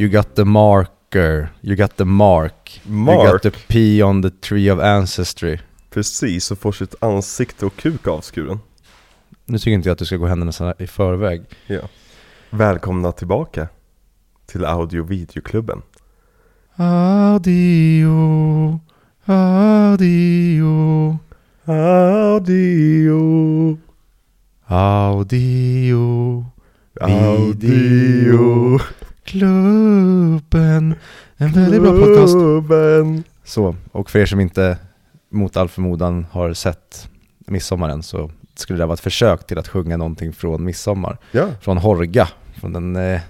[0.00, 2.80] You got the marker, you got the mark.
[2.86, 5.58] You got Mark, the P on the tree of ancestry.
[5.90, 8.58] precis, och får sitt ansikte och kuk avskuren.
[9.44, 11.42] Nu tycker inte jag att du ska gå händelserna i förväg.
[11.66, 11.80] Ja.
[12.50, 13.68] Välkomna tillbaka
[14.46, 15.82] till audio videoklubben.
[16.76, 18.80] Audio,
[19.24, 21.18] audio,
[21.66, 23.78] Audio,
[24.66, 26.44] audio,
[27.00, 28.78] audio,
[29.30, 30.94] klubben.
[31.36, 32.34] En väldigt bra podcast.
[32.34, 33.24] klubben.
[33.44, 34.78] Så, och för er som inte
[35.30, 37.08] mot all förmodan har sett
[37.46, 41.18] Midsommaren så skulle det vara ett försök till att sjunga någonting från Midsommar.
[41.32, 41.48] Ja.
[41.60, 42.28] Från Horga,
[42.60, 43.20] från den eh,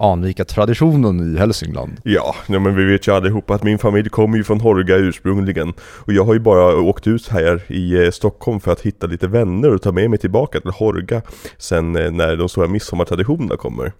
[0.00, 1.92] anrika traditionen i Hälsingland.
[2.02, 6.12] Ja, men vi vet ju allihopa att min familj kommer ju från Horga ursprungligen Och
[6.12, 9.74] jag har ju bara åkt ut här i eh, Stockholm för att hitta lite vänner
[9.74, 11.22] och ta med mig tillbaka till Horga
[11.58, 13.92] Sen eh, när de stora midsommartraditionerna kommer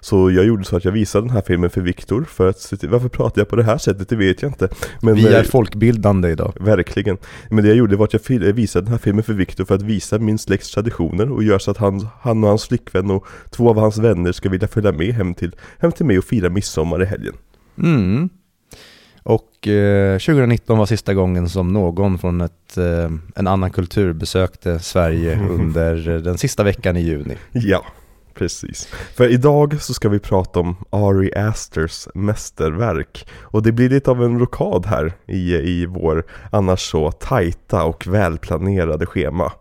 [0.00, 3.08] Så jag gjorde så att jag visade den här filmen för Viktor för att Varför
[3.08, 4.08] pratar jag på det här sättet?
[4.08, 4.68] Det vet jag inte
[5.02, 6.52] men, Vi är eh, folkbildande idag.
[6.60, 7.18] Verkligen.
[7.50, 9.82] Men det jag gjorde var att jag visade den här filmen för Viktor för att
[9.82, 13.70] visa min släkts traditioner och göra så att han, han och hans flickvän och två
[13.70, 15.47] av hans vänner ska vilja följa med hem till,
[15.78, 17.34] hem till mig och fira midsommar i helgen.
[17.78, 18.28] Mm.
[19.22, 24.78] Och eh, 2019 var sista gången som någon från ett, eh, en annan kultur besökte
[24.78, 27.36] Sverige under den sista veckan i juni.
[27.52, 27.84] Ja,
[28.34, 28.88] precis.
[29.14, 33.28] För idag så ska vi prata om Ari Asters mästerverk.
[33.40, 38.06] Och det blir lite av en rokad här i, i vår annars så tajta och
[38.06, 39.52] välplanerade schema.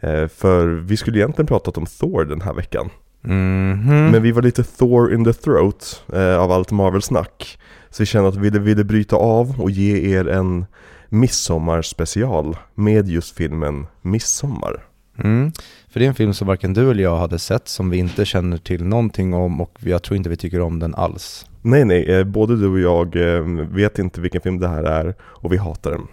[0.00, 2.90] Eh, för vi skulle egentligen pratat om Thor den här veckan.
[3.22, 4.10] Mhm.
[4.10, 7.58] Men vi var lite Thor in the throat eh, av allt Marvel-snack.
[7.90, 10.66] Så vi kände att vi ville, ville bryta av och ge er en
[11.08, 14.84] midsommarspecial med just filmen Midsommar.
[15.18, 15.52] Mm.
[15.88, 18.24] För det är en film som varken du eller jag hade sett, som vi inte
[18.24, 21.46] känner till någonting om och jag tror inte vi tycker om den alls.
[21.62, 25.14] Nej nej, eh, både du och jag eh, vet inte vilken film det här är
[25.20, 26.06] och vi hatar den.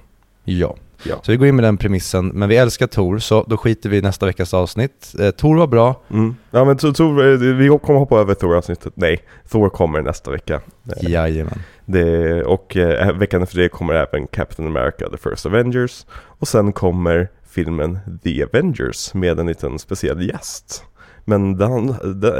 [0.44, 0.76] Ja.
[1.04, 1.20] Ja.
[1.24, 3.98] Så vi går in med den premissen, men vi älskar Tor, så då skiter vi
[3.98, 5.16] i nästa veckas avsnitt.
[5.20, 6.36] Eh, Tor var bra, Mm.
[6.52, 8.94] Ja men så, eh, vi kommer hoppa över Thor-avsnittet.
[8.96, 9.20] Nej,
[9.50, 10.62] Thor kommer nästa vecka.
[10.98, 11.64] Eh, jajamän.
[11.86, 16.06] Det, och eh, veckan efter det kommer även Captain America The First Avengers.
[16.12, 20.84] Och sen kommer filmen The Avengers med en liten speciell gäst.
[21.30, 21.96] Men den,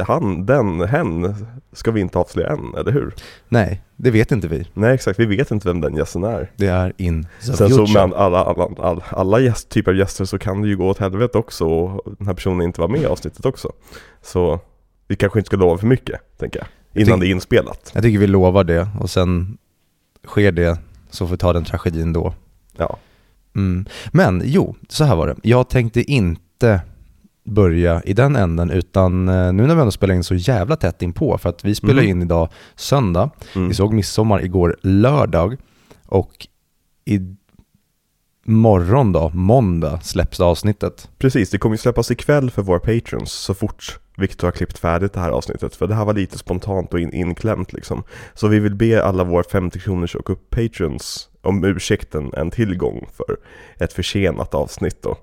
[0.08, 1.36] han, den, hen
[1.72, 3.14] ska vi inte avslöja än, eller hur?
[3.50, 4.68] Nej, det vet inte vi.
[4.74, 6.52] Nej exakt, vi vet inte vem den gästen är.
[6.56, 8.08] Det är in the Sen så future.
[8.08, 10.98] med alla, alla, alla, alla gäst, typer av gäster så kan det ju gå åt
[10.98, 13.72] helvete också och den här personen inte vara med i avsnittet också.
[14.22, 14.60] Så
[15.08, 16.68] vi kanske inte ska lova för mycket, tänker jag.
[16.92, 17.92] Jag Innan tycker- det är inspelat.
[17.94, 19.58] Jag tycker vi lovar det och sen
[20.28, 22.34] sker det så får vi ta den tragedin då.
[22.78, 22.98] Ja.
[23.56, 23.86] Mm.
[24.12, 25.36] Men jo, så här var det.
[25.44, 26.82] Jag tänkte inte
[27.48, 31.02] börja i den änden utan eh, nu när vi ändå spelar in så jävla tätt
[31.02, 32.10] inpå för att vi spelar Mhm.
[32.10, 33.68] in idag söndag, Mm.
[33.68, 35.58] vi såg midsommar igår lördag
[36.06, 36.48] och
[37.06, 37.20] i
[38.46, 41.10] morgon då, måndag, släpps avsnittet.
[41.18, 45.14] Precis, det kommer ju släppas ikväll för våra patrons så fort Victor har klippt färdigt
[45.14, 45.76] det här avsnittet.
[45.76, 48.04] För det här var lite spontant och in, inklämt liksom.
[48.34, 53.06] Så vi vill be alla våra 50 kronors och upp patrons om ursäkten en tillgång
[53.14, 53.38] för
[53.80, 55.18] ett försenat avsnitt då.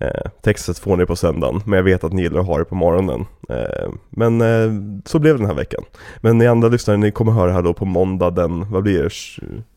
[0.00, 2.64] Eh, textet får ni på söndagen, men jag vet att ni gillar att ha det
[2.64, 3.26] på morgonen.
[3.48, 5.84] Eh, men eh, så blev det den här veckan.
[6.20, 9.10] Men ni andra lyssnare, ni kommer höra här då på måndag den, vad blir det?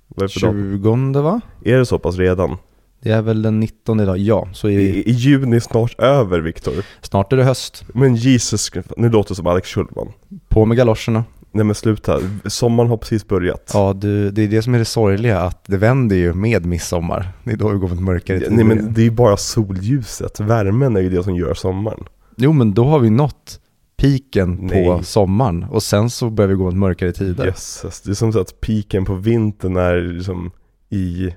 [0.07, 1.13] Vad är det för datum?
[1.13, 1.41] 20 va?
[1.65, 2.57] Är det så pass redan?
[3.01, 4.47] Det är väl den 19 idag, ja.
[4.53, 6.73] Så i, I, i juni snart över Viktor.
[7.01, 7.85] snart är det höst.
[7.93, 10.11] Men Jesus, nu låter det som Alex Schulman.
[10.47, 11.23] På med galoscherna.
[11.55, 13.71] Nej men sluta, sommaren har precis börjat.
[13.73, 17.31] Ja, du, det är det som är det sorgliga, att det vänder ju med midsommar.
[17.43, 18.51] Det är då vi går mot mörkare tider.
[18.51, 22.03] Nej men det är ju bara solljuset, värmen är ju det som gör sommaren.
[22.37, 23.59] Jo, men då har vi nått
[23.97, 27.45] piken på sommaren och sen så börjar vi gå mot mörkare tider.
[27.45, 30.51] Jösses, det är som att piken på vintern är liksom
[30.89, 31.33] i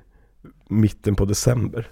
[0.68, 1.88] mitten på december.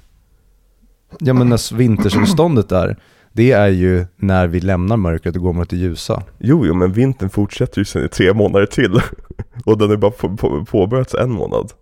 [1.18, 2.96] Ja, men när vintersolståndet är,
[3.36, 6.22] det är ju när vi lämnar mörkret och går mot det ljusa.
[6.38, 9.00] Jo, jo men vintern fortsätter ju sen i tre månader till.
[9.64, 11.72] Och den är bara på, på, påbörjats en månad.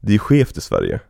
[0.00, 1.00] Det är ju skevt i Sverige.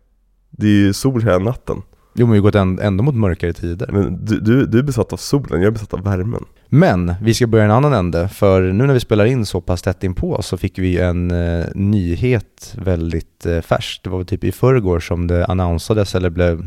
[0.50, 1.82] Det är ju sol hela natten.
[2.14, 3.88] Jo, men vi går änd- ändå mot mörkare tider.
[3.92, 6.44] Men du, du, du är besatt av solen, jag är besatt av värmen.
[6.68, 9.82] Men vi ska börja en annan ände, för nu när vi spelar in så pass
[9.82, 14.04] tätt inpå så fick vi en eh, nyhet väldigt eh, färskt.
[14.04, 16.66] Det var typ i förrgår som det annonsades eller blev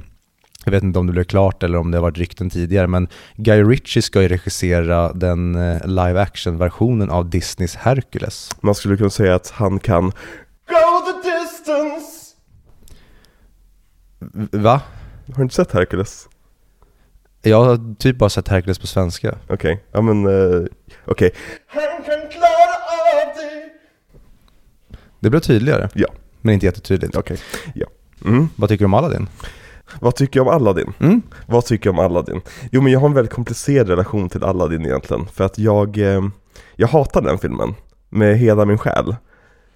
[0.66, 3.08] jag vet inte om det blev klart eller om det har varit rykten tidigare, men
[3.36, 8.50] Guy Ritchie ska ju regissera den eh, live action-versionen av Disneys Hercules.
[8.62, 10.04] Man skulle kunna säga att han kan
[10.68, 12.36] Go the distance!
[14.52, 14.81] Va?
[15.28, 16.28] Har du inte sett Hercules?
[17.42, 19.38] Jag har typ bara sett Hercules på svenska.
[19.48, 20.66] Okej, ja men eh,
[21.06, 21.31] okej.
[21.68, 23.69] Han kan klara av det.
[25.19, 25.90] Det blev tydligare.
[25.94, 26.07] Ja.
[26.42, 27.16] Men inte jättetydligt.
[27.16, 27.38] Okej,
[27.75, 27.88] ja.
[28.25, 28.50] Mm.
[28.56, 29.28] Vad tycker du om Aladdin?
[30.00, 30.94] Vad tycker jag om Aladdin?
[31.00, 31.22] Mm?
[31.48, 32.42] Vad tycker jag om Aladdin?
[32.72, 36.22] Jo men jag har en väldigt komplicerad relation till Aladdin egentligen För att jag, eh,
[36.76, 37.74] jag hatar den filmen
[38.10, 39.16] med hela min själ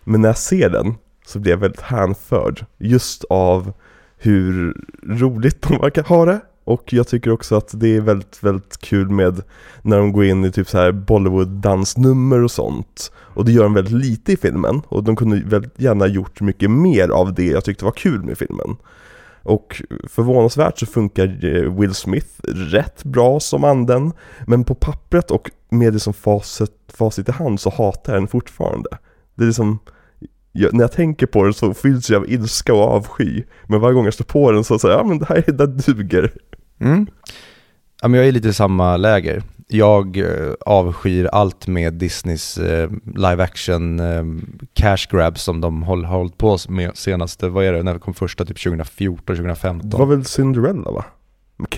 [0.03, 0.95] Men när jag ser den
[1.25, 3.73] så blir jag väldigt hänförd Just av
[4.17, 8.77] hur roligt de verkar ha det Och jag tycker också att det är väldigt, väldigt
[8.77, 9.41] kul med
[9.81, 13.73] när de går in i typ så här Bollywood-dansnummer och sånt Och det gör de
[13.73, 17.63] väldigt lite i filmen Och de kunde väldigt gärna gjort mycket mer av det jag
[17.63, 18.75] tyckte var kul med filmen
[19.45, 24.11] och förvånansvärt så funkar eh, Will Smith rätt bra som anden
[24.47, 28.27] Men på pappret och med det som facit, facit i hand så hatar jag den
[28.27, 28.89] fortfarande
[29.35, 29.79] Det är liksom
[30.51, 33.93] jag, När jag tänker på den så fylls jag av ilska och avsky Men varje
[33.93, 36.31] gång jag står på den så säger jag ja men det här är det duger
[36.79, 37.07] Mm.
[38.01, 39.43] Ja, men jag är lite i samma läger.
[39.67, 44.23] Jag eh, avskyr allt med Disneys eh, live action eh,
[44.73, 48.13] cash grabs som de har hållit på med senaste, vad är det, när det kom
[48.13, 49.99] första typ 2014, Det 2015?
[49.99, 51.05] var väl Cinderella va?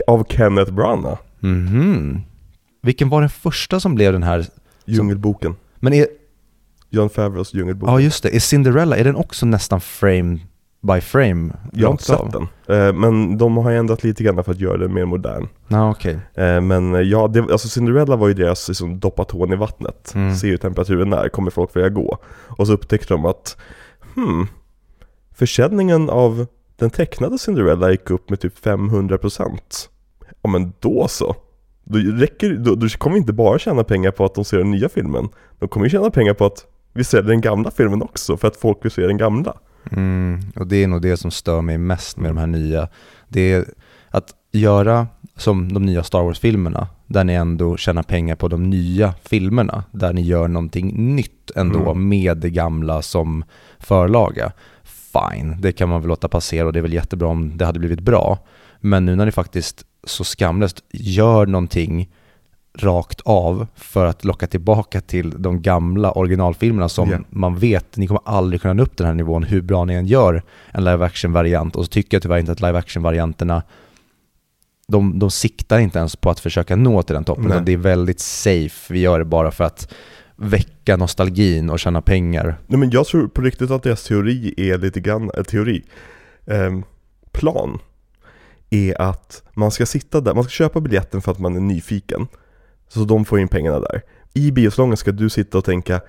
[0.08, 2.22] Av Kenneth Branagh Mhm.
[2.82, 4.46] Vilken var den första som blev den här,
[4.86, 6.08] Djungelboken men är,
[6.90, 10.40] John Favreaus Djungelboken ja just det, är Cinderella, är den också nästan frame
[10.94, 11.54] by frame?
[11.74, 12.48] Jag har inte sett den,
[12.78, 16.20] eh, men de har ändrat lite grann för att göra den mer modern Ja okej.
[16.34, 20.12] Eh, Men eh, ja, det, alltså Cinderella var ju deras liksom, doppa tån i vattnet,
[20.16, 20.36] Mm.
[20.36, 22.18] ser hur temperaturen är, kommer folk vilja gå?
[22.48, 23.58] Och så upptäckte de att,
[24.16, 24.48] hmm,
[25.36, 26.46] försäljningen av
[26.76, 29.60] den tecknade Cinderella gick upp med typ 500%
[30.42, 31.36] Ja men då så!
[31.84, 34.72] Då, räcker, då, då kommer vi inte bara tjäna pengar på att de ser den
[34.72, 35.30] nya filmen,
[35.60, 38.58] de kommer ju tjäna pengar på att vi säljer den gamla filmen också, för att
[38.58, 39.54] folk vill se den gamla
[39.92, 42.88] Mm, och det är nog det som stör mig mest med de här nya.
[43.28, 43.66] Det är
[44.10, 49.14] att göra som de nya Star Wars-filmerna, där ni ändå tjänar pengar på de nya
[49.24, 52.10] filmerna, där ni gör någonting nytt ändå Mm.
[52.10, 53.44] med det gamla som
[53.80, 54.52] förlaga.
[54.84, 57.80] Fine, det kan man väl låta passera och det är väl jättebra om det hade
[57.80, 58.40] blivit bra.
[58.80, 62.10] Men nu när ni faktiskt så skamlöst gör någonting
[62.84, 67.20] rakt av för att locka tillbaka till de gamla originalfilmerna som Ja.
[67.30, 70.06] man vet, ni kommer aldrig kunna nå upp den här nivån hur bra ni än
[70.06, 73.64] gör en live action-variant och så tycker jag tyvärr inte att live action-varianterna
[74.88, 77.62] de, de siktar inte ens på att försöka nå till den toppen, Nej.
[77.66, 79.94] det är väldigt safe, vi gör det bara för att
[80.36, 82.58] väcka nostalgin och tjäna pengar.
[82.68, 85.84] Nej men jag tror på riktigt att deras teori är lite grann, äh, teori,
[86.46, 86.84] ehm,
[87.32, 87.80] plan
[88.70, 92.28] är att man ska sitta där, man ska köpa biljetten för att man är nyfiken
[92.88, 94.02] Så de får in pengarna där.
[94.34, 96.02] I biosalongen ska du sitta och tänka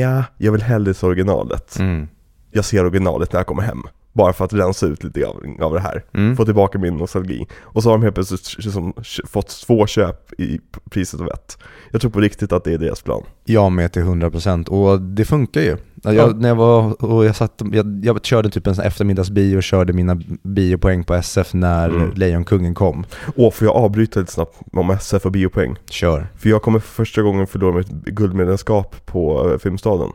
[0.00, 1.78] ja, jag vill hellre se originalet.
[1.78, 2.08] Mm.
[2.50, 5.74] Jag ser originalet när jag kommer hem Bara för att rensa ut lite av, av
[5.74, 6.36] det här Mm.
[6.36, 8.94] Få tillbaka min nostalgi Och så har de helt plötsligt liksom,
[9.26, 10.60] fått två köp i
[10.90, 11.58] priset av ett
[11.90, 15.24] Jag tror på riktigt att det är deras plan Jag med till 100% och det
[15.24, 15.76] funkar ju.
[16.02, 16.32] Jag, Ja.
[16.36, 19.92] När jag var och jag satt, jag, jag körde typ en sån eftermiddagsbio och körde
[19.92, 22.10] mina biopoäng på SF när Mm.
[22.14, 23.04] Lejonkungen kom.
[23.36, 25.76] Åh, får jag avbryta lite snabbt om SF och biopoäng?
[25.90, 26.26] Kör.
[26.36, 30.08] För jag kommer för första gången förlora mitt guldmedlemskap på eh, Filmstaden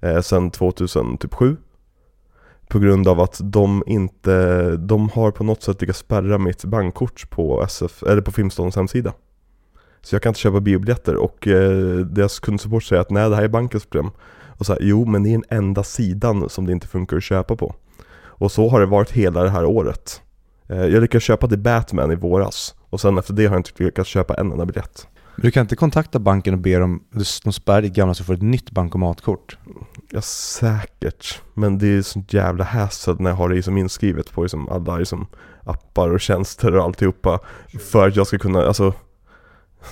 [0.00, 1.56] eh, Sen 2007
[2.70, 7.30] på grund av att de inte, de har på något sätt lyckats spärra mitt bankkort
[7.30, 9.12] på SF, eller på Filmstadens hemsida.
[10.02, 13.42] Så jag kan inte köpa biobiljetter och eh, deras kundsupport säger att nej det här
[13.42, 14.10] är bankens problem.
[14.58, 17.22] Och så här, jo men det är den enda sidan som det inte funkar att
[17.22, 17.74] köpa på.
[18.22, 20.22] Och så har det varit hela det här året.
[20.68, 22.74] Eh, Jag lyckades köpa till Batman i våras.
[22.90, 25.06] Och sen efter det har jag inte lyckats köpa en enda biljett.
[25.42, 27.02] Du kan inte kontakta banken och be dem,
[27.44, 29.58] de spärrar ditt gamla så du får ett nytt bankomatkort.
[30.10, 34.42] Ja säkert, men det är sånt jävla hassle när jag har det liksom inskrivet på
[34.42, 35.26] liksom alla liksom
[35.64, 37.38] appar och tjänster och alltihopa
[37.90, 38.92] För att jag ska kunna, alltså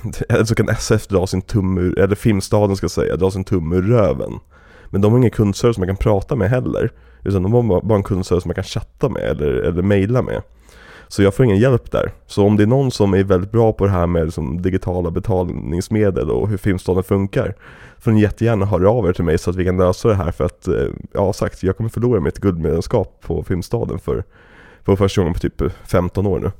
[0.28, 3.76] Eller så kan SF dra sin tumme ur, eller Filmstaden ska säga, dra sin tumme
[3.76, 4.32] ur röven.
[4.90, 6.92] Men de har ingen kundservice som man kan prata med heller
[7.24, 10.42] Utan de har bara- en kundservice som man kan chatta med eller, eller mejla med.
[11.08, 12.12] Så jag får ingen hjälp där.
[12.26, 15.10] Så om det är någon som är väldigt bra på det här med liksom digitala
[15.10, 17.54] betalningsmedel och hur Filmstaden funkar
[18.00, 20.30] Får ni jättegärna höra av er till mig så att vi kan lösa det här
[20.30, 24.24] för att, eh, ja sagt, jag kommer förlora mitt guldmedlemskap på Filmstaden för,
[24.97, 26.50] för första gången på typ 15 år nu.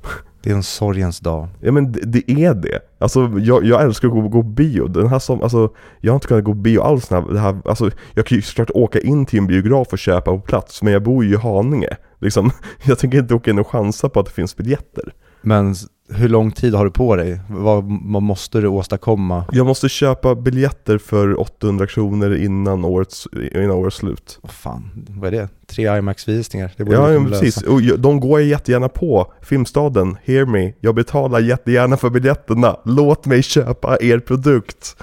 [0.43, 1.49] Det är en sorgens dag.
[1.61, 2.81] Ja men det, det är det.
[2.99, 4.87] Alltså jag, jag älskar att gå, gå bio.
[4.87, 7.91] Den här som, alltså, jag har inte kunnat gå bio alls när det här, alltså,
[8.15, 11.03] jag kan ju såklart åka in till en biograf och köpa på plats, men jag
[11.03, 11.97] bor ju i Haninge.
[12.21, 12.51] Liksom,
[12.85, 15.13] jag tänker inte åka in och chansa på att det finns biljetter.
[15.43, 15.75] Men
[16.11, 17.41] hur lång tid har du på dig?
[17.49, 19.45] Vad, vad måste du åstadkomma?
[19.53, 24.39] Jag måste köpa biljetter för 800 kronor innan årets, innan årets slut.
[24.43, 25.49] Vad fan, vad är det?
[25.67, 26.73] Tre IMAX-visningar?
[26.77, 27.63] Det borde Ja, ja precis.
[27.63, 29.33] Och de går jag jättegärna på.
[29.43, 30.73] Filmstaden, hear me.
[30.81, 32.77] Jag betalar jättegärna för biljetterna.
[32.85, 34.97] Låt mig köpa er produkt.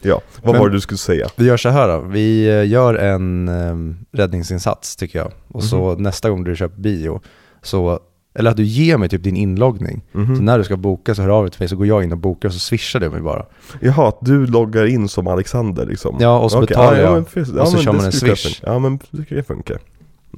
[0.00, 1.28] Ja, vad Men- var det du skulle säga?
[1.36, 5.32] Vi gör så här då, vi eh, gör en um, räddningsinsats tycker jag.
[5.48, 7.20] Och så nästa gång du köper bio,
[7.62, 8.00] så,
[8.34, 10.02] eller att du ger mig typ din inloggning.
[10.12, 10.36] Mhm.
[10.36, 12.12] Så när du ska boka så hör av dig till mig så går jag in
[12.12, 13.46] och bokar och så swishar du mig bara.
[13.80, 16.16] Jaha, att du loggar in som Alexander liksom?
[16.20, 17.12] Ja, och så Okej, betalar jag.
[17.12, 17.54] men precis.
[17.54, 18.60] Och så men kör man en swish.
[18.62, 19.78] Ja men det kan ju funka.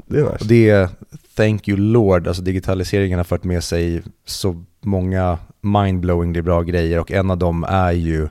[0.07, 0.37] Det är nice.
[0.41, 0.89] Och det är,
[1.37, 7.13] thank you Lord, alltså digitaliseringen har fört med sig så många mindblowingly bra grejer och
[7.13, 8.29] en av dem är ju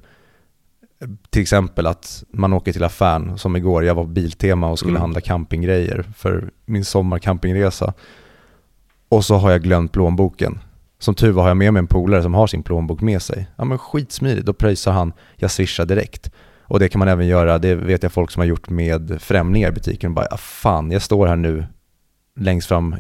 [1.29, 4.91] till exempel att man åker till affären, som igår, jag var på Biltema och skulle
[4.91, 5.01] Mm.
[5.01, 7.93] handla campinggrejer för min sommarcampingresa.
[9.15, 10.59] Och så har jag glömt plånboken.
[10.99, 13.47] Som tur var har jag med mig en polare som har sin plånbok med sig.
[13.55, 16.31] Ja men skitsmidigt, då pröjsar han, jag swishar direkt.
[16.61, 19.69] Och det kan man även göra, det vet jag folk som har gjort med främlingar
[19.69, 20.13] i butiken.
[20.13, 21.65] Bara, ah, fan, jag står här nu
[22.39, 22.95] längst fram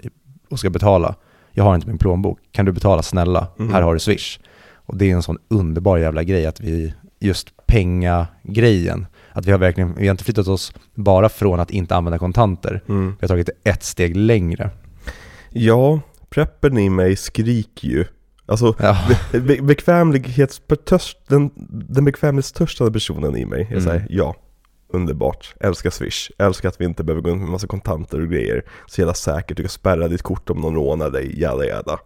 [0.49, 1.15] och ska betala.
[1.51, 2.39] Jag har inte min plånbok.
[2.51, 3.47] Kan du betala snälla?
[3.57, 3.73] Mhm.
[3.73, 4.39] Här har du Swish.
[4.73, 9.59] Och det är en sån underbar jävla grej att vi, just penga-grejen, att vi har
[9.59, 12.81] verkligen, vi har inte flyttat oss bara från att inte använda kontanter.
[12.89, 13.09] Mm.
[13.09, 14.69] Vi har tagit det ett steg längre.
[15.57, 18.05] Ja, preppen i mig skriker ju.
[18.45, 18.97] Alltså, Ja,
[19.31, 21.51] be- be- bekvämlighetstörst, den,
[21.89, 23.81] den bekvämlighetstörstande personen i mig är Mm.
[23.83, 24.35] såhär, ja,
[24.93, 28.63] underbart, älskar Swish, älskar att vi inte behöver gå runt med massa kontanter och grejer.
[28.87, 31.99] Så jävla säkert, du kan spärra ditt kort om någon rånar dig, jada jada.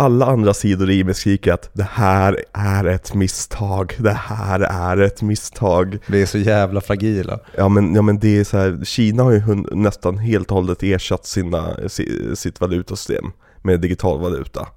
[0.00, 4.96] Alla andra sidor i mig skriker att det här är ett misstag, det här är
[4.96, 5.98] ett misstag.
[6.06, 7.38] vi är så jävla fragila.
[7.56, 10.82] Ja men, ja, men det är så här, Kina har ju nästan helt och hållet
[10.82, 13.24] ersatt sina, si, sitt valutasystem
[13.62, 14.68] med digital valuta.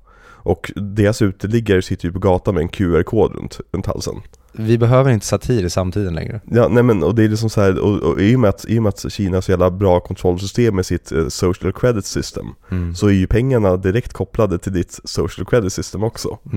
[0.43, 4.15] Och deras uteliggare sitter ju på gatan med en QR-kod runt, runt halsen.
[4.53, 6.41] Vi behöver inte satir i samtiden längre.
[6.45, 8.65] Ja, nej men och det är liksom så här, och, och i, och med att,
[8.67, 12.05] i och med att Kina har så jävla bra kontrollsystem med sitt eh, social credit
[12.05, 12.95] system Mm.
[12.95, 16.37] så är ju pengarna direkt kopplade till ditt social credit system också.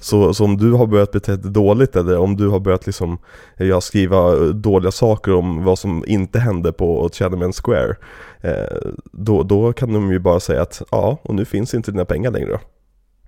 [0.00, 3.18] Så, så om du har börjat bete dig dåligt eller om du har börjat liksom
[3.56, 7.96] ja, skriva eh, dåliga saker om vad som inte hände på Tiananmen Square
[8.40, 8.76] eh,
[9.12, 12.30] då, då kan de ju bara säga att ja, och nu finns inte dina pengar
[12.30, 12.58] längre.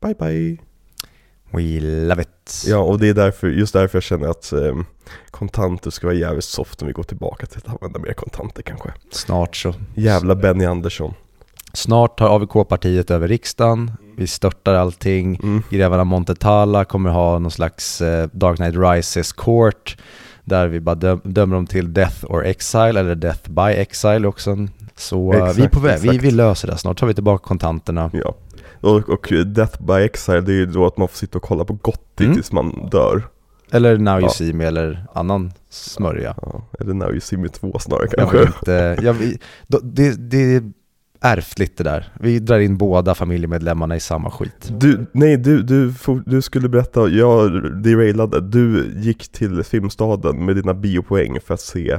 [0.01, 0.59] Bye bye.
[1.51, 2.65] We love it.
[2.67, 4.77] Ja, och det är därför, just därför jag känner att eh,
[5.31, 8.93] kontanter ska vara jävligt soft om vi går tillbaka till att använda mer kontanter kanske.
[9.11, 9.75] Snart så.
[9.95, 11.15] Jävla Benny Andersson.
[11.73, 15.63] Snart tar AVK-partiet över riksdagen, vi störtar allting, Mm.
[15.71, 19.97] grevarna Montetala kommer ha någon slags eh, Dark Knight Rises Court,
[20.45, 24.57] där vi bara döm, dömer dem till Death or Exile, eller Death by Exile också.
[24.97, 26.25] Så eh, vi är Exakt, på väg, vi, exakt.
[26.25, 28.11] vi löser det snart, tar vi tillbaka kontanterna.
[28.13, 28.35] Ja.
[28.81, 31.65] Och, och Death by Exile, det är ju då att man får sitta och kolla
[31.65, 32.35] på Gotti Mm.
[32.35, 33.23] tills man dör.
[33.71, 34.29] Eller Now You Ja.
[34.29, 36.35] See Me, eller annan smörja.
[36.43, 38.39] Ja, eller Now You See Me 2 snarare Jag kanske.
[38.39, 39.39] vill inte, jag, vi-
[39.83, 40.63] det, det är
[41.21, 42.13] ärftligt det där.
[42.21, 44.69] Vi drar in båda familjemedlemmarna i samma skit.
[44.79, 45.93] Du, nej du, du,
[46.27, 47.51] du skulle berätta, jag
[47.83, 51.99] derailade, du gick till Filmstaden med dina biopoäng för att se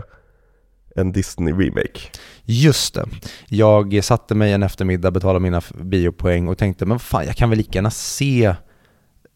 [0.95, 1.99] en Disney-remake.
[2.43, 3.05] Just det.
[3.47, 7.57] Jag satte mig en eftermiddag, betalade mina biopoäng och tänkte, men fan, jag kan väl
[7.57, 8.55] lika gärna se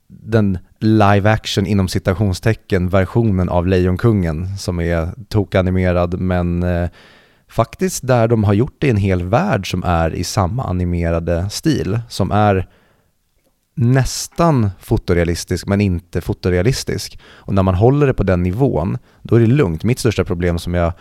[0.08, 6.90] den live action inom citationstecken versionen av Lejonkungen som är tokanimerad men eh,
[7.48, 11.50] faktiskt där de har gjort det i en hel värld som är i samma animerade
[11.50, 12.68] stil som är
[13.76, 17.20] nästan fotorealistisk men inte fotorealistisk.
[17.26, 19.84] Och när man håller det på den nivån, då är det lugnt.
[19.84, 20.94] Mitt största problem som jag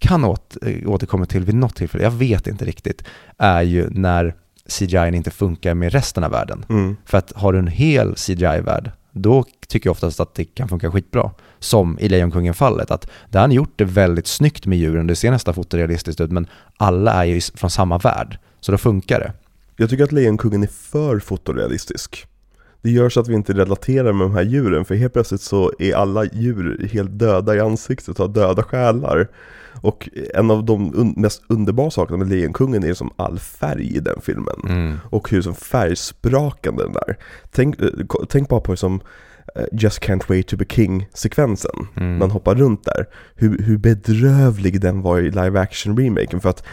[0.00, 3.04] kan åt, eh, återkomma till vid något tillfälle, jag vet inte riktigt,
[3.38, 4.34] är ju när
[4.66, 6.64] CGI inte funkar med resten av världen.
[6.68, 6.96] Mm.
[7.04, 10.90] För att har du en hel CGI-värld, då tycker jag oftast att det kan funka
[10.90, 11.30] skitbra.
[11.58, 15.54] Som i Lejonkungen-fallet, att där han gjort det väldigt snyggt med djuren, det ser nästan
[15.54, 19.32] fotorealistiskt ut, men alla är ju från samma värld, så då funkar det.
[19.76, 22.26] Jag tycker att Lejonkungen är för fotorealistisk.
[22.82, 25.72] Det gör så att vi inte relaterar med de här djuren, för helt plötsligt så
[25.78, 29.28] är alla djur helt döda i ansiktet och har döda själar.
[29.74, 34.00] Och en av de un- mest underbara sakerna med Lejonkungen är som all färg i
[34.00, 34.98] den filmen.
[35.10, 37.16] Och hur som färgsprakande den där.
[37.50, 37.88] Tänk, eh,
[38.28, 39.00] tänk bara på som
[39.56, 41.86] eh, Just Can't Wait To Be King-sekvensen.
[41.96, 42.18] Mm.
[42.18, 43.06] Man hoppar runt där.
[43.34, 46.40] Hur, hur bedrövlig den var i live action-remaken.
[46.40, 46.64] För att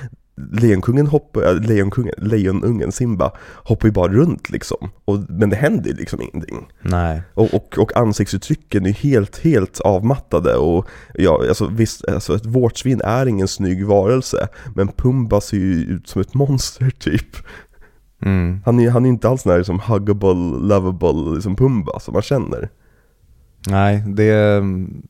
[0.51, 3.31] Lejonkungen hoppar, äh, Lejonkungen, Lejonungen Simba
[3.63, 4.89] hoppar ju bara runt liksom.
[5.05, 6.67] Och, men det händer ju liksom ingenting.
[6.81, 7.21] Nej.
[7.33, 13.01] Och, och, och ansiktsuttrycken är helt, helt avmattade och ja, alltså visst, alltså ett vårtsvin
[13.01, 17.37] är ingen snygg varelse Men Pumba ser ju ut som ett monster typ
[18.21, 18.61] Mm.
[18.65, 20.33] Han är, han är inte alls den här liksom huggable,
[20.67, 22.69] lovable liksom Pumba som man känner.
[23.69, 24.63] Nej, det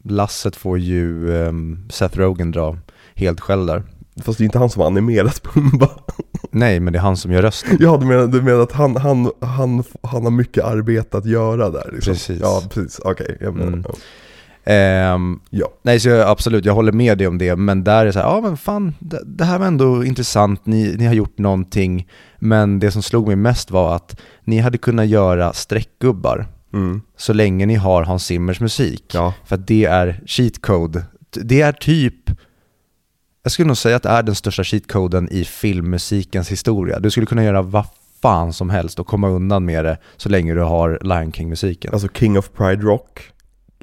[0.04, 2.78] lasset får ju um, Seth Rogen dra
[3.16, 3.84] helt själv där.
[4.24, 5.90] Fast det är inte han som har animerat Pumba.
[6.52, 7.78] Nej, men det är han som gör rösten.
[7.80, 11.70] Ja, du menar, du menar att han, han, han, han har mycket arbete att göra
[11.70, 12.14] där liksom.
[12.14, 12.40] Precis.
[12.42, 13.00] Ja, precis.
[13.00, 13.84] Okej, menar, Mm.
[13.88, 13.94] ja.
[14.74, 15.68] Ehm, ja.
[15.84, 18.20] nej, så jag, absolut, jag håller med dig om det, men där är det så
[18.20, 22.08] här, ja men fan, det, det här var ändå intressant, ni, ni har gjort någonting,
[22.40, 27.02] men det som slog mig mest var att ni hade kunnat göra streckgubbar Mm.
[27.18, 29.04] så länge ni har Hans Zimmers musik.
[29.14, 29.34] Ja.
[29.46, 31.04] För att det är cheat code.
[31.44, 32.32] Det är typ,
[33.48, 37.00] jag skulle nog säga att det är den största cheat coden i filmmusikens historia.
[37.00, 37.86] Du skulle kunna göra vad
[38.22, 41.94] fan som helst och komma undan med det så länge du har Lion King-musiken.
[41.94, 43.32] Alltså King of Pride Rock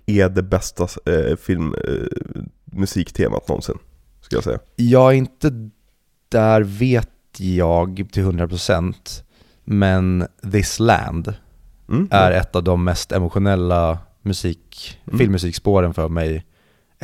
[0.07, 3.79] är det bästa eh, filmmusiktemat någonsin,
[4.21, 4.59] ska jag säga.
[4.77, 5.71] Jag är inte
[6.29, 8.95] där vet jag till 100%
[9.65, 11.35] men This Land
[11.89, 12.09] Mm.
[12.11, 15.19] är ett av de mest emotionella musik, Mm.
[15.19, 16.45] filmmusikspåren för mig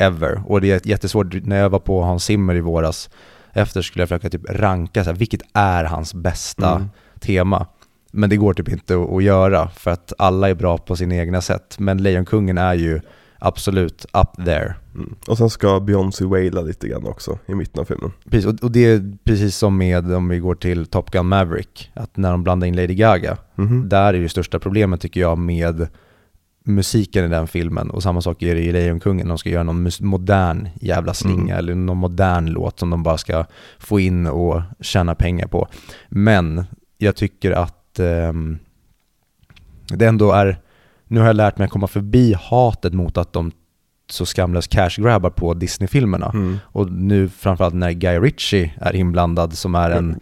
[0.01, 0.41] ever.
[0.45, 3.09] Och det är jättesvårt, när jag var på Hans Zimmer i våras,
[3.53, 6.89] efter skulle jag försöka typ ranka, så här, vilket är hans bästa Mm.
[7.19, 7.65] tema?
[8.11, 11.41] Men det går typ inte att, göra, för att alla är bra på sin egna
[11.41, 11.75] sätt.
[11.79, 13.01] Men Lejonkungen är ju
[13.39, 14.75] absolut up there.
[14.95, 15.15] Mm.
[15.27, 18.11] Och sen ska Beyoncé waila lite grann också i mitten av filmen.
[18.29, 22.17] Precis, och, det är precis som med, om vi går till Top Gun Maverick, att
[22.17, 23.89] när de blandar in Lady Gaga, Mhm.
[23.89, 25.87] där är ju största problemet tycker jag med
[26.63, 29.89] musiken i den filmen och samma sak är det i Lejonkungen, de ska göra någon
[29.99, 31.57] modern jävla slinga Mm.
[31.57, 33.45] eller någon modern låt som de bara ska
[33.79, 35.67] få in och tjäna pengar på.
[36.09, 36.63] Men
[36.97, 38.59] jag tycker att ehm,
[39.87, 40.57] det ändå är,
[41.07, 43.51] nu har jag lärt mig att komma förbi hatet mot att de
[44.09, 46.31] så skamlöst cash-grabbar på Disney-filmerna.
[46.33, 46.59] Mm.
[46.63, 50.19] Och nu framförallt när Guy Ritchie är inblandad som är en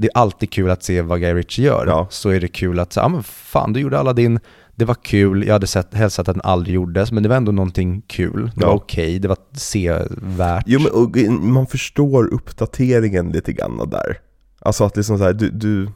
[0.00, 1.86] det är alltid kul att se vad Guy Ritchie gör.
[1.86, 2.06] Ja.
[2.10, 4.40] Så är det kul att säga, ja men fan du gjorde alla din,
[4.76, 7.52] det var kul, jag hade sett, sett att den aldrig gjordes, men det var ändå
[7.52, 8.50] någonting kul.
[8.54, 8.66] Det Ja.
[8.66, 10.64] var okej, det var sevärt.
[10.66, 14.18] Jo men och, man förstår uppdateringen lite grann där.
[14.60, 15.88] Alltså att liksom så här, du, du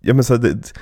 [0.00, 0.72] Ja men så här, det,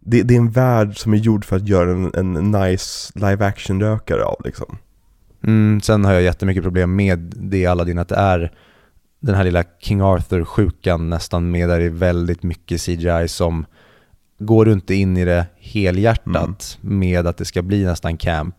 [0.00, 3.46] det, det är en värld som är gjord för att göra en, en nice live
[3.46, 4.76] action rökare av liksom.
[5.44, 8.52] Mm, sen har jag jättemycket problem med det Aladdin, att det är
[9.20, 13.66] den här lilla King Arthur-sjukan nästan med där det är väldigt mycket CGI som
[14.38, 18.56] går du inte in i det helhjärtat med att det ska bli nästan camp,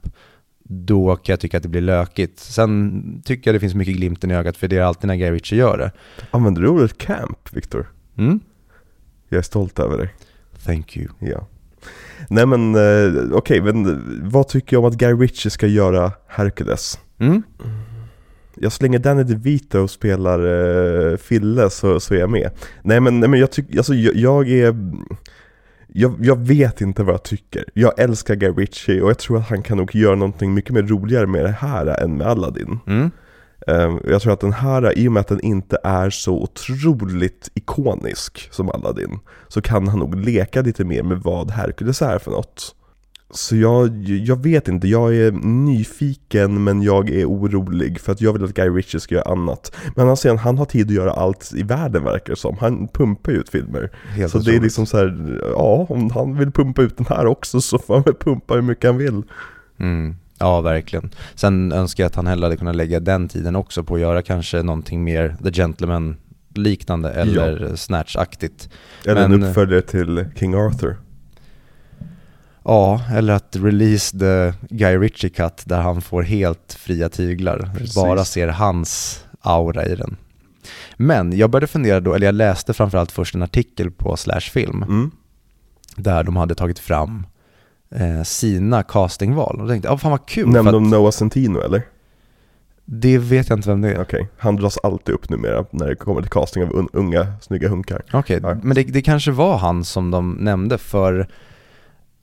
[0.67, 2.39] då kan jag tycka att det blir lökigt.
[2.39, 5.31] Sen tycker jag det finns mycket glimten i ögat, för det är alltid när Guy
[5.31, 5.91] Ritchie gör det.
[6.31, 7.91] Använder du ordet camp, Viktor?
[8.17, 8.39] Mm?
[9.29, 10.13] Jag är stolt över dig.
[10.65, 11.07] Thank you.
[11.19, 11.47] Ja.
[12.29, 16.99] Nej men eh, okej, men vad tycker jag om att Guy Ritchie ska göra Hercules?
[17.19, 17.43] Mm?
[18.55, 20.39] Jag så länge Danny DeVito spelar
[21.11, 22.49] eh, Fille så, så är jag med.
[22.81, 24.75] Nej men, nej, men jag tycker, alltså jag, jag är...
[25.97, 27.65] Jag, jag vet inte vad jag tycker.
[27.73, 30.81] Jag älskar Guy Ritchie och jag tror att han kan nog göra någonting mycket mer
[30.81, 32.79] roligare med det här än med Aladdin.
[32.87, 33.11] Mm?
[33.67, 37.51] Eh, jag tror att den här, i och med att den inte är så otroligt
[37.53, 42.31] ikonisk som Aladdin, så kan han nog leka lite mer med vad Hercules är för
[42.31, 42.75] något.
[43.37, 48.33] Så jag, jag vet inte, jag är nyfiken men jag är orolig för att jag
[48.33, 49.75] vill att Guy Ritchie ska göra annat.
[49.95, 52.57] Men han säger han har tid att göra allt i världen verkar det som.
[52.57, 53.91] Han pumpar ju ut filmer.
[54.09, 57.25] Helt så det är liksom så här, ja om han vill pumpa ut den här
[57.25, 59.23] också så får han väl pumpa hur mycket han vill.
[59.79, 60.15] Mm.
[60.39, 61.09] Ja, verkligen.
[61.35, 64.21] Sen önskar jag att han hellre hade kunnat lägga den tiden också på att göra
[64.21, 66.15] kanske någonting mer The Gentleman
[66.53, 68.69] liknande eller Snatch-aktigt.
[69.05, 70.95] Eller en Men- uppföljare till King Arthur.
[72.65, 77.71] Ja, eller att release the Guy Ritchie cut där han får helt fria tyglar.
[77.77, 77.95] Precis.
[77.95, 80.17] Bara ser hans aura i den.
[80.97, 84.83] Men jag började fundera då, eller jag läste framförallt först en artikel på Slash Film
[84.83, 85.11] Mm.
[85.95, 87.25] där de hade tagit fram
[87.95, 90.49] eh, sina castingval och tänkte, ja fan vad kul.
[90.49, 91.81] Nämnde de Noah Centino eller?
[92.85, 94.01] Det vet jag inte vem det är.
[94.01, 97.69] Okej, han dras alltid upp numera när det kommer till casting av un- unga, snygga
[97.69, 98.01] hunkar.
[98.13, 98.57] Okej, Ja.
[98.63, 101.27] men det, det kanske var han som de nämnde för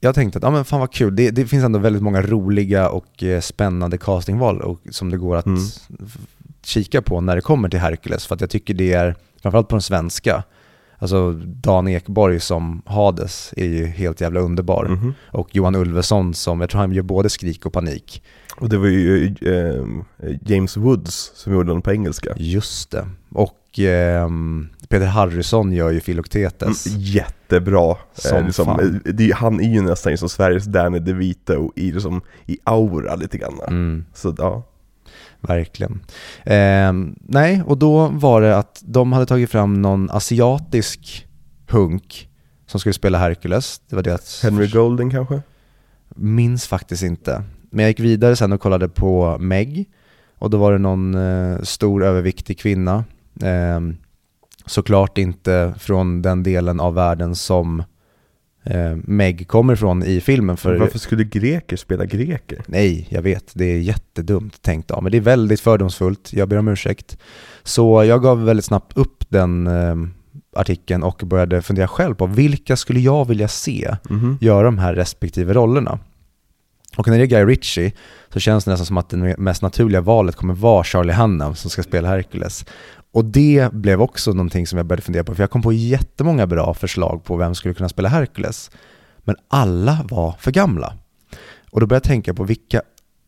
[0.05, 2.89] jag tänkte att, ja men fan vad kul, det, det finns ändå väldigt många roliga
[2.89, 5.59] och eh, spännande castingval och, som det går att Mm.
[6.65, 9.75] kika på när det kommer till Hercules för att jag tycker det är, framförallt på
[9.75, 10.43] den svenska,
[10.99, 15.15] alltså Dan Ekborg som Hades är ju helt jävla underbar Mhm.
[15.27, 18.23] och Johan Ulveson som, jag tror han gör både Skrik och Panik.
[18.57, 19.85] Och det var ju eh,
[20.41, 22.33] James Woods som gjorde den på engelska.
[22.37, 23.09] Just det.
[23.31, 26.87] Och ehm, Peter Harrison gör ju Filoktetes.
[26.87, 27.97] Mm, jättebra.
[28.15, 29.01] Som eh, liksom, fan.
[29.05, 33.39] eh, det, han är ju nästan som Sveriges Danny DeVito i, liksom, i aura lite
[33.39, 33.61] grann.
[33.69, 34.05] Mm.
[34.15, 34.63] Så ja.
[35.41, 36.01] Verkligen.
[36.45, 41.27] Ehm, nej, och då var det att de hade tagit fram någon asiatisk
[41.69, 42.29] hunk
[42.67, 43.81] som skulle spela Hercules.
[43.89, 45.43] Det var deras Henry Golden kanske?
[46.09, 47.45] Minns faktiskt inte.
[47.71, 49.89] Men jag gick vidare sen och kollade på Meg
[50.39, 53.05] och då var det någon eh, stor överviktig kvinna.
[53.43, 53.81] Eh,
[54.67, 57.81] såklart inte från den delen av världen som
[58.65, 60.57] eh, Meg kommer ifrån i filmen.
[60.57, 62.63] För Varför skulle greker spela greker?
[62.67, 63.51] Nej, jag vet.
[63.55, 66.33] Det är jättedumt tänkt av men det är väldigt fördomsfullt.
[66.33, 67.19] Jag ber om ursäkt.
[67.63, 69.97] Så jag gav väldigt snabbt upp den eh,
[70.57, 74.39] artikeln och började fundera själv på vilka skulle jag vilja se Mhm.
[74.41, 75.99] göra de här respektive rollerna.
[76.97, 77.93] Och när det är Guy Ritchie
[78.33, 81.71] så känns det nästan som att det mest naturliga valet kommer vara Charlie Hunnam som
[81.71, 82.65] ska spela Hercules.
[83.13, 86.47] Och det blev också någonting som jag började fundera på, för jag kom på jättemånga
[86.47, 88.71] bra förslag på vem som skulle kunna spela Hercules.
[89.19, 90.95] Men alla var för gamla.
[91.71, 92.83] Och då började jag tänka på vilka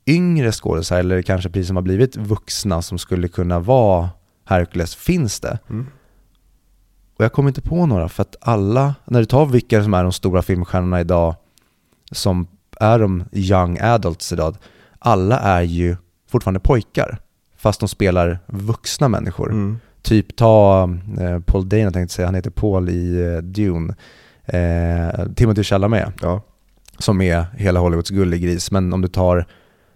[0.07, 4.11] yngre skådespelare, eller kanske precis som har blivit vuxna, som skulle kunna vara
[4.45, 5.59] Hercules, finns det?
[5.71, 5.87] Mm.
[7.17, 10.03] Och jag kommer inte på några, för att alla, när du tar vilka som är
[10.03, 11.35] de stora filmstjärnorna idag,
[12.13, 12.47] som
[12.81, 14.57] är de young adults idag,
[14.99, 15.97] alla är ju
[16.29, 17.19] fortfarande pojkar,
[17.65, 19.51] fast de spelar vuxna människor.
[19.53, 19.79] Mm.
[20.03, 20.83] Typ ta
[21.21, 23.95] eh, Paul Dano tänkte jag säga, han heter Paul i eh, Dune.
[24.47, 26.43] Eh, Timothy Chalamet, Ja.
[26.99, 29.47] som är hela Hollywoods gullegris, men om du tar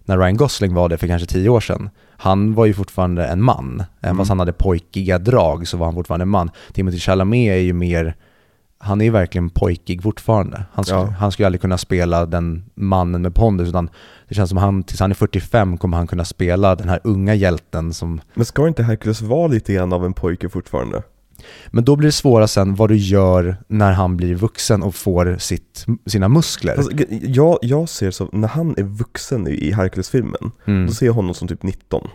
[0.05, 3.41] när Ryan Gosling var det för kanske tio år sedan, han var ju fortfarande en
[3.43, 3.83] man.
[4.01, 4.17] Även Mm.
[4.17, 6.51] fast han hade pojkiga drag så var han fortfarande en man.
[6.73, 8.15] Timothy Chalamet är ju mer,
[8.77, 10.63] han är ju verkligen pojkig fortfarande.
[10.73, 11.05] Han, skulle, Ja.
[11.19, 13.89] han skulle aldrig kunna spela den mannen med pondus, utan
[14.29, 17.35] det känns som han, tills han är 45 kommer han kunna spela den här unga
[17.35, 21.03] hjälten som Men ska inte Hercules vara lite grann av en pojke fortfarande?
[21.67, 25.37] Men då blir det svåra sen vad du gör när han blir vuxen och får
[25.39, 26.75] sitt, sina muskler.
[26.77, 30.87] Alltså, jag, jag ser så, när han är vuxen i, Hercules-filmen, Mm.
[30.87, 32.07] då ser jag honom som typ 19.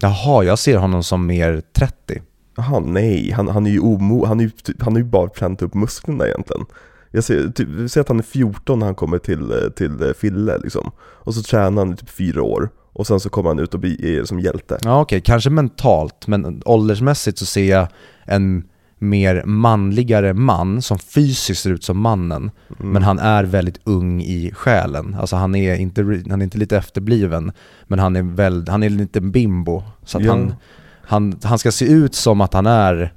[0.00, 2.22] Jaha, jag ser honom som mer 30.
[2.56, 5.28] Jaha, nej, han, han är ju omo, han är ju, typ, han är ju bara
[5.28, 6.64] tränat upp musklerna egentligen.
[7.10, 10.02] Jag ser, typ, vi ser att han är 14 när han kommer till, eh, till
[10.02, 10.90] eh, Fille liksom.
[10.98, 12.70] Och så tränar han i typ fyra år.
[12.92, 14.78] Och sen så kommer han ut och blir som hjälte.
[14.84, 17.88] Ja okej, kanske mentalt, men åldersmässigt så ser jag
[18.24, 18.64] en
[18.98, 22.50] mer manligare man som fysiskt ser ut som mannen.
[22.80, 22.92] Mm.
[22.92, 25.16] Men han är väldigt ung i själen.
[25.20, 27.52] Alltså han är inte, han är inte lite efterbliven,
[27.86, 29.82] men han är, väl, han är lite bimbo.
[30.04, 30.30] Så Ja.
[30.30, 30.54] han,
[31.02, 33.12] han, han ska se ut som att han är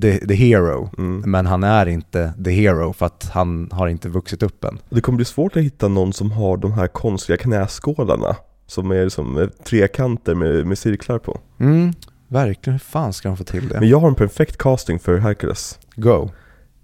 [0.00, 1.30] the, the hero, Mm.
[1.30, 4.78] men han är inte the hero för att han har inte vuxit upp än.
[4.90, 8.36] Det kommer bli svårt att hitta någon som har de här konstiga knäskålarna.
[8.66, 11.40] Som är som eh, trekanter med, med cirklar på.
[11.60, 11.92] Mm,
[12.28, 12.72] verkligen.
[12.74, 13.80] Hur fan ska de få till det?
[13.80, 15.78] Men jag har en perfekt casting för Hercules.
[15.96, 16.30] Go.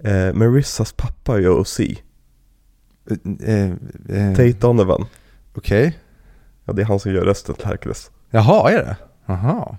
[0.05, 1.81] Eh, Marissas pappa gör OC.
[1.81, 3.71] Eh,
[4.09, 5.07] eh, Tate Donovan.
[5.55, 5.99] Okej.
[6.65, 8.11] Ja, det är han som gör rösten till Hercules.
[8.31, 8.97] Jaha, är det?
[9.27, 9.77] Jaha.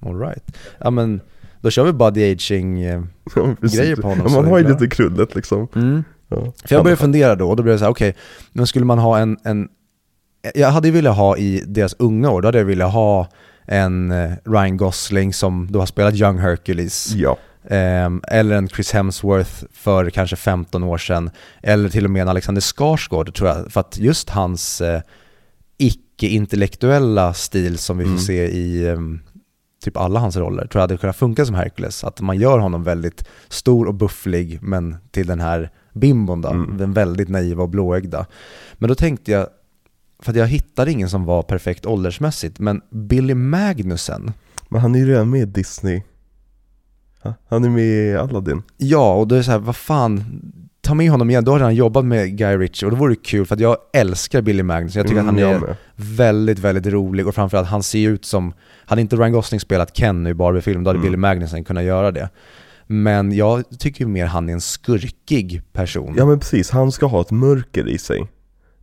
[0.00, 0.56] Alright.
[0.78, 1.20] Ja men,
[1.66, 2.82] då kör vi body aging.
[2.82, 3.02] eh.
[3.34, 3.42] Ja,
[4.02, 5.68] på honom Ja, så man har ju lite krullet liksom.
[5.74, 6.04] Mm.
[6.28, 6.52] Ja.
[6.64, 8.14] För jag började fundera då, och då blev det så här, okej,
[8.52, 9.68] men skulle man ha en, en
[10.54, 13.28] jag hade ju velat ha i deras unga år, då hade jag velat ha
[13.64, 17.36] en eh, Ryan Gosling som då har spelat Young Hercules, Ja.
[17.70, 21.30] ehm, eller en Chris Hemsworth för kanske 15 år sedan,
[21.62, 25.00] eller till och med en Alexander Skarsgård tror jag, för att just hans eh,
[25.78, 28.20] icke-intellektuella stil som vi får Mm.
[28.22, 29.20] se i ehm,
[29.86, 32.04] typ alla hans roller, tror jag hade kunnat funka som Hercules.
[32.04, 36.76] Att man gör honom väldigt stor och bufflig, men till den här bimbon då, Mm.
[36.78, 38.26] den väldigt naiva och blåögda.
[38.74, 39.46] Men då tänkte jag,
[40.22, 44.32] för jag hittade ingen som var perfekt åldersmässigt, men Billy Magnussen,
[44.68, 46.02] Men han är ju redan med i Disney.
[47.48, 48.62] Han är med i Aladdin.
[48.76, 50.24] ja, och då är det så här, vad fan,
[50.86, 53.22] ta med honom igen, då har han jobbat med Guy Ritchie och då vore det
[53.22, 55.76] kul för att jag älskar Billy Magnussen, jag tycker Mm, att han jag är med.
[55.96, 58.52] väldigt, väldigt rolig och framförallt han ser ut som,
[58.86, 61.06] hade inte Ryan Gosling spelat Ken i Barbie-film, då hade Mm.
[61.06, 62.30] Billy Magnussen kunnat göra det.
[62.86, 66.14] Men jag tycker mer han är en skurkig person.
[66.18, 68.26] Ja men precis, han ska ha ett mörker i sig.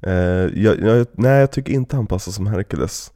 [0.01, 3.11] Eh, jag, jag, nej jag tycker inte han passar som Hercules.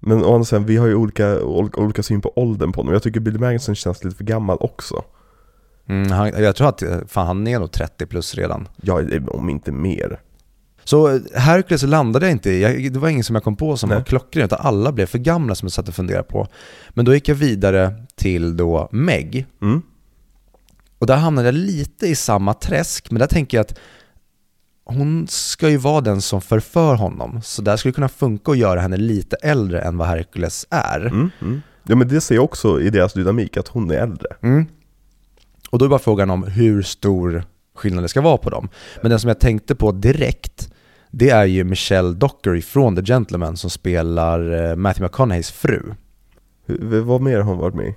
[0.00, 2.92] Men å andra sidan, vi har ju olika, olika, olika syn på åldern på honom.
[2.92, 5.02] Jag tycker Billy Magnussen känns lite för gammal också.
[5.88, 8.68] Mm, han, jag tror att fan, han är nog 30 plus redan.
[8.82, 10.20] Ja, om inte mer.
[10.84, 13.88] Så eh, Hercules landade jag inte i, det var ingen som jag kom på som
[13.88, 13.98] Nej.
[13.98, 16.46] var klockren, utan alla blev för gamla som jag satt och funderade på.
[16.90, 19.82] Men då gick jag vidare till då Meg, Mm.
[20.98, 23.78] och där hamnade jag lite i samma träsk, men där tänker jag att
[24.84, 28.58] hon ska ju vara den som förför honom, så där skulle det kunna funka att
[28.58, 31.00] göra henne lite äldre än vad Hercules är.
[31.06, 31.60] Mm, mm.
[31.82, 34.28] Ja men det ser jag också i deras dynamik, att hon är äldre.
[34.42, 34.66] Mm.
[35.70, 38.68] Och då är bara frågan om hur stor skillnad det ska vara på dem.
[39.02, 40.72] Men den som jag tänkte på direkt,
[41.10, 45.82] det är ju Michelle Dockery från The Gentleman som spelar eh, Matthew McConaugheys fru.
[46.66, 47.94] Hur- Vad mer har hon varit med i?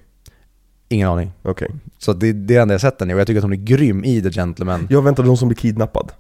[0.90, 1.32] Ingen aning.
[1.44, 1.68] Okej.
[1.98, 3.54] Så det, det är det enda jag sett henne i, och jag tycker att hon
[3.54, 4.88] är grym i The Gentleman.
[4.90, 6.12] Jag väntar hon som blir kidnappad.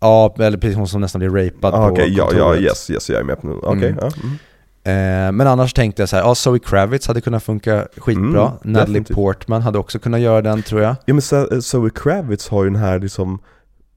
[0.00, 2.60] Ja, eller precis hon som nästan blir rapad Ah, på Okej, ja, ja, kontoret.
[2.62, 3.52] yes, yes, jag är med på nu.
[3.52, 3.98] Okej, Mm.
[4.00, 4.10] ja.
[4.24, 4.36] Mm.
[4.84, 4.92] Eh,
[5.32, 8.24] men annars tänkte jag så här, ja Zoe Kravitz hade kunnat funka skitbra.
[8.24, 9.14] Mm, Natalie definitivt.
[9.14, 10.96] Portman hade också kunnat göra den tror jag.
[11.06, 13.38] Ja men Zo- Zoe Kravitz har ju den här liksom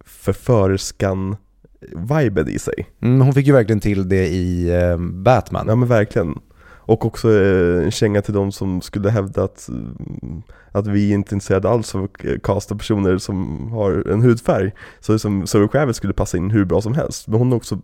[0.05, 2.85] förförerskan-viben i sig.
[3.01, 5.65] Mm, hon fick ju verkligen till det i eh, Batman.
[5.67, 6.39] Ja men verkligen.
[6.85, 10.41] Och också eh, en känga till de som skulle hävda att, mm,
[10.71, 12.11] att vi inte är intresserade alls av att
[12.43, 14.71] casta personer som har en hudfärg.
[14.99, 17.27] Så som Zoe Kravitz skulle passa in hur bra som helst.
[17.27, 17.79] Men hon är också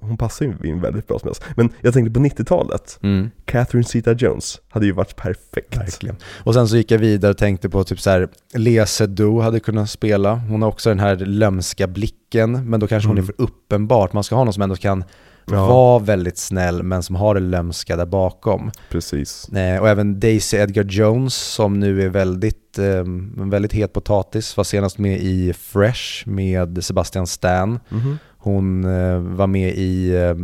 [0.00, 1.44] hon passar ju in väldigt bra som helst.
[1.56, 5.76] Men jag tänkte på 90-talet, Mm, Catherine Zeta-Jones hade ju varit perfekt.
[5.76, 6.16] verkligen.
[6.44, 9.60] Och sen så gick jag vidare och tänkte på typ så här, Lea Seydoux hade
[9.60, 10.34] kunnat spela.
[10.34, 13.26] Hon har också den här lömska blicken, men då kanske hon är Mm.
[13.36, 14.12] för uppenbart.
[14.12, 15.04] Man ska ha någon som ändå kan
[15.50, 15.66] Ja.
[15.66, 18.70] vara väldigt snäll, men som har det lömska där bakom.
[18.90, 19.48] Precis.
[19.48, 24.56] Eh, och även Daisy Edgar Jones som nu är väldigt, eh, en väldigt het potatis,
[24.56, 27.80] var senast med i Fresh med Sebastian Stan.
[27.88, 28.18] Mhm.
[28.44, 30.34] Hon eh, var med i eh,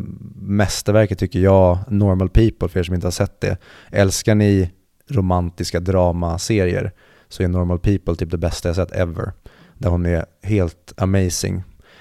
[0.42, 3.56] mästerverket tycker jag, Normal People för er som inte har sett det.
[3.90, 4.70] Älskar ni
[5.08, 6.92] romantiska dramaserier
[7.28, 9.32] så är Normal People typ det bästa jag sett ever.
[9.78, 11.56] Där hon är helt amazing.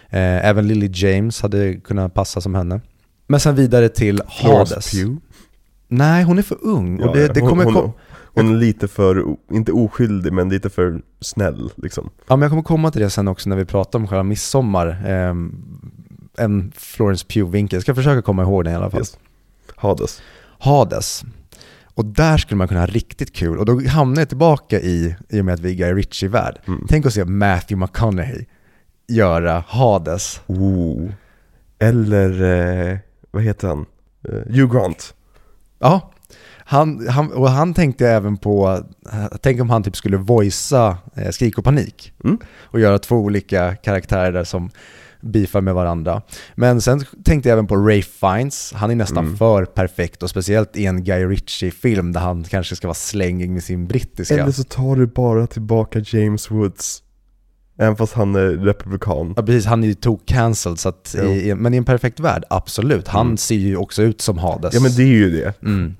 [0.09, 2.81] Eh, även Lily James hade kunnat passa som henne.
[3.27, 4.91] Men sen vidare till Hades.
[4.91, 5.17] Pugh.
[5.91, 7.02] Nej, hon är för ung.
[7.02, 7.91] Och det, det kommer hon, kom-
[8.34, 12.10] hon är lite för, inte oskyldig men lite för snäll liksom.
[12.28, 15.04] ja, men jag kommer komma till det sen också när vi pratar om själva midsommar.
[15.08, 15.65] Ehm,
[16.38, 17.75] en Florence Pugh-vinkel.
[17.75, 18.99] Jag ska försöka komma ihåg den i alla fall.
[18.99, 19.17] Yes.
[19.75, 20.21] Hades.
[20.60, 21.23] Hades.
[21.84, 23.58] Och där skulle man kunna ha riktigt kul.
[23.58, 26.58] Och då hamnar jag tillbaka i, i och med att vi är Guy Ritchie-värld.
[26.67, 26.86] Mm.
[26.89, 28.45] Tänk att se Matthew McConaughey
[29.08, 30.41] göra Hades.
[30.47, 31.10] Oh.
[31.80, 32.41] Eller,
[32.91, 32.97] eh,
[33.32, 33.86] vad heter han?
[34.30, 35.13] Eh, Hugh Grant.
[35.80, 36.12] Ja,
[36.58, 38.84] han, han, och han tänkte även på,
[39.42, 42.13] tänk om han typ skulle voicea eh, Skrik och panik.
[42.24, 42.38] Mm.
[42.63, 44.70] Och göra två olika karaktärer där som
[45.22, 46.22] beefar med varandra.
[46.56, 49.38] Men sen tänkte jag även på Ray Fiennes, han är nästan Mm.
[49.38, 53.63] för perfekt och speciellt i en Guy Ritchie-film där han kanske ska vara slängig med
[53.63, 54.34] sin brittiska.
[54.34, 57.04] Eller så tar du bara tillbaka James Woods.
[57.80, 59.34] Även fast han är republikan.
[59.38, 61.30] Ja precis, han är ju tog cancelled så att, Jo.
[61.30, 63.08] i, men i en perfekt värld, absolut.
[63.08, 63.38] Han Mm.
[63.38, 64.74] ser ju också ut som Hades.
[64.74, 65.62] Ja men det är ju det.
[65.63, 65.96] Mm.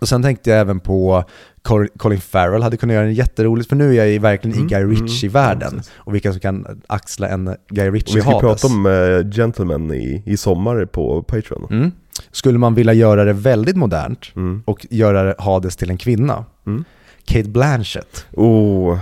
[0.00, 1.24] Och sen tänkte jag även på
[1.62, 4.66] Col- Colin Farrell hade kunnat göra en jätteroligt, för nu är jag ju verkligen Mm,
[4.66, 5.70] i Guy mm, Ritchie-världen.
[5.70, 5.92] precis.
[5.96, 8.40] och vilka som kan axla en Guy Och vi ska Hades.
[8.40, 11.66] prata om eh, Gentlemen i, i sommar på Patreon.
[11.70, 11.90] Mm.
[12.30, 14.62] Skulle man vilja göra det väldigt modernt Mm.
[14.66, 16.84] och göra Hades till en kvinna, Mm.
[17.24, 18.26] Kate Blanchett.
[18.32, 18.98] Oh,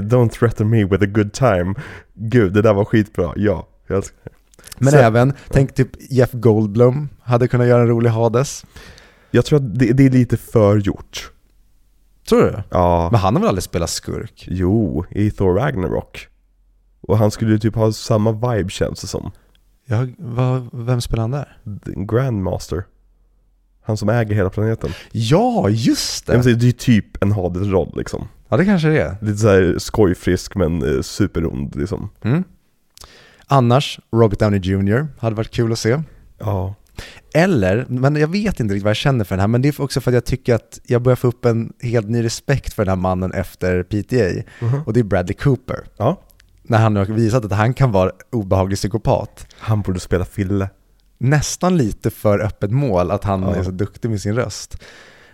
[0.00, 1.74] don't threaten me with a good time.
[2.14, 3.32] Gud, det där var skitbra.
[3.36, 4.30] Ja, jag älskar det.
[4.78, 8.64] Men Sen- även, tänk typ Jeff Goldblum hade kunnat göra en rolig Hades.
[9.30, 11.30] Jag tror att det, det är lite för gjort.
[12.28, 12.62] Tror du?
[12.70, 14.44] Ja, Men han har väl aldrig spelat skurk?
[14.50, 16.28] jo, i Thor Ragnarok.
[17.00, 19.30] Och han skulle ju typ ha samma vibe känns det som.
[19.86, 21.58] Ja, vad, vem spelar han där?
[21.84, 22.84] The Grandmaster.
[23.88, 24.90] Han som äger hela planeten.
[25.12, 26.32] Ja, just Det.
[26.36, 26.42] det!
[26.54, 28.28] Det är ju typ en Hades-roll liksom.
[28.48, 29.16] Ja, det kanske det är.
[29.20, 32.10] Lite såhär skojfrisk men eh, superond liksom.
[32.22, 32.44] Mm.
[33.46, 35.06] Annars, Robert Downey Jr.
[35.18, 36.02] hade varit kul att se.
[36.38, 36.74] Ja.
[37.34, 39.80] Eller, men jag vet inte riktigt vad jag känner för den här, men det är
[39.82, 42.84] också för att jag tycker att jag börjar få upp en helt ny respekt för
[42.84, 44.42] den här mannen efter PTA.
[44.66, 44.82] Mhm.
[44.86, 45.84] Och det är Bradley Cooper.
[45.96, 46.20] Ja.
[46.62, 49.46] När han har visat att han kan vara obehaglig psykopat.
[49.58, 50.70] Han borde spela Fille.
[51.18, 53.54] Nästan lite för öppet mål att han Ja.
[53.54, 54.82] är så duktig med sin röst.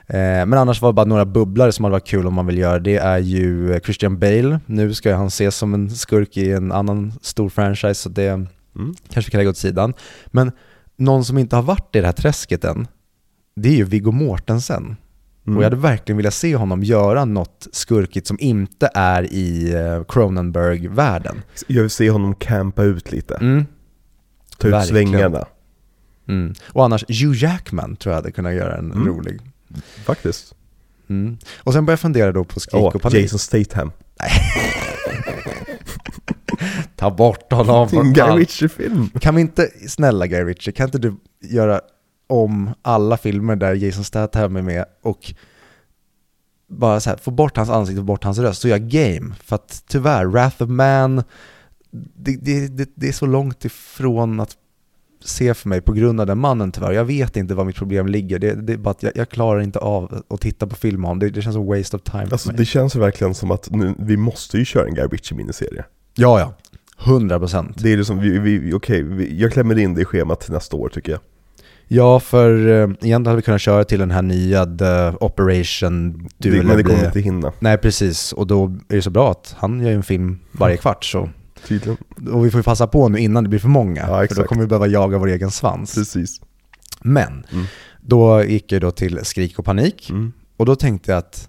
[0.07, 2.59] Eh, men annars var det bara några bubblare som hade varit kul om man vill
[2.59, 2.79] göra.
[2.79, 4.61] Det är ju Christian Bale.
[4.67, 8.29] Nu ska han ses som en skurk i en annan stor franchise, så det
[8.77, 8.95] Mm.
[9.13, 9.95] kanske vi kan lägga åt sidan.
[10.27, 10.53] Men
[10.97, 12.87] någon som inte har varit i det här träsket än,
[13.57, 14.97] det är ju Viggo Mortensen.
[15.47, 15.57] Mm.
[15.57, 20.05] Och jag hade verkligen velat se honom göra något skurkigt som inte är i eh,
[20.09, 21.43] Cronenberg-världen.
[21.67, 23.35] Jag vill se honom campa ut lite.
[23.35, 23.65] Mm.
[24.59, 25.09] Ta ut verkligen.
[25.13, 25.45] svängarna.
[26.29, 26.55] Mm.
[26.67, 29.07] Och annars, Hugh Jackman tror jag hade kunnat göra en Mm.
[29.09, 29.41] rolig.
[30.05, 30.55] Faktiskt.
[31.09, 31.39] Mm.
[31.59, 33.23] Och sen började jag fundera då på Skrik Åh, och panik.
[33.23, 33.93] Jason Statham.
[36.97, 38.25] Ta bort honom En från Guy.
[38.39, 39.11] Ritchie-film.
[39.21, 41.81] Kan vi inte, snälla Guy Ritchie, kan inte du göra
[42.27, 45.35] om alla filmer där Jason Statham är med och
[46.69, 49.35] bara så här, få bort hans ansikte och bort hans röst, så gör game.
[49.45, 51.17] För att tyvärr, Wrath of Man,
[52.17, 54.57] det, det, det, det är så långt ifrån att
[55.25, 56.93] se för mig på grund av den mannen tyvärr.
[56.93, 58.39] Jag vet inte vad mitt problem ligger.
[58.39, 61.19] Det, det är bara att jag, jag klarar inte av att titta på film honom.
[61.19, 64.17] Det, det känns som waste of time Alltså det känns verkligen som att nu, vi
[64.17, 65.85] måste ju köra en Guy Ritchie-miniserie.
[66.15, 66.55] Ja, ja.
[67.07, 67.83] 100 procent.
[67.83, 70.77] Det är liksom, vi, vi, okej, vi, jag klämmer in det i schemat till nästa
[70.77, 71.21] år tycker jag.
[71.89, 76.51] Ja, för eh, egentligen hade vi kunnat köra till den här nya The Operation Det,
[76.51, 76.67] Duel.
[76.67, 78.33] men det kommer inte hinna, Nej, precis.
[78.33, 81.05] Och då är det så bra att han gör ju en film varje kvart.
[81.05, 81.29] Så.
[81.69, 81.97] Tydligen.
[82.33, 84.01] Och vi får ju passa på nu innan det blir för många.
[84.01, 85.95] Ja, för då kommer vi behöva jaga vår egen svans.
[85.95, 86.41] Precis.
[87.01, 87.65] Men, Mm.
[88.01, 90.11] då gick jag då till Skrik och panik.
[90.11, 90.33] Mm.
[90.57, 91.49] Och då tänkte jag att,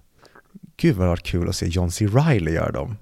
[0.77, 2.07] gud vad det kul att se John C.
[2.07, 2.97] Reilly göra dem.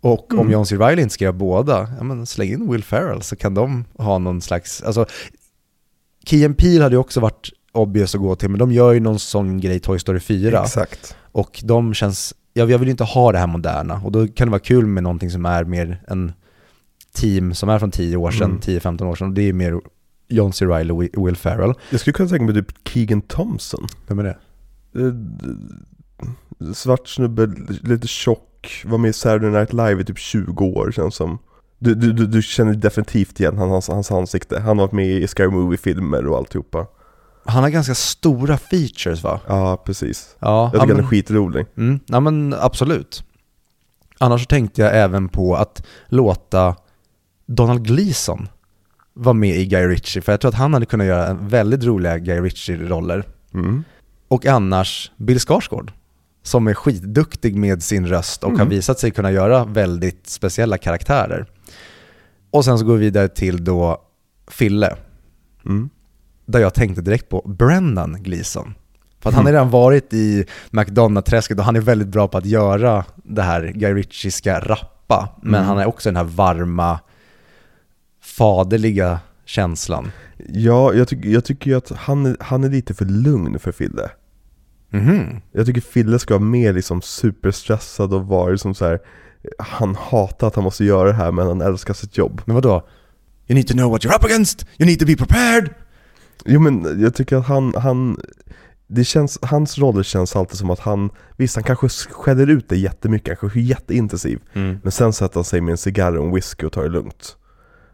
[0.00, 0.52] Och om Mm.
[0.52, 0.76] John C.
[0.76, 4.18] Reilly inte ska göra båda, ja men släng in Will Ferrell så kan de ha
[4.18, 5.06] någon slags, alltså
[6.24, 9.00] Key and Peele hade ju också varit obvious att gå till, men de gör ju
[9.00, 10.62] någon sån grej i Toy Story 4.
[10.62, 11.16] Exakt.
[11.32, 14.00] Och de känns, ja, jag vill ju inte ha det här moderna.
[14.04, 16.32] Och då kan det vara kul med någonting som är mer en
[17.14, 18.60] team som är från 10 år sedan, Mm.
[18.60, 19.28] 10-15 år sedan.
[19.28, 19.80] Och det är mer
[20.28, 20.66] John C.
[20.66, 21.72] Reilly och Wi- Will Ferrell.
[21.90, 23.86] Jag skulle kunna tänka mig typ Keegan Thompson.
[24.06, 24.36] Vem är det?
[25.00, 27.46] Eh, Svart snubbe,
[27.82, 31.38] lite tjock, var med i Saturday Night Live i typ 20 år känns som.
[31.78, 34.58] Du, du, du, du känner definitivt igen han, hans, hans ansikte.
[34.60, 36.86] Han har varit med i Scary Movie-filmer och alltihopa.
[37.48, 39.40] Han har ganska stora features va?
[39.46, 40.36] Ja, precis.
[40.38, 41.66] Ja, Jag tycker han är skitrolig.
[41.76, 43.24] mm, ja men absolut.
[44.18, 46.76] Annars så tänkte jag även på att låta
[47.46, 48.48] Donald Gleason
[49.14, 51.84] vara med i Guy Ritchie, för jag tror att han hade kunnat göra en väldigt
[51.84, 53.24] roliga Guy Ritchie-roller.
[53.54, 53.84] Mm.
[54.28, 55.92] Och annars Bill Skarsgård,
[56.42, 58.68] som är skitduktig med sin röst och har Mm.
[58.68, 61.46] visat sig kunna göra väldigt speciella karaktärer.
[62.50, 64.02] Och sen så går vi vidare till då
[64.50, 64.96] Fille,
[65.66, 65.90] Mm.
[66.48, 68.74] Där jag tänkte direkt på Brendan Gleeson.
[69.20, 69.60] För att han har Mm.
[69.60, 73.94] redan varit i McDonald-träsket och han är väldigt bra på att göra det här Guy
[73.94, 75.28] Ritchieska rappa.
[75.42, 75.66] Men Mm.
[75.66, 76.98] han är också den här varma,
[78.22, 80.12] faderliga känslan.
[80.48, 83.72] Ja, jag, tycker jag tycker ju att han, är- han är lite för lugn för
[83.72, 84.10] Fille.
[84.90, 85.40] Mhm.
[85.52, 88.98] Jag tycker Fille ska vara mer liksom superstressad och vara liksom så här.
[89.58, 92.42] Han hatar att han måste göra det här men han älskar sitt jobb.
[92.44, 92.88] Men vadå?
[93.48, 95.70] You need to know what you're up against, you need to be prepared!
[96.44, 98.16] Jo men jag tycker att han, han
[98.86, 102.76] det känns, hans roller känns alltid som att han, visst han kanske skäller ut det
[102.76, 104.38] jättemycket, kanske är jätteintensiv
[104.82, 107.36] Men sen sätter han sig med en cigarr och en whisky och tar det lugnt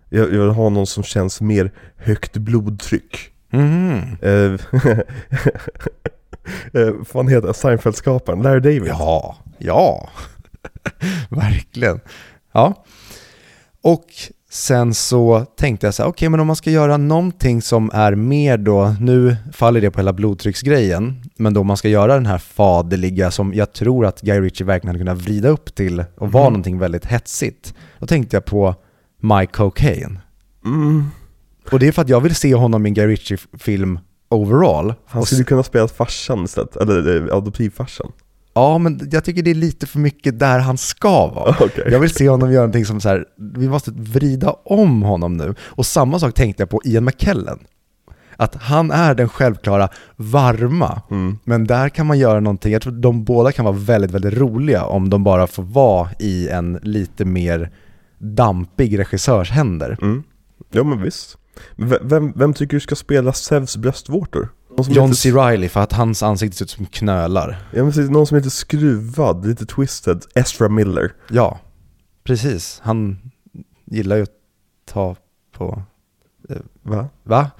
[0.09, 4.17] Jag, jag vill ha någon som känns mer högt blodtryck Mhm.
[4.23, 4.53] eh,
[6.83, 7.53] eh, fan heter?
[7.53, 8.43] Seinfeld-skaparen?
[8.43, 8.87] Larry David?
[8.87, 10.09] Ja, ja.
[11.29, 12.01] Verkligen.
[12.53, 12.85] Ja.
[13.83, 14.05] Och
[14.55, 18.15] sen så tänkte jag så här, okej men om man ska göra någonting som är
[18.15, 22.39] mer då, nu faller det på hela blodtrycksgrejen, men då man ska göra den här
[22.39, 26.45] faderliga som jag tror att Guy Ritchie verkligen hade kunnat vrida upp till och vara
[26.45, 26.53] Mhm.
[26.53, 27.75] någonting väldigt hetsigt.
[27.99, 28.75] Då tänkte jag på
[29.21, 30.19] Mike Cocaine.
[30.65, 31.05] Mm.
[31.71, 34.95] Och det är för att jag vill se honom i en Guy Ritchie-film overall.
[35.07, 38.13] Han skulle kunna spela farsan istället, eller eh, adoptivfarsan
[38.55, 41.51] Ja, men jag tycker det är lite för mycket där han ska vara.
[41.61, 41.89] Okej.
[41.91, 45.55] Jag vill se honom göra någonting som så här, vi måste vrida om honom nu.
[45.61, 47.59] Och samma sak tänkte jag på Ian McKellen.
[48.37, 51.39] Att han är den självklara varma, mm.
[51.45, 54.85] men där kan man göra någonting, jag tror de båda kan vara väldigt, väldigt roliga
[54.85, 57.71] om de bara får vara i en lite mer
[58.19, 59.99] dampig regissörs händer.
[60.03, 60.23] Mm.
[60.71, 61.39] Ja men visst
[61.77, 64.49] V- vem, vem tycker du ska spela Zeus bröstvårtor?
[64.79, 65.31] John heter- C.
[65.31, 67.69] Reilly, för att hans ansikte ser ut som knölar.
[67.73, 71.59] Ja men någon som heter skruvad, lite twisted, Ezra Miller Ja,
[72.25, 72.81] precis.
[72.85, 73.19] Han
[73.85, 74.29] gillar ju att
[74.93, 75.17] ta
[75.57, 75.83] på
[76.83, 77.09] Va?
[77.23, 77.51] Va?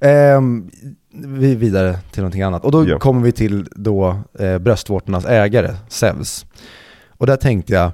[0.00, 0.70] Ehm,
[1.12, 2.64] vi vidare till någonting annat.
[2.64, 2.98] Och då Ja.
[2.98, 6.46] kommer vi till då eh, bröstvårtornas ägare, Zeus.
[7.08, 7.90] Och där tänkte jag,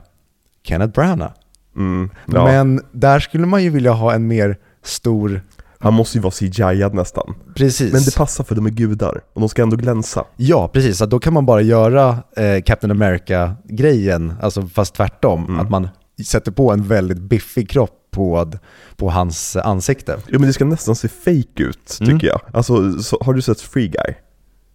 [0.63, 1.33] Kenneth Branagh.
[1.77, 2.11] Mm.
[2.27, 2.45] Ja.
[2.45, 5.43] Men där skulle man ju vilja ha en mer stor,
[5.83, 7.93] Han måste ju vara CGI-ad nästan precis.
[7.93, 10.99] Men det passar för de är gudar, och de ska ändå glänsa ja, precis.
[10.99, 15.45] Så då kan man bara göra eh, Captain America-grejen, alltså fast tvärtom.
[15.45, 15.61] Mm.
[15.61, 15.89] Att man
[16.27, 18.53] sätter på en väldigt biffig kropp på,
[18.97, 20.17] på hans ansikte.
[20.29, 22.21] Jo men det ska nästan se fake ut, tycker Mm.
[22.27, 24.15] jag Alltså, så, har du sett Free Guy?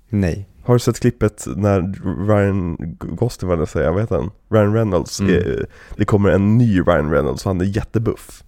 [0.10, 0.50] Nej.
[0.66, 1.82] Har du sett klippet när
[2.28, 4.32] Ryan Gosling, vad jag säga, vad heter han?
[4.52, 5.36] Ryan Reynolds, Mm.
[5.36, 5.42] eh,
[5.98, 8.44] det kommer en ny Ryan Reynolds och han är jättebuff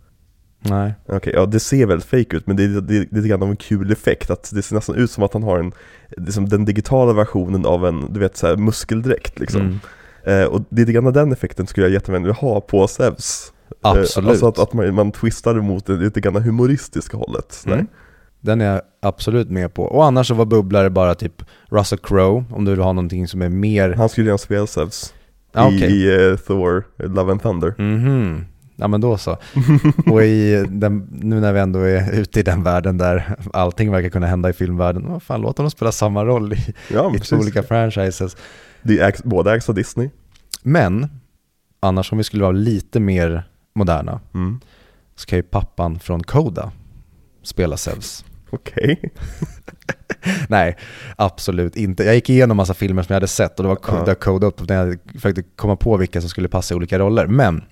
[0.69, 0.93] Nej.
[1.05, 3.49] Okej, ja det ser väldigt fake ut men det är, det, är lite grann av
[3.49, 5.71] en kul effekt att det ser nästan ut som att han har en,
[6.17, 10.41] det är som den digitala versionen av en, du vet så här, muskeldräkt liksom Mm.
[10.41, 14.25] eh, Och lite grann av den effekten skulle jag jättegärna vilja ha på Zeus Absolut.
[14.27, 17.63] eh, Alltså att, att man, man twistar mot det lite grann humoristiska hållet.
[17.65, 17.87] Mm.
[18.41, 19.83] Den är jag absolut med på.
[19.83, 23.41] Och annars så var bubblare bara typ Russell Crowe, om du vill ha någonting som
[23.41, 23.93] är mer...
[23.93, 25.13] Han skulle redan spela Zeus
[25.53, 25.91] Ja, i, okej.
[25.91, 28.45] i eh, Thor, Love and Thunder Mhm.
[28.79, 29.37] Ja men då så.
[30.05, 34.09] Och i den, nu när vi ändå är ute i den världen där allting verkar
[34.09, 37.35] kunna hända i filmvärlden, vad fan låt honom spela samma roll i, Ja, i två
[37.35, 38.37] olika franchises.
[38.81, 40.09] Det ägs, båda ägs av Disney
[40.63, 41.07] Men,
[41.79, 43.43] annars om vi skulle vara lite mer
[43.75, 44.59] moderna, mm.
[45.15, 46.71] så kan ju pappan från Koda
[47.43, 48.25] spela Zeus.
[48.49, 49.11] Okej.
[50.49, 50.77] Nej,
[51.15, 52.03] absolut inte.
[52.03, 54.15] Jag gick igenom massa filmer som jag hade sett och det var ja.
[54.15, 57.27] code upp när jag försökte komma på vilka som skulle passa i olika roller.
[57.27, 57.63] Men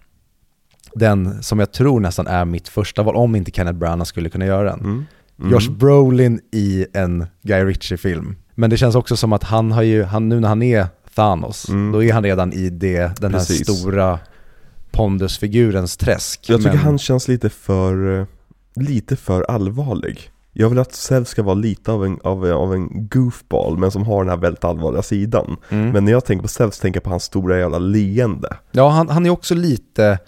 [0.96, 4.46] den som jag tror nästan är mitt första val, om inte Kenneth Branagh skulle kunna
[4.46, 4.80] göra den.
[4.80, 5.06] Mm.
[5.40, 5.52] Mm.
[5.52, 8.36] Josh Brolin i en Guy Ritchie-film.
[8.56, 11.70] Men det känns också som att han har ju, han, nu när han är Thanos,
[11.70, 11.92] Mm.
[11.92, 13.78] då är han redan i det, den här Precis.
[13.80, 14.20] stora
[14.92, 16.50] pondusfigurens träsk.
[16.50, 18.26] Jag tycker Men- han känns lite för, eh,
[18.76, 20.30] lite för allvarlig.
[20.58, 24.04] Jag vill att Zeus ska vara lite av en, av, av en goofball, men som
[24.04, 25.58] har den här väldigt allvarliga sidan.
[25.70, 25.90] Mm.
[25.90, 28.58] Men när jag tänker på Zeus tänker jag på hans stora jävla leende.
[28.72, 30.20] Ja, han, han är också lite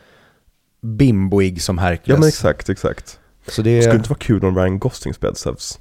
[0.82, 2.08] bimboig som Hercules.
[2.08, 3.20] Ja men exakt, exakt.
[3.48, 5.80] Så Det det skulle inte vara kul om Ryan Gosling spelade Zeus.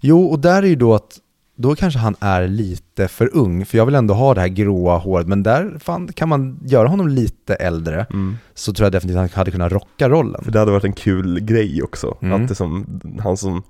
[0.00, 1.18] Jo, och där är ju då att
[1.56, 4.96] då kanske han är lite för ung, för jag vill ändå ha det här gråa
[4.98, 8.06] håret, men där fan, kan man göra honom lite äldre
[8.54, 10.44] så tror jag definitivt att han hade kunnat rocka rollen.
[10.44, 12.16] För det hade varit en kul grej också.
[12.22, 12.42] Mm.
[12.42, 13.62] Att det som, han som,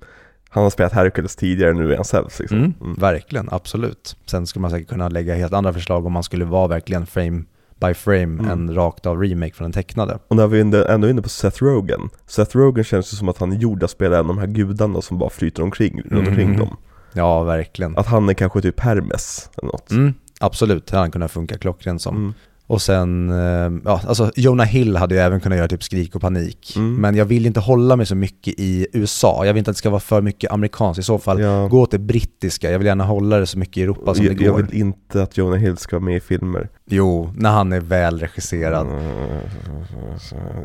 [0.49, 2.57] han har spelat Hercules tidigare, nu är han Zeus liksom.
[2.57, 2.93] Mm, Mm.
[2.93, 4.15] Verkligen, absolut.
[4.25, 7.43] Sen skulle man säkert kunna lägga helt andra förslag om man skulle vara verkligen frame
[7.79, 8.49] by frame, Mm.
[8.49, 10.19] en rakt av remake från den tecknade.
[10.27, 12.09] Och när vi ändå, ändå inne på Seth Rogen.
[12.27, 14.47] Seth Rogen känns ju som att han är gjord att spela en av de här
[14.47, 16.59] gudarna som bara flyter omkring, runt omkring Mm.
[16.59, 16.75] dem.
[17.13, 17.97] Ja, verkligen.
[17.97, 19.91] Att han är kanske typ Hermes eller något.
[19.91, 22.15] Mm, absolut, det hade han kunnat funka klockrent som.
[22.15, 22.33] Mm.
[22.69, 26.21] Och sen, eh, ja, alltså Jonah Hill hade ju även kunnat göra typ skrik och
[26.21, 26.73] panik.
[26.75, 26.95] Mm.
[26.95, 29.45] Men jag vill inte hålla mig så mycket i USA.
[29.45, 30.99] Jag vill inte att det ska vara för mycket amerikanskt.
[30.99, 31.67] I så fall, Ja.
[31.67, 32.71] gå åt det brittiska.
[32.71, 34.61] Jag vill gärna hålla det så mycket i Europa som jag, det jag går.
[34.63, 36.69] vill inte att Jonah Hill ska vara med i filmer.
[36.85, 38.87] Jo, när han är väl regisserad.
[38.87, 39.03] Mm,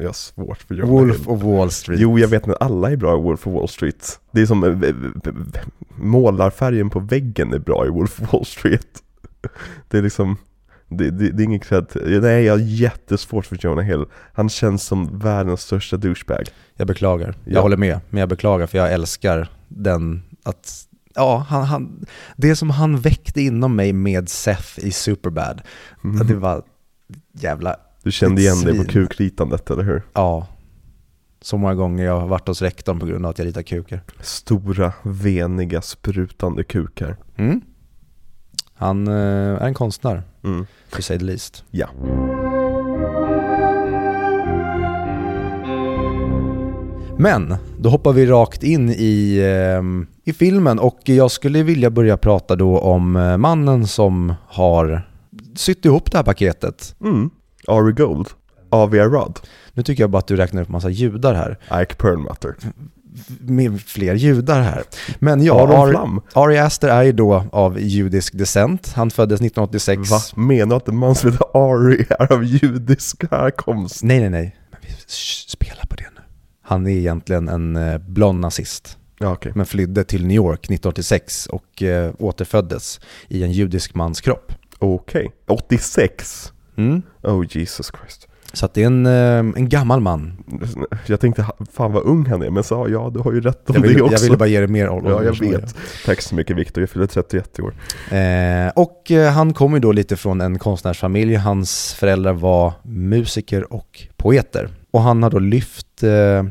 [0.00, 1.28] Jag har svårt för Jonah Wolf Hill.
[1.28, 2.00] of Wall Street.
[2.00, 4.18] Jo, jag vet att alla är bra i Wolf of Wall Street.
[4.30, 4.92] Det är som eh,
[5.96, 8.86] målarfärgen på väggen är bra i Wolf of Wall Street.
[9.88, 10.36] Det är liksom,
[10.96, 11.86] det, det, det är inget cred.
[12.22, 14.04] Nej, jag har jättesvårt för Jonah Hill.
[14.32, 16.44] Han känns som världens största douchebag.
[16.74, 17.34] Jag beklagar.
[17.44, 17.60] Jag Ja.
[17.60, 20.86] håller med, men jag beklagar för jag älskar den att
[21.16, 25.62] Ja, han, han, det som han väckte inom mig med Seth i Superbad,
[26.04, 26.20] Mm.
[26.20, 26.62] att det var
[27.32, 28.92] jävla, Du kände igen dig på Svin.
[28.92, 30.02] kukritandet, eller hur?
[30.14, 30.46] ja.
[31.40, 34.00] Så många gånger jag har varit hos rektorn på grund av att jag ritar kukar.
[34.20, 37.16] Stora, veniga, sprutande kukar.
[37.36, 37.60] Mm.
[38.74, 39.14] Han eh,
[39.62, 40.66] är en konstnär, Mm.
[40.90, 41.64] to say the least.
[41.70, 41.88] Ja.
[47.18, 52.16] Men, då hoppar vi rakt in i, ehm, i filmen och jag skulle vilja börja
[52.16, 55.02] prata då om eh, mannen som har
[55.56, 56.94] sytt ihop det här paketet.
[57.00, 57.30] Mm.
[57.68, 58.28] Ari Gold.
[58.70, 59.40] Avi Arad.
[59.72, 61.82] Nu tycker jag bara att du räknar upp massa judar här.
[61.82, 62.54] Ike Perlmutter.
[63.40, 64.82] Med fler judar här.
[65.18, 68.92] Men ja, Aron Ari, Aster är ju då av judisk descent.
[68.96, 70.10] Han föddes 1986.
[70.10, 70.18] Va?
[70.42, 74.02] Menar du att en man som heter Ari är av judisk härkomst?
[74.02, 74.56] Nej, nej, nej.
[74.70, 74.94] Men vi
[75.48, 76.20] spelar på det nu.
[76.62, 78.98] Han är egentligen en eh, blond nazist.
[79.18, 79.52] Ja, okej.
[79.54, 84.52] men flydde till New York 1986 och eh, återföddes i en judisk mans kropp.
[84.78, 85.30] Okej.
[85.46, 86.52] 86?
[86.76, 87.02] Mm.
[87.22, 88.28] Oh Jesus Christ.
[88.54, 89.12] Så att det är en, eh,
[89.60, 90.32] en gammal man.
[91.06, 93.74] Jag tänkte, fan vad ung han är, men sa ja, du har ju rätt om
[93.74, 94.14] Jag det ville, också.
[94.14, 95.10] jag ville bara ge det mer ålder.
[95.10, 95.74] Ja, jag vet.
[96.06, 97.74] Tack så mycket Viktor, jag fyller 31 i år.
[98.10, 101.34] Eh, och eh, han kommer ju då lite från en konstnärsfamilj.
[101.34, 104.68] Hans föräldrar var musiker och poeter.
[104.90, 106.44] Och han har då lyft eh,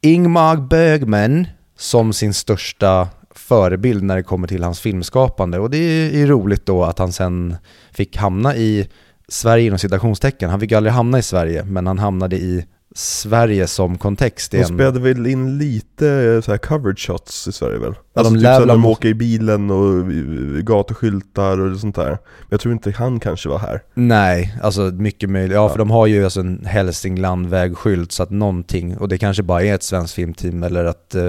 [0.00, 1.46] Ingmar Bergman
[1.76, 5.58] som sin största förebild när det kommer till hans filmskapande.
[5.58, 7.56] Och det är ju roligt då att han sen
[7.92, 8.88] fick hamna i
[9.32, 10.50] Sverige inom citationstecken.
[10.50, 14.52] Han fick aldrig hamna i Sverige, men han hamnade i Sverige som kontext.
[14.52, 17.94] De spelade väl in lite eh, så här covered shots i Sverige väl?
[17.94, 21.60] Ja, alltså de typ lär så väl när de åker i bilen och eh, gatuskyltar
[21.60, 22.08] och sånt där.
[22.10, 22.18] Men
[22.48, 23.82] jag tror inte han kanske var här.
[23.94, 25.54] Nej, alltså mycket möjligt.
[25.54, 25.68] Ja, Ja.
[25.68, 29.74] för de har ju alltså en Hälsingland-vägskylt så att någonting, och det kanske bara är
[29.74, 31.22] ett svenskt filmteam eller att eh,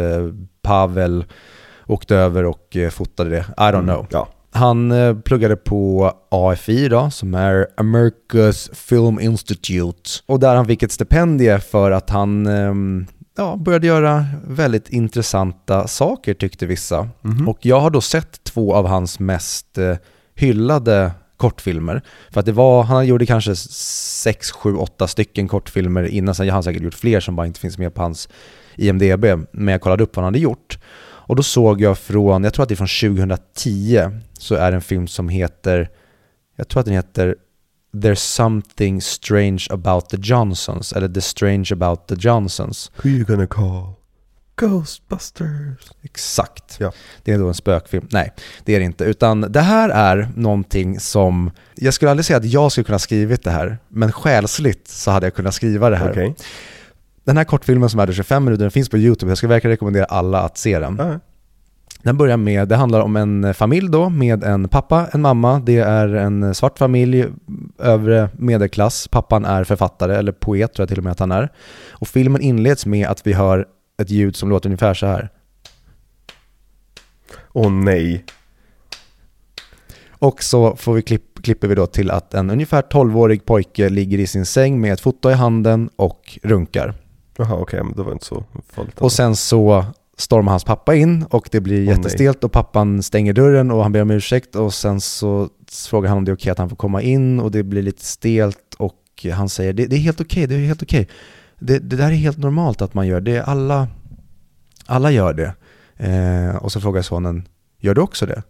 [0.62, 1.26] Pavel
[1.86, 3.46] åkte över och eh, fotade det.
[3.58, 4.06] I don't know.
[4.10, 4.28] Ja.
[4.58, 10.10] Han eh, pluggade på AFI då, som är America's Film Institute.
[10.26, 13.06] Och där han fick ett stipendie för att han ehm,
[13.38, 17.10] ja, började göra väldigt intressanta saker tyckte vissa.
[17.22, 17.48] Mhm.
[17.48, 19.96] Och jag har då sett två av hans mest eh,
[20.36, 22.02] hyllade kortfilmer.
[22.32, 26.54] För att det var, han gjorde kanske 6, 7, 8 stycken kortfilmer innan, sen har
[26.54, 28.30] han säkert gjort fler som bara inte finns med på hans
[28.76, 29.26] IMDB.
[29.52, 30.80] Men jag kollade upp vad han hade gjort.
[31.28, 34.02] Och då såg jag från, jag tror att det är från 2010,
[34.34, 35.90] så är det en film som heter,
[36.56, 37.36] jag tror att den heter
[37.94, 42.92] There's something strange about the Johnsons, eller The strange about the Johnsons.
[43.04, 43.94] Who you gonna call?
[44.56, 45.92] Ghostbusters.
[46.02, 46.78] Exakt.
[46.80, 46.92] Ja.
[47.24, 48.08] Det är då en spökfilm.
[48.12, 48.34] Nej,
[48.66, 49.04] det är det inte.
[49.04, 53.44] Utan det här är någonting som, jag skulle aldrig säga att jag skulle kunna skrivit
[53.44, 56.12] det här, men själsligt så hade jag kunnat skriva det här.
[56.12, 56.36] Okej.
[57.28, 60.06] Den här kortfilmen som är 25 minuter, den finns på YouTube, jag skulle verkligen rekommendera
[60.06, 60.96] alla att se den.
[61.00, 61.20] Ja.
[62.02, 65.60] Den börjar med, det handlar om en familj då med en pappa, en mamma.
[65.60, 67.26] Det är en svart familj,
[67.80, 69.08] övre medelklass.
[69.08, 71.50] Pappan är författare, eller poet tror jag till och med att han är.
[71.90, 73.68] Och filmen inleds med att vi hör
[74.02, 75.30] ett ljud som låter ungefär så här.
[77.54, 78.26] Åh nej.
[80.20, 84.20] Och så får vi klipp, klipper vi då till att en ungefär 12-årig pojke ligger
[84.20, 86.94] i sin säng med ett foto i handen och runkar.
[87.38, 89.02] Jaha okej, men det var inte så farligt.
[89.02, 89.86] Och sen så
[90.18, 94.02] stormar hans pappa in och det blir jättestelt och pappan stänger dörren och han ber
[94.02, 95.50] om ursäkt och sen så
[95.90, 98.06] frågar han om det är okej att han får komma in och det blir lite
[98.06, 101.08] stelt och han säger det, det är helt okej, det är helt okej.
[101.60, 103.88] Det, det där är helt normalt att man gör det, alla,
[104.86, 105.54] alla gör det.
[105.98, 107.48] Eh, och så frågar sonen,
[107.80, 108.44] gör du också det?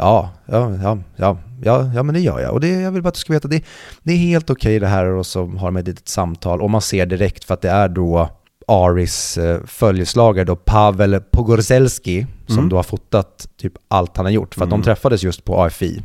[0.00, 2.52] Ja, ja, ja, ja, ja, ja men det gör jag.
[2.52, 3.64] Och det, jag vill bara att du ska veta, det,
[4.02, 6.80] det är helt okej det här och så har de ett litet samtal och man
[6.80, 8.28] ser direkt för att det är då
[8.68, 12.68] Aris eh, följeslagare då Pavel Pogorzelski som Mm.
[12.68, 14.80] då har fotat typ allt han har gjort för att Mm.
[14.80, 16.02] de träffades just på AFI.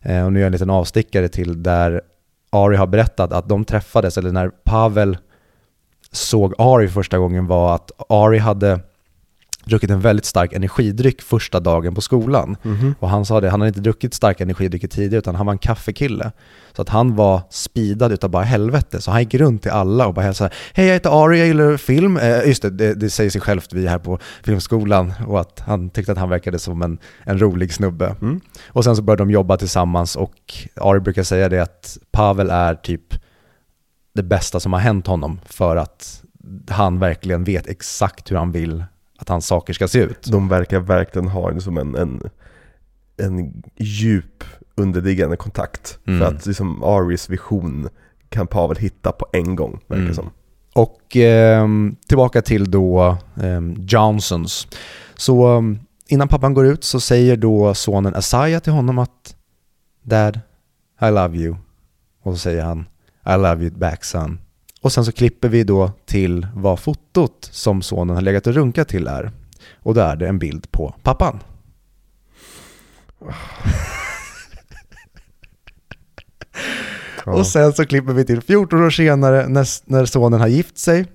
[0.00, 2.00] Eh, och nu är jag en liten avstickare till där
[2.50, 5.18] Ari har berättat att de träffades, eller när Pavel
[6.12, 8.80] såg Ari första gången var att Ari hade
[9.64, 12.56] druckit en väldigt stark energidryck första dagen på skolan.
[12.62, 12.94] Mhm.
[12.98, 15.58] Och han sa det, han hade inte druckit starka energidrycker tidigare utan han var en
[15.58, 16.32] kaffekille.
[16.76, 19.00] Så att han var speedad utav bara helvete.
[19.00, 21.76] Så han gick runt till alla och bara hälsade Hej jag heter Ari, jag gillar
[21.76, 22.16] film.
[22.16, 25.12] Eh, just det, det, det säger sig självt, vi är här på filmskolan.
[25.26, 28.16] Och att han tyckte att han verkade som en, en rolig snubbe.
[28.20, 28.40] Mm.
[28.68, 32.74] Och sen så började de jobba tillsammans och Ari brukar säga det att Pavel är
[32.74, 33.14] typ
[34.14, 36.22] det bästa som har hänt honom för att
[36.68, 38.84] han verkligen vet exakt hur han vill
[39.22, 40.26] att hans saker ska se ut.
[40.30, 42.22] De verkar verkligen ha en, som en, en,
[43.16, 44.44] en djup
[44.74, 45.98] underliggande kontakt.
[46.06, 46.20] Mm.
[46.20, 47.88] För att liksom Aris vision
[48.28, 50.14] kan Pavel hitta på en gång, verkar Mm.
[50.14, 50.30] som.
[50.74, 54.68] Och ehm, tillbaka till då ehm, Johnsons.
[55.14, 59.36] Så ehm, innan pappan går ut så säger då sonen Asaya till honom att
[60.02, 60.40] Dad,
[61.02, 61.56] I love you.
[62.22, 62.84] Och så säger han
[63.26, 64.38] I love you back son.
[64.82, 68.88] Och sen så klipper vi då till vad fotot som sonen har legat och runkat
[68.88, 69.30] till är.
[69.74, 71.40] Och då är det en bild på pappan.
[77.26, 81.06] Och sen så klipper vi till 14 år senare när, när sonen har gift sig.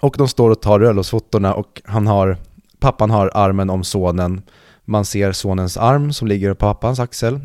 [0.00, 2.36] Och de står och tar bröllopsfotona och han har,
[2.80, 4.42] pappan har armen om sonen.
[4.84, 7.40] Man ser sonens arm som ligger på pappans axel.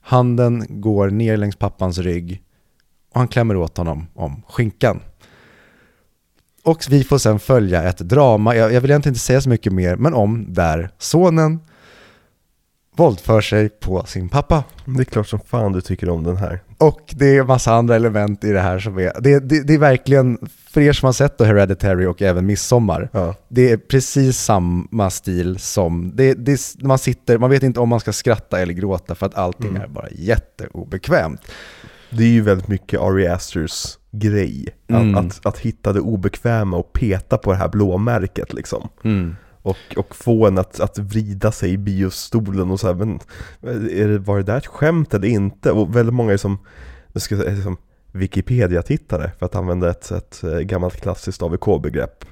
[0.00, 2.42] Handen går ner längs pappans rygg
[3.12, 5.00] och han klämmer åt honom om skinkan.
[6.64, 9.72] Och vi får sen följa ett drama, jag, jag vill egentligen inte säga så mycket
[9.72, 11.60] mer, men om där sonen
[12.96, 14.64] våldför sig på sin pappa.
[14.84, 16.60] Det är klart som fan du tycker om den här.
[16.78, 19.78] Och det är massa andra element i det här som är, det, det, det är
[19.78, 20.38] verkligen,
[20.70, 23.34] för er som har sett då Hereditary och även Midsommar, Ja.
[23.48, 28.00] det är precis samma stil som, det, det, man sitter, man vet inte om man
[28.00, 29.82] ska skratta eller gråta för att allting Mm.
[29.82, 31.40] är bara jätteobekvämt.
[32.16, 34.68] Det är ju väldigt mycket Ari Asters grej.
[34.88, 35.14] Mm.
[35.14, 38.88] Att, att, att hitta det obekväma och peta på det här blåmärket liksom.
[39.62, 43.20] Och, och få en att, att vrida sig i biostolen och så här, men
[43.90, 45.72] är det, var det där ett skämt eller inte?
[45.72, 46.58] Och väldigt många är som,
[47.14, 47.76] ska säga, som
[48.12, 52.24] Wikipedia-tittare, för att använda ett, ett eh, gammalt klassiskt AVK-begrepp.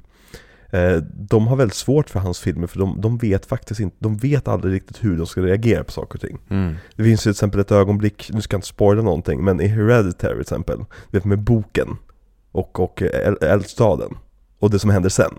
[0.71, 4.17] Eh, De har väldigt svårt för hans filmer, för de, de vet faktiskt inte, de
[4.17, 6.37] vet aldrig riktigt hur de ska reagera på saker och ting.
[6.49, 6.75] Mm.
[6.95, 9.67] Det finns ju till exempel ett ögonblick, nu ska jag inte spoila någonting, men i
[9.67, 11.87] Hereditary till exempel, vet med boken
[12.51, 14.17] och, och eld- eldstaden
[14.59, 15.33] och det som händer sen.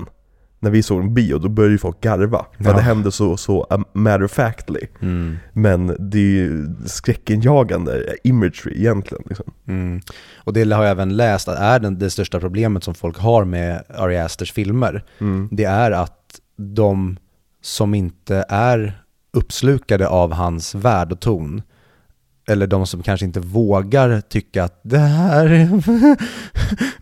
[0.64, 2.46] När vi såg en bio, då började ju folk garva.
[2.58, 2.72] För Ja.
[2.72, 4.80] det hände så, så um, matter of factly.
[5.00, 5.36] Mm.
[5.52, 9.24] Men det är ju skräckinjagande imagery egentligen.
[9.28, 9.52] Liksom.
[9.68, 10.00] Mm.
[10.36, 13.82] Och det har jag även läst att är det största problemet som folk har med
[13.94, 15.48] Ari Asters filmer, Mm.
[15.52, 17.16] det är att de
[17.62, 19.02] som inte är
[19.32, 21.62] uppslukade av hans värld och ton,
[22.48, 25.68] eller de som kanske inte vågar tycka att det här är...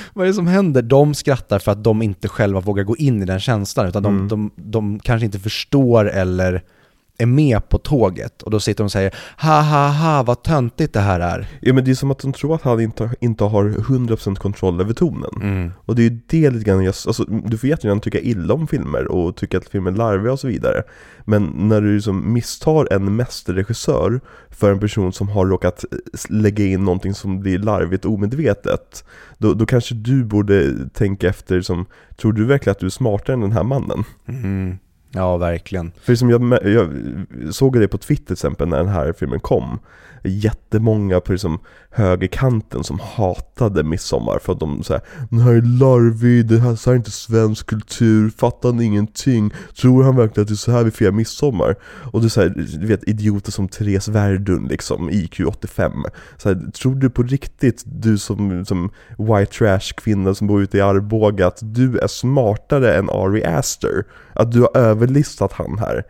[0.14, 0.82] Vad är det som händer?
[0.82, 4.14] De skrattar för att de inte själva vågar gå in i den känslan, utan de,
[4.16, 4.28] Mm.
[4.28, 6.62] de, de kanske inte förstår eller
[7.18, 8.42] är med på tåget.
[8.42, 11.48] Och då sitter de och säger ha ha ha vad töntigt det här är.
[11.60, 14.80] Ja men det är som att de tror att han inte, inte har 100% kontroll
[14.80, 15.72] över tonen.
[15.76, 18.68] Och det är ju det lite grann, jag, alltså, du får jättegärna tycka illa om
[18.68, 20.82] filmer och tycka att filmer är larviga och så vidare.
[21.24, 25.84] Men när du liksom misstar en mästerregissör för en person som har råkat
[26.28, 29.04] lägga in någonting som blir larvigt omedvetet,
[29.38, 31.86] då, då kanske du borde tänka efter som,
[32.16, 34.04] tror du verkligen att du är smartare än den här mannen?
[34.28, 34.78] Mm.
[35.16, 35.92] Ja, verkligen.
[36.00, 36.88] För som jag, jag
[37.54, 39.78] såg det på Twitter till exempel när den här filmen kom
[40.26, 41.58] Jättemånga på liksom
[41.90, 46.90] högerkanten som hatade midsommar för att de säger Den här är larvig, det här så
[46.90, 49.50] här är inte svensk kultur, fattar han ingenting?
[49.80, 51.76] Tror han verkligen att det är så här vi firar midsommar?
[52.12, 52.48] Och det är så här,
[52.80, 55.92] du vet idioter som Therese Verdun liksom, IQ 85
[56.36, 60.78] så här, Tror du på riktigt, du som, som white trash kvinna som bor ute
[60.78, 64.04] i Arboga, att du är smartare än Ari Aster?
[64.32, 66.04] Att du har överlistat han här?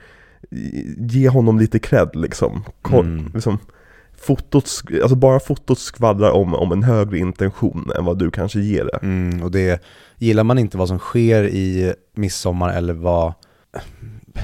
[0.99, 3.31] Ge honom lite cred liksom, Koll, Mm.
[3.35, 3.59] liksom
[4.19, 4.71] Fotot,
[5.03, 8.99] alltså bara fotot skvallrar om, om en högre intention än vad du kanske ger det.
[9.03, 9.83] Mm, och det,
[10.19, 13.33] gillar man inte vad som sker i midsommar eller vad,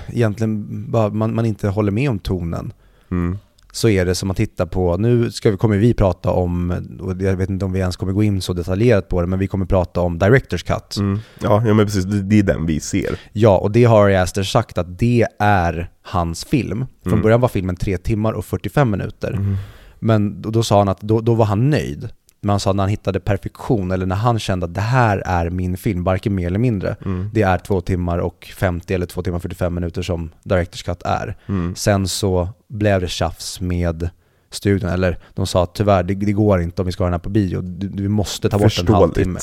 [0.09, 2.73] egentligen bara man, man inte håller med om tonen,
[3.11, 3.39] Mm.
[3.75, 6.71] Så är det som att titta på, nu ska vi, kommer vi prata om,
[7.01, 9.39] och jag vet inte om vi ens kommer gå in så detaljerat på det, men
[9.39, 10.97] vi kommer prata om Directors Cut.
[10.99, 11.21] Mm.
[11.43, 13.19] Ja, ja, men precis, det, det är den vi ser.
[13.33, 16.87] Ja, och det har Ari Aster sagt att det är hans film.
[17.03, 17.23] Från Mm.
[17.23, 19.33] början var filmen 3 timmar och 45 minuter.
[19.33, 19.57] Mm.
[19.99, 22.09] Men då, då sa han att då, då var han nöjd.
[22.45, 25.51] Men han sa när han hittade perfektion, eller när han kände att det här är
[25.51, 26.97] min film, varken mer eller mindre.
[27.05, 27.31] Mm.
[27.33, 31.03] Det är 2 timmar och 50 eller 2 timmar och 45 minuter som Directors Cut
[31.03, 31.37] är.
[31.49, 31.75] Mm.
[31.77, 34.11] Sen så blev det tjafs med
[34.51, 37.15] studion, eller de sa att tyvärr, det, det går inte om vi ska ha den
[37.15, 37.61] här på bio.
[37.61, 39.41] Du, du måste ta bort en halvtimme.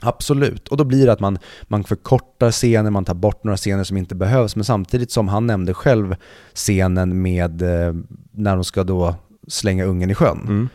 [0.00, 3.84] Absolut, och då blir det att man, man förkortar scener, man tar bort några scener
[3.84, 6.16] som inte behövs, men samtidigt som han nämnde själv
[6.54, 7.94] scenen med eh,
[8.32, 9.14] när de ska då
[9.48, 10.40] slänga ungen i sjön.
[10.40, 10.68] Mm.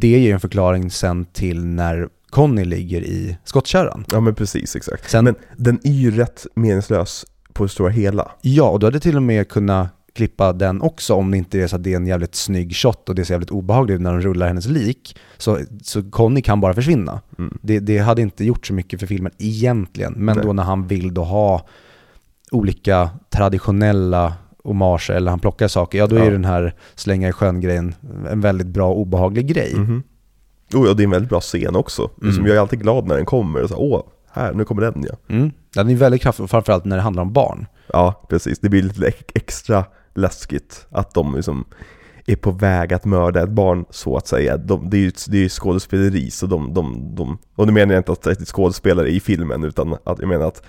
[0.00, 4.04] Det ger en förklaring sen till när Conny ligger i skottkärran.
[4.12, 5.10] Ja men precis, exakt.
[5.10, 8.30] Sen, Men den är ju rätt meningslös på det stora hela.
[8.42, 11.66] ja, och du hade till och med kunnat klippa den också om det inte är
[11.66, 14.10] så att det är en jävligt snygg shot och det är så jävligt obehagligt när
[14.12, 15.16] de rullar hennes lik.
[15.38, 17.20] Så, så Conny kan bara försvinna.
[17.38, 17.58] Mm.
[17.62, 20.44] Det, det hade inte gjort så mycket för filmen egentligen, men Nej.
[20.44, 21.66] då när han vill då ha
[22.50, 24.34] olika traditionella
[24.64, 26.24] homager eller han plockar saker, ja då Ja.
[26.24, 27.94] är den här slänga i sjön-grejen
[28.30, 29.74] en väldigt bra obehaglig grej.
[29.76, 30.02] Mhm.
[30.74, 32.10] Oh, ja, det är en väldigt bra scen också.
[32.22, 32.46] Mm.
[32.46, 33.66] jag är alltid glad när den kommer.
[33.66, 34.02] Så, Åh,
[34.32, 35.34] här, nu kommer den ja.
[35.34, 35.50] Mm.
[35.74, 37.66] Den är väldigt kraftfull, framförallt när det handlar om barn.
[37.92, 38.58] Ja, precis.
[38.58, 39.84] Det blir lite ex- extra
[40.14, 41.64] läskigt att de liksom
[42.26, 44.56] är på väg att mörda ett barn så att säga.
[44.56, 48.00] De, det är ju det är skådespeleri, så de, de, de, och nu menar jag
[48.00, 50.62] inte att det är skådespelare i filmen, utan att jag menar att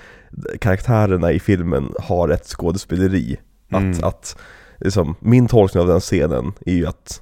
[0.61, 3.37] karaktärerna i filmen har ett skådespeleri.
[3.75, 4.03] Att, Mm.
[4.03, 4.37] att
[4.79, 7.21] liksom, min tolkning av den scenen är ju att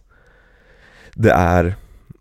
[1.16, 1.76] det är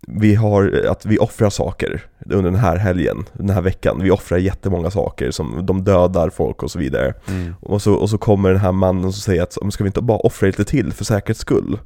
[0.07, 3.99] vi har, att vi offrar saker under den här helgen, den här veckan.
[4.03, 7.13] Vi offrar jättemånga saker som de dödar folk och så vidare.
[7.27, 7.55] Mm.
[7.61, 10.01] Och så, och så kommer den här mannen och säger att "Men ska vi inte
[10.01, 11.79] bara offra lite till för säkerhets skull?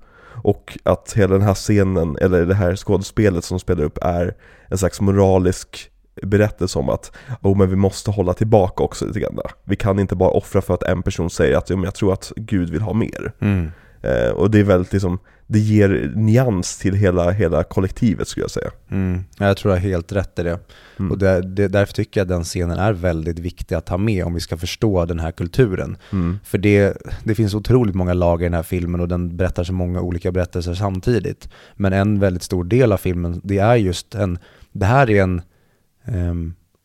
[0.44, 4.36] Och att hela den här scenen, eller det här skådespelet som spelar upp är
[4.70, 5.90] en slags moralisk
[6.24, 7.12] berättelse om att
[7.42, 9.40] oh, men vi måste hålla tillbaka också lite grann.
[9.64, 12.14] Vi kan inte bara offra för att en person säger att "Jo, men jag tror
[12.14, 13.32] att Gud vill ha mer.
[13.40, 13.72] Mm.
[14.02, 18.52] Eh, och det är väldigt liksom, det ger nyans till hela, hela kollektivet skulle jag
[18.52, 18.72] säga.
[18.92, 19.24] Mm.
[19.38, 20.60] Ja, Jag tror jag har helt rätt i det.
[21.00, 21.12] Mm.
[21.12, 24.26] Och det, det, därför tycker jag att den scenen är väldigt viktig att ha med
[24.26, 25.98] om vi ska förstå den här kulturen.
[26.12, 26.40] Mm.
[26.44, 29.74] För det, det finns otroligt många lager i den här filmen och den berättar så
[29.74, 31.50] många olika berättelser samtidigt.
[31.76, 34.38] Men en väldigt stor del av filmen, det är just en,
[34.72, 35.42] det här är en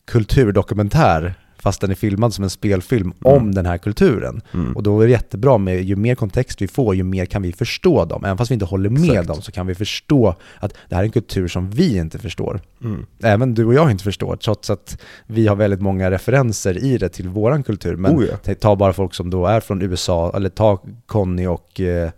[0.07, 4.41] kulturdokumentär fast den är filmad som en spelfilm om den här kulturen.
[4.53, 4.75] Mm.
[4.75, 7.53] Och då är det jättebra med, ju mer kontext vi får, ju mer kan vi
[7.53, 8.25] förstå dem.
[8.25, 9.27] Även fast vi inte håller med Exakt.
[9.27, 12.61] dem så kan vi förstå att det här är en kultur som vi inte förstår.
[12.83, 13.05] Mm.
[13.23, 17.09] Även du och jag inte förstår, trots att vi har väldigt många referenser i det
[17.09, 17.95] till våran kultur.
[17.95, 18.37] Men Oh ja.
[18.37, 22.09] ta- ta bara folk som då är från USA, eller ta Conny och eh,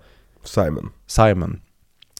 [0.43, 0.89] Simon.
[1.07, 1.59] Simon.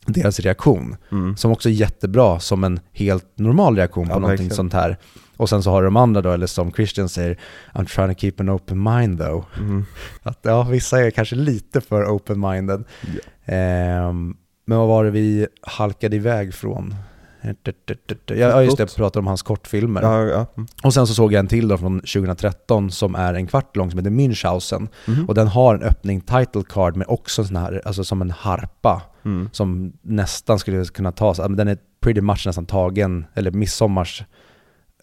[0.05, 1.37] Deras reaktion, Mm.
[1.37, 4.55] som också är jättebra som en helt normal reaktion på Ja, någonting verkligen.
[4.55, 4.97] sånt här.
[5.37, 7.37] Och sen så har de andra då, eller som Christian säger,
[7.73, 9.45] I'm trying to keep an open mind though.
[9.59, 9.85] Mm.
[10.23, 12.83] Att ja, vissa är kanske lite för open-minded.
[13.45, 14.35] Ehm,
[14.65, 16.95] men vad var det vi halkade iväg från?
[18.25, 20.01] Ja, just det, jag pratade om hans kortfilmer.
[20.01, 20.45] Ja, ja.
[20.57, 20.67] Mm.
[20.83, 23.89] Och sen så såg jag en till då från 2013 som är en kvart lång
[23.91, 24.87] som heter Münchhausen.
[25.07, 25.25] Mhm.
[25.25, 28.31] Och den har en öppning title card med också en sån här, alltså som en
[28.31, 29.01] harpa.
[29.25, 29.49] Mm.
[29.51, 34.23] Som nästan skulle kunna tas, den är pretty much nästan tagen, eller midsommars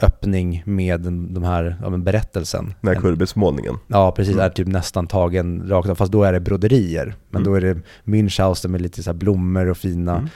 [0.03, 1.01] öppning med
[1.35, 2.65] de här, ja, men berättelsen.
[2.81, 3.75] Den här En- kurbetsmålningen.
[3.87, 4.35] Ja, precis.
[4.35, 4.45] Mm.
[4.47, 5.95] Är typ nästan tagen rakt av.
[5.95, 7.15] Fast då är det broderier.
[7.31, 7.53] Men Mm.
[7.53, 10.29] då är det Münchhausen med lite så blommor och fina.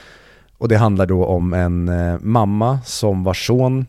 [0.55, 0.61] Mm.
[0.61, 3.85] Och det handlar då om en eh, mamma som vars son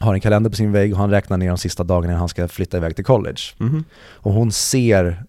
[0.00, 2.48] har en kalender på sin vägg och han räknar ner de sista dagarna han ska
[2.48, 3.40] flytta iväg till college.
[3.58, 3.84] Mhm.
[4.12, 5.24] Och hon ser,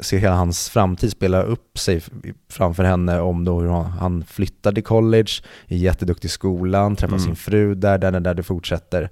[0.00, 2.02] ser hela hans framtid spela upp sig
[2.50, 5.30] framför henne om då hur han- han flyttar till college,
[5.66, 7.26] är jätteduktig i skolan, träffar Mm.
[7.26, 9.10] sin fru där, där, där, där det fortsätter.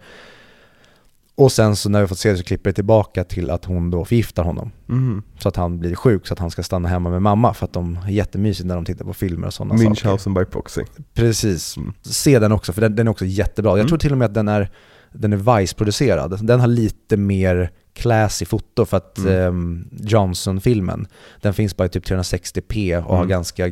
[1.41, 3.91] Och sen så när vi fått se det så klipper det tillbaka till att hon
[3.91, 4.71] då förgiftar honom.
[4.89, 5.23] Mm.
[5.39, 7.73] Så att han blir sjuk så att han ska stanna hemma med mamma för att
[7.73, 9.91] de är jättemysigt när de tittar på filmer och sådana saker.
[9.91, 10.83] Münchhausen by proxy.
[11.15, 11.77] Precis.
[11.77, 11.93] Mm.
[12.03, 13.71] Se den också för den, den är också jättebra.
[13.71, 13.89] Jag Mm.
[13.89, 14.71] tror till och med att den är,
[15.13, 16.47] den är Vice-producerad.
[16.47, 21.07] Den har lite mer classy foto för att ehm, Johnson-filmen,
[21.41, 23.29] den finns bara i typ 360p och har Mm.
[23.29, 23.65] ganska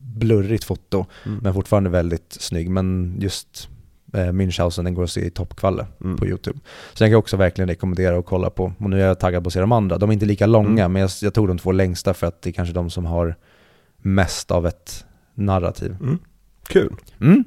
[0.00, 1.06] blurrigt foto.
[1.26, 1.38] Mm.
[1.42, 2.70] Men fortfarande väldigt snygg.
[2.70, 3.68] Men just
[4.12, 6.16] eh, Münchhausen, den går att se i toppkvalle Mm.
[6.16, 6.58] på YouTube.
[6.92, 8.72] Så den kan jag också verkligen rekommendera att kolla på.
[8.78, 9.98] Och nu är jag taggad på att se de andra.
[9.98, 10.92] De är inte lika långa, Mm.
[10.92, 13.34] men jag, jag tog de två längsta för att det är kanske de som har
[14.02, 15.04] mest av ett
[15.34, 15.96] narrativ.
[16.00, 16.18] Mm.
[16.68, 16.94] Kul.
[17.20, 17.44] Mm.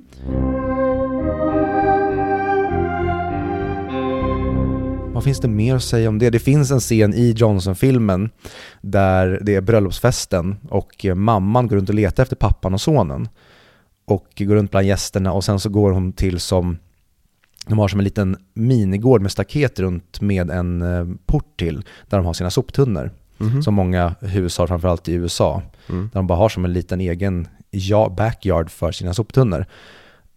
[5.14, 6.30] Vad finns det mer att säga om det?
[6.30, 8.30] Det finns en scen i Johnson-filmen
[8.82, 13.28] där det är bröllopsfesten och mamman går runt och letar efter pappan och sonen
[14.06, 16.78] och går runt bland gästerna och sen så går hon till som
[17.68, 22.18] de har som en liten minigård med staket runt med en eh, port till där
[22.18, 23.64] de har sina soptunnor Mhm.
[23.64, 26.02] som många hus har framförallt i USA Mm.
[26.14, 27.48] där de bara har som en liten egen
[28.18, 29.66] backyard för sina soptunnor.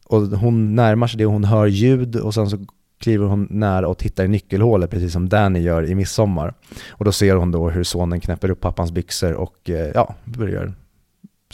[0.07, 2.59] Och hon närmar sig det och hon hör ljud och sen så
[2.99, 6.55] kliver hon nära och tittar i nyckelhålet precis som Danny gör i Midsommar.
[6.91, 10.73] Och då ser hon då hur sonen knäpper upp pappans byxor och eh, ja, börjar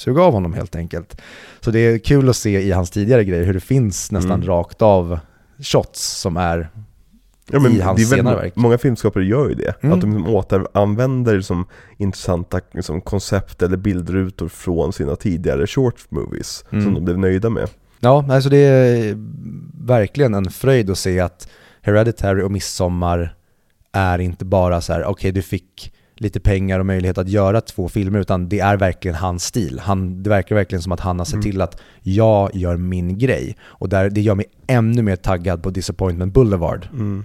[0.01, 1.21] suga av honom helt enkelt.
[1.61, 4.47] Så det är kul att se i hans tidigare grejer hur det finns nästan Mm.
[4.49, 5.19] rakt av
[5.59, 6.69] shots som är
[7.53, 8.57] Ja, men i hans senare verk.
[8.57, 9.75] Många filmskapare gör ju det.
[9.83, 9.95] Mm.
[9.95, 16.85] Att de återanvänder som intressanta liksom, koncept eller bildrutor från sina tidigare short movies Mm.
[16.85, 17.69] som de blev nöjda med.
[18.01, 19.15] Ja, alltså det är
[19.87, 21.49] verkligen en fröjd att se att
[21.83, 23.35] Hereditary och Midsommar
[23.93, 27.89] är inte bara så här, okej du fick lite pengar och möjlighet att göra två
[27.89, 29.79] filmer, utan det är verkligen hans stil.
[29.79, 31.43] Han, det verkar verkligen som att han har sett Mm.
[31.43, 33.57] till att jag gör min grej.
[33.63, 36.89] Och där, det gör mig ännu mer taggad på Disappointment Boulevard.
[36.93, 37.25] Mm.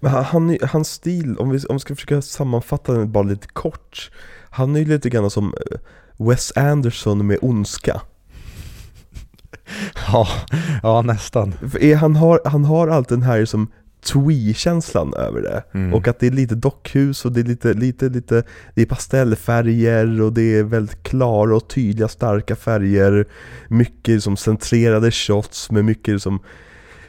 [0.00, 3.46] Men han, han, hans stil, om vi, om vi ska försöka sammanfatta den bara lite
[3.48, 4.10] kort
[4.50, 5.78] Han är ju lite grann som eh,
[6.26, 8.00] Wes Anderson med ondska
[10.12, 10.28] Ja,
[10.82, 11.52] ja nästan.
[11.52, 13.68] För är, han, har, han har alltid den här som
[14.04, 15.94] twee-känslan över det Mm.
[15.94, 18.42] Och att det är lite dockhus och det är lite, lite, lite
[18.74, 23.26] Det är pastellfärger och det är väldigt klara och tydliga starka färger
[23.68, 26.40] Mycket som centrerade shots med mycket som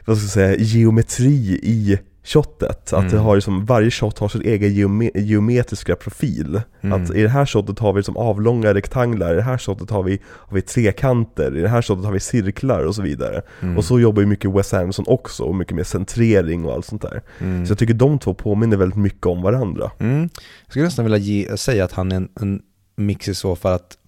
[0.04, 3.24] Vad ska jag säga, geometri i shotet Att det Mm.
[3.24, 7.02] har liksom, varje shot har sin egen geome geometriska profil Mm.
[7.02, 10.02] Att i det här shotet har vi som avlånga rektanglar, i det här shotet har
[10.02, 13.78] vi, har vi trekanter, i det här shotet har vi cirklar och så vidare Mm.
[13.78, 17.02] Och så jobbar ju mycket Wes Anderson också, och mycket med centrering och allt sånt
[17.02, 17.66] där Mm.
[17.66, 19.90] så jag tycker de två påminner väldigt mycket om varandra.
[19.98, 20.20] Mm.
[20.64, 22.62] Jag skulle nästan vilja ge, säga att han är en, en
[22.96, 23.98] mix i så fall att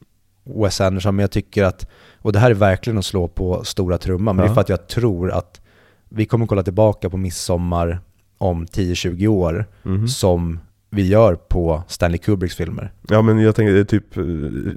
[0.45, 1.87] Wes Anderson, men jag tycker att,
[2.19, 4.51] och det här är verkligen att slå på stora trumman, men det Ja.
[4.51, 5.61] är för att jag tror att
[6.17, 8.01] vi kommer kolla tillbaka på Midsommar
[8.39, 10.09] om 10-20 år Mhm.
[10.09, 10.61] som
[10.91, 12.93] vi gör på Stanley Kubricks filmer.
[13.09, 14.23] Ja men jag tänker typ eh,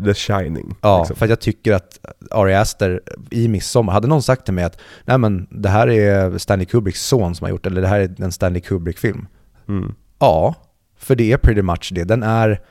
[0.06, 0.76] The Shining.
[0.82, 1.16] Ja, liksom.
[1.16, 2.00] för att jag tycker att
[2.32, 6.38] Ari Aster i Midsommar, hade någon sagt till mig att nej men det här är
[6.38, 9.28] Stanley Kubricks son som har gjort eller det här är en Stanley Kubrick-film.
[9.68, 9.94] Mm.
[10.20, 10.56] Ja,
[10.98, 12.04] för det är pretty much det.
[12.04, 12.62] Den är,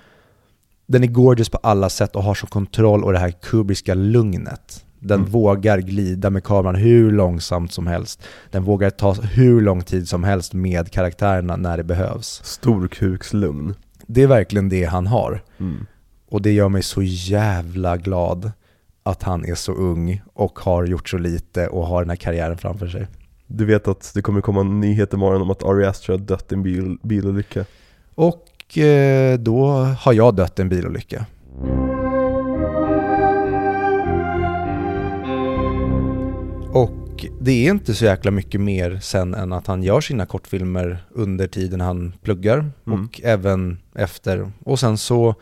[0.86, 4.84] den är gorgeous på alla sätt och har så kontroll och det här kubriska lugnet.
[5.00, 5.30] Den Mm.
[5.30, 8.22] vågar glida med kameran hur långsamt som helst.
[8.50, 12.40] Den vågar ta hur lång tid som helst med karaktärerna när det behövs.
[12.44, 13.74] Storkukslugn.
[14.06, 15.42] Det är verkligen det han har.
[15.60, 15.86] Mm.
[16.30, 18.52] Och det gör mig så jävla glad
[19.02, 22.58] att han är så ung och har gjort så lite och har den här karriären
[22.58, 23.06] framför sig.
[23.46, 26.52] Du vet att det kommer komma en nyhet imorgon om att Ari Aster har dött
[26.52, 27.64] i en bil, bilolycka.
[28.14, 29.68] Och eh, då
[30.00, 31.26] har jag dött i en bilolycka.
[36.72, 41.04] Och det är inte så jäkla mycket mer sen än att han gör sina kortfilmer
[41.10, 43.04] under tiden han pluggar Mm.
[43.04, 44.52] och även efter.
[44.64, 45.34] Och sen så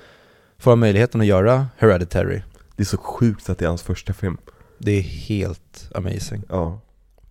[0.58, 2.42] får han möjligheten att göra Hereditary.
[2.76, 4.36] Det är så sjukt att det är hans första film.
[4.78, 6.42] Det är helt amazing.
[6.48, 6.80] Ja.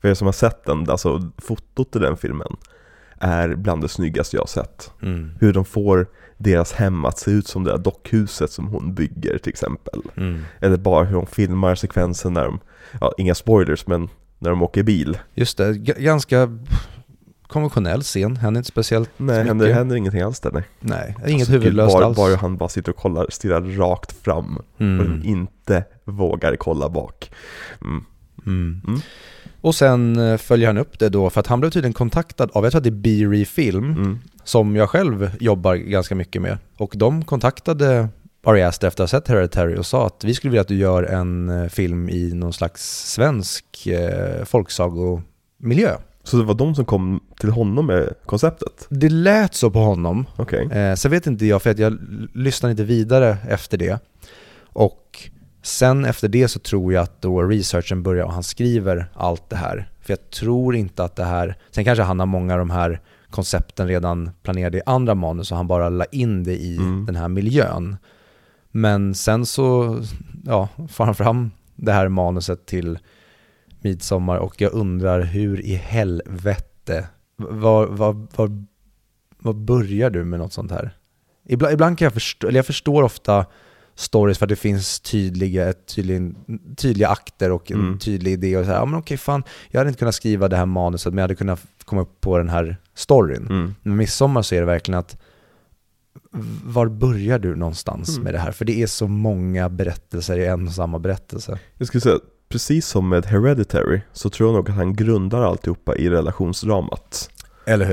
[0.01, 2.55] För er som har sett den, alltså fotot i den filmen
[3.19, 4.91] är bland det snyggaste jag har sett.
[5.01, 5.31] Mm.
[5.39, 9.37] Hur de får deras hem att se ut som det där dockhuset som hon bygger
[9.37, 10.01] till exempel.
[10.17, 10.41] Mm.
[10.59, 12.59] Eller bara hur de filmar sekvensen när de,
[13.01, 14.09] ja inga spoilers men
[14.39, 15.17] när de åker bil.
[15.33, 16.59] Just det, g- ganska
[17.47, 19.47] konventionell scen, händer inte speciellt Nej, mycket.
[19.47, 20.63] händer, händer ingenting alls där nej.
[20.79, 22.17] Nej, inget Alltså, huvudlöst bara, alls.
[22.17, 25.21] Bara han bara sitter och kollar, stirrar rakt fram och Mm.
[25.25, 27.31] inte vågar kolla bak.
[27.81, 28.05] Mm.
[28.45, 28.81] Mm.
[28.87, 28.99] Mm.
[29.61, 32.63] Och sen eh, följer han upp det då, för att han blev tydligen kontaktad av,
[32.63, 34.19] jag tror att det är B-Re Film, Mm.
[34.45, 36.57] Som jag själv jobbar ganska mycket med.
[36.77, 38.09] Och de kontaktade
[38.43, 40.75] Ari Aster efter att ha sett Hereditary och sa att vi skulle vilja att du
[40.75, 45.97] gör en eh, film i någon slags svensk eh, folksagomiljö.
[46.23, 48.87] Så det var de som kom till honom med konceptet?
[48.89, 50.25] Det lät så på honom.
[50.37, 50.71] Okej.
[50.71, 51.97] Eh, sen vet inte jag, för att jag
[52.33, 53.99] lyssnade inte vidare efter det.
[54.63, 55.29] Och
[55.63, 59.55] sen efter det så tror jag att då researchen börjar och han skriver allt det
[59.55, 59.89] här.
[60.01, 63.01] För jag tror inte att det här, sen kanske han har många av de här
[63.35, 67.05] koncepten redan planerade i andra manus och han bara la in det i Mm.
[67.05, 67.97] den här miljön.
[68.71, 69.99] Men sen så,
[70.45, 72.99] ja, får han fram det här manuset till
[73.81, 78.63] Midsommar och jag undrar hur i helvete, var, var, var,
[79.37, 80.97] var börjar du med något sånt här?
[81.47, 83.45] Ibland, ibland kan jag förstå, eller jag förstår ofta
[83.95, 86.35] stories för att det finns tydliga, ett tydlig,
[86.77, 87.99] tydliga akter och en Mm.
[87.99, 90.57] tydlig idé och så här, ja men okej fan, jag hade inte kunnat skriva det
[90.57, 93.47] här manuset men jag hade kunnat komma upp på den här storyn.
[93.49, 93.75] Mm.
[93.81, 95.17] Men midsommar så är det verkligen att
[96.65, 98.23] var börjar du någonstans Mm.
[98.23, 98.51] med det här?
[98.51, 101.59] För det är så många berättelser i en och samma berättelse.
[101.77, 102.19] Jag skulle säga,
[102.49, 107.29] precis som med Hereditary, så tror jag nog att han grundar alltihopa i relationsdramat.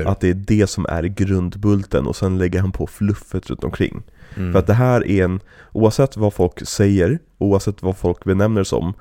[0.07, 4.01] Att det är det som är grundbulten och sen lägger han på fluffet runt omkring.
[4.37, 4.51] Mm.
[4.51, 5.39] För att det här är en,
[5.71, 8.93] oavsett vad folk säger, oavsett vad folk benämner det som,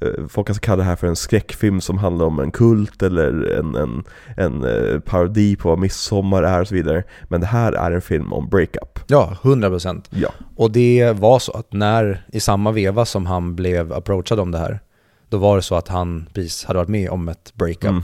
[0.00, 3.58] eh, folk kan kalla det här för en skräckfilm som handlar om en kult eller
[3.58, 4.04] en, en,
[4.36, 7.04] en eh, parodi på vad midsommar är och så vidare.
[7.24, 8.98] Men det här är en film om breakup.
[9.06, 10.04] Ja, 100%.
[10.10, 10.28] Ja.
[10.56, 14.58] Och det var så att när, i samma veva som han blev approachad om det
[14.58, 14.80] här,
[15.28, 17.90] då var det så att han precis hade varit med om ett breakup.
[17.90, 18.02] Mm.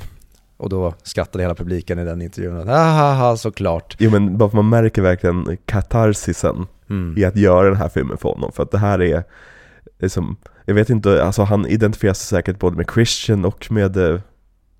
[0.57, 3.97] Och då skrattade hela publiken i den intervjun att haha, såklart.
[3.99, 7.19] Jo men bara för man märker verkligen katarsisen Mm.
[7.19, 8.53] i att göra den här filmen för honom.
[8.53, 9.25] För att det här är,
[9.99, 14.21] liksom, jag vet inte, alltså han identifierar sig säkert både med Christian och med, eh,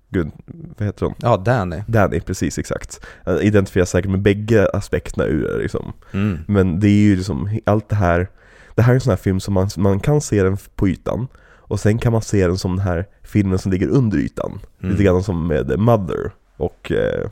[0.09, 0.31] gud,
[0.77, 1.15] vad heter hon?
[1.17, 1.81] Ja, Danny.
[1.87, 3.05] Danny, precis exakt.
[3.25, 5.93] Han identifierar sig säkert med bägge aspekterna ur det liksom.
[6.11, 6.39] Mm.
[6.47, 8.27] Men det är ju liksom, allt det här,
[8.75, 11.27] det här är en sån här film som man, man kan se den på ytan.
[11.67, 14.59] Och sen kan man se den som den här filmen som ligger under ytan.
[14.79, 14.91] Mm.
[14.91, 17.29] Lite grann som med Mother och eh,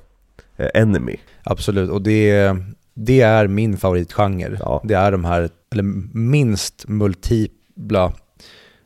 [0.58, 1.16] eh, Enemy.
[1.44, 2.56] Absolut, och det,
[2.94, 4.58] det är min favoritgenre.
[4.60, 4.82] Ja.
[4.84, 5.84] Det är de här, eller
[6.18, 8.14] minst multipla,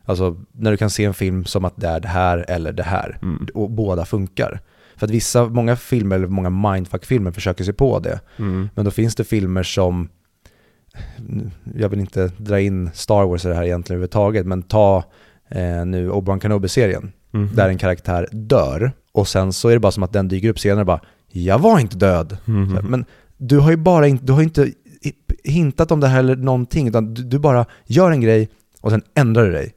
[0.04, 2.82] alltså när du kan se en film som att det är det här eller det
[2.82, 3.18] här.
[3.22, 3.46] Mm.
[3.54, 4.60] Och båda funkar.
[4.96, 8.20] För att vissa, många filmer, eller många mindfuck-filmer försöker sig på det.
[8.36, 8.68] Mm.
[8.74, 10.08] Men då finns det filmer som,
[11.74, 15.04] jag vill inte dra in Star Wars i det här egentligen överhuvudtaget, men ta
[15.48, 17.54] eh, nu Obi-Wan Kenobi-serien, Mm.
[17.54, 20.58] där en karaktär dör och sen så är det bara som att den dyker upp
[20.58, 22.36] senare och bara “Jag var inte död”.
[22.46, 22.76] Mm.
[22.76, 23.04] Så Men
[23.38, 24.72] du har ju bara inte, du har inte
[25.44, 28.48] hintat om det här eller någonting, utan du, du bara gör en grej
[28.80, 29.74] och sen ändrar du dig.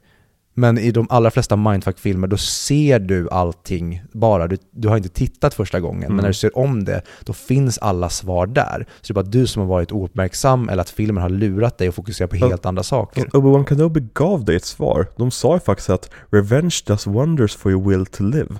[0.54, 4.48] Men i de allra flesta mindfuck-filmer, då ser du allting bara.
[4.48, 6.16] Du, du har inte tittat första gången, Mm.
[6.16, 8.86] men när du ser om det, då finns alla svar där.
[9.00, 11.88] Så det är bara du som har varit ouppmärksam eller att filmen har lurat dig
[11.88, 13.24] och fokuserar på helt andra saker.
[13.24, 15.06] Obi-Wan Kenobi gav dig ett svar.
[15.16, 18.54] De sa ju faktiskt att “Revenge does wonders for your will to live”.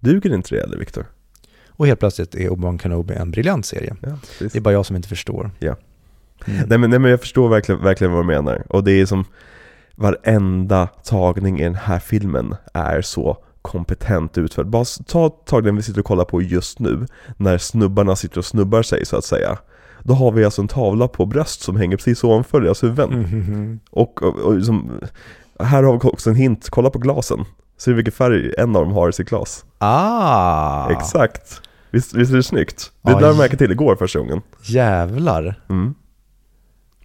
[0.00, 1.06] Duger inte det eller Viktor?
[1.76, 3.96] Och helt plötsligt är Obi-Wan Kenobi en briljant serie.
[4.00, 4.18] Ja.
[4.38, 5.50] Det är bara jag som inte förstår.
[5.58, 5.76] Ja.
[6.46, 6.68] Mm.
[6.68, 8.62] Nej men, nej men jag förstår verkligen, verkligen vad du menar.
[8.68, 9.24] Och det är som
[9.94, 14.66] varenda tagning i den här filmen är så kompetent utförd.
[14.66, 17.06] Bara ta tagningen vi sitter och kollar på just nu,
[17.36, 19.58] när snubbarna sitter och snubbar sig så att säga.
[20.02, 23.10] Då har vi alltså en tavla på bröst som hänger precis ovanför deras huvuden.
[23.10, 23.80] Mhm.
[23.90, 25.00] Och, och, och liksom,
[25.58, 27.44] här har vi också en hint, kolla på glasen.
[27.78, 29.64] Ser du vilken färg en av dem har i sitt glas?
[29.78, 30.90] Ah!
[30.90, 31.60] Exakt!
[31.90, 32.92] Visst, visst är det snyggt?
[33.02, 33.20] Det Aj.
[33.20, 34.42] där jag märkte till igår första gången.
[34.62, 35.60] Jävlar.
[35.68, 35.94] Mm.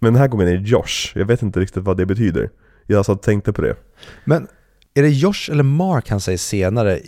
[0.00, 2.50] Men den här gången är det Josh, jag vet inte riktigt vad det betyder.
[2.86, 3.76] Jag och tänkte på det.
[4.24, 4.48] Men
[4.94, 7.00] är det Josh eller Mark han säger senare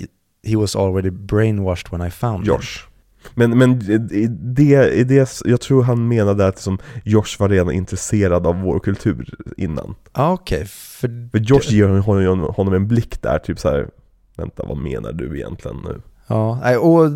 [0.47, 2.55] He was already brainwashed when I found him?
[2.55, 2.87] Josh.
[3.35, 7.73] Men, men i det, i det, jag tror han menade att som Josh var redan
[7.73, 9.95] intresserad av vår kultur innan.
[10.13, 11.31] Ah, Okej, för...
[11.31, 13.89] För Josh ger honom, honom en blick där, typ så här.
[14.37, 16.01] Vänta, vad menar du egentligen nu?
[16.27, 17.11] Ja, och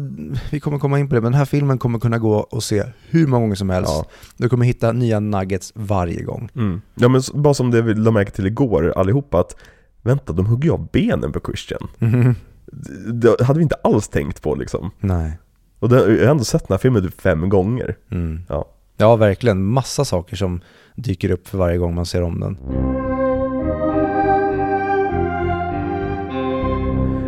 [0.50, 2.84] vi kommer komma in på det, men den här filmen kommer kunna gå och se
[3.08, 3.92] hur många gånger som helst.
[3.92, 4.06] Ja.
[4.36, 6.48] Du kommer hitta nya nuggets varje gång.
[6.54, 6.80] Mm.
[6.94, 9.56] Ja men bara som det vi la märke till igår allihopa att
[10.06, 11.88] Vänta, de hugger av benen på Christian.
[13.12, 14.90] Det hade vi inte alls tänkt på liksom.
[15.00, 15.38] Nej.
[15.78, 17.96] Och det, jag har ändå sett den här filmen typ fem gånger.
[18.10, 18.40] Mm.
[18.48, 18.68] Ja.
[18.96, 19.64] Ja, verkligen.
[19.64, 20.60] Massa saker som
[20.94, 22.56] dyker upp för varje gång man ser om den.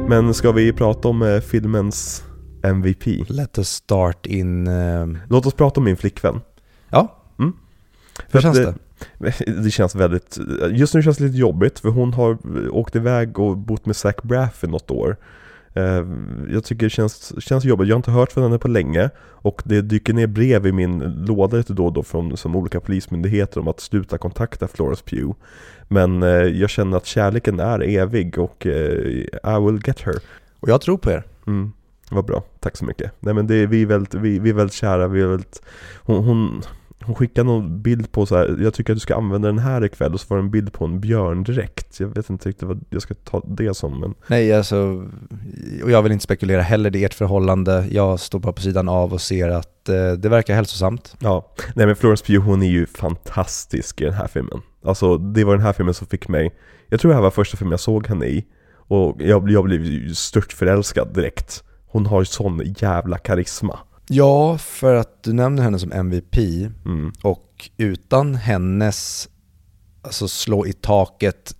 [0.09, 2.25] Men ska vi prata om eh, filmens
[2.63, 3.07] MVP?
[3.31, 4.67] Let us start in...
[4.67, 6.41] eh, Låt oss prata om min flickvän.
[6.89, 7.53] Ja, Mm.
[8.31, 8.75] hur För känns att,
[9.19, 9.53] det?
[9.63, 10.39] Det känns väldigt,
[10.71, 12.39] just nu känns det lite jobbigt för hon har
[12.71, 15.17] åkt iväg och bott med Zach Braff i något år.
[15.79, 16.07] Eh,
[16.53, 19.63] Jag tycker det känns, känns jobbigt, jag har inte hört från henne på länge och
[19.65, 23.61] det dyker ner brev i min låda lite då och då från som olika polismyndigheter
[23.61, 25.35] om att sluta kontakta Florence Pugh.
[25.89, 29.01] Men eh, jag känner att kärleken är evig och eh,
[29.45, 30.15] I will get her.
[30.61, 31.23] Och jag tror på er.
[31.47, 31.73] Mm.
[32.11, 33.13] Vad bra, tack så mycket.
[33.21, 35.63] Nej men det, vi, är väldigt, vi, vi är väldigt kära, vi är väldigt...
[35.97, 36.63] Hon, hon,
[37.05, 38.59] hon skickade någon bild på så här.
[38.61, 40.73] jag tycker att du ska använda den här ikväll och så var det en bild
[40.73, 42.01] på en björndräkt.
[42.01, 44.15] Jag vet inte riktigt vad jag ska ta det som men...
[44.27, 45.07] Nej, alltså,
[45.83, 47.87] och jag vill inte spekulera heller, det är ert förhållande.
[47.91, 51.15] Jag står bara på sidan av och ser att eh, det verkar hälsosamt.
[51.19, 54.61] Ja, nej men Florence Pugh hon är ju fantastisk i den här filmen.
[54.85, 56.55] Alltså det var den här filmen som fick mig,
[56.89, 58.45] jag tror det här var första filmen jag såg henne i.
[58.89, 61.65] Och jag, jag blev ju stört förälskad direkt.
[61.87, 63.79] Hon har ju sån jävla karisma.
[64.09, 66.39] Ja, för att du nämner henne som MVP
[66.85, 67.13] Mm.
[67.23, 69.29] och utan hennes
[70.03, 71.55] alltså slå i taket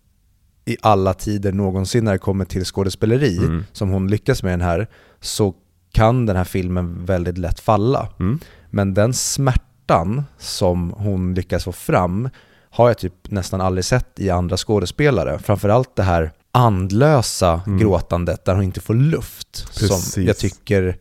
[0.65, 3.65] i alla tider någonsin när det kommer till skådespeleri, Mm.
[3.73, 4.87] som hon lyckas med den här,
[5.21, 5.55] så
[5.93, 8.09] kan den här filmen väldigt lätt falla.
[8.21, 8.39] Mm.
[8.71, 12.29] Men den smärtan som hon lyckas få fram
[12.71, 15.39] har jag typ nästan aldrig sett i andra skådespelare.
[15.39, 17.79] Framförallt det här andlösa Mm.
[17.79, 19.57] gråtandet där hon inte får luft.
[19.57, 20.27] Som Precis.
[20.27, 20.97] jag tycker,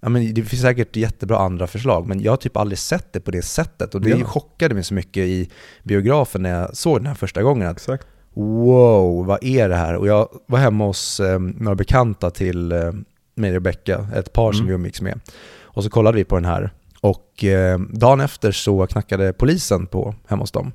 [0.00, 3.20] ja men det finns säkert jättebra andra förslag, men jag har typ aldrig sett det
[3.20, 3.94] på det sättet.
[3.94, 4.24] Och det Ja.
[4.24, 5.50] chockade mig så mycket i
[5.82, 7.68] biografen när jag såg den här första gången.
[7.68, 8.06] Att Exakt.
[8.34, 9.94] wow, vad är det här?
[9.96, 12.92] Och jag var hemma hos eh, några bekanta till eh,
[13.34, 14.68] mig och Rebecca, ett par som Mm.
[14.68, 15.20] vi umgicks med.
[15.62, 16.70] Och så kollade vi på den här.
[17.00, 20.72] Och eh, dagen efter så knackade polisen på hemma hos dem.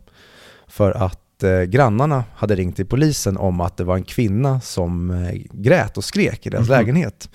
[0.68, 5.10] För att eh, grannarna hade ringt till polisen om att det var en kvinna som
[5.10, 6.78] eh, grät och skrek i deras Mhm.
[6.78, 7.30] lägenhet.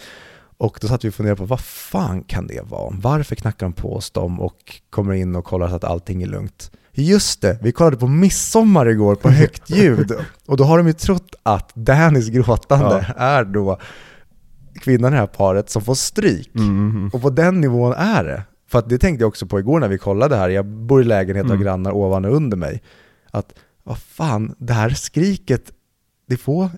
[0.61, 2.95] Och då satt vi och funderade på vad fan kan det vara?
[3.01, 6.27] Varför knackar de på hos dem och kommer in och kollar så att allting är
[6.27, 6.71] lugnt?
[6.93, 10.13] Just det, vi kollade på midsommar igår på högt ljud
[10.47, 13.79] och då har de ju trott att Dannys gråtande är då
[14.81, 16.55] kvinnan i det här paret som får stryk.
[16.55, 17.11] Mm.
[17.13, 18.43] Och på den nivån är det.
[18.69, 21.05] För att det tänkte jag också på igår när vi kollade här, jag bor i
[21.05, 21.65] lägenhet och har Mm.
[21.65, 22.83] grannar ovan och under mig.
[23.31, 25.73] Att, vad fan, det här skriket,
[26.29, 26.71] det är få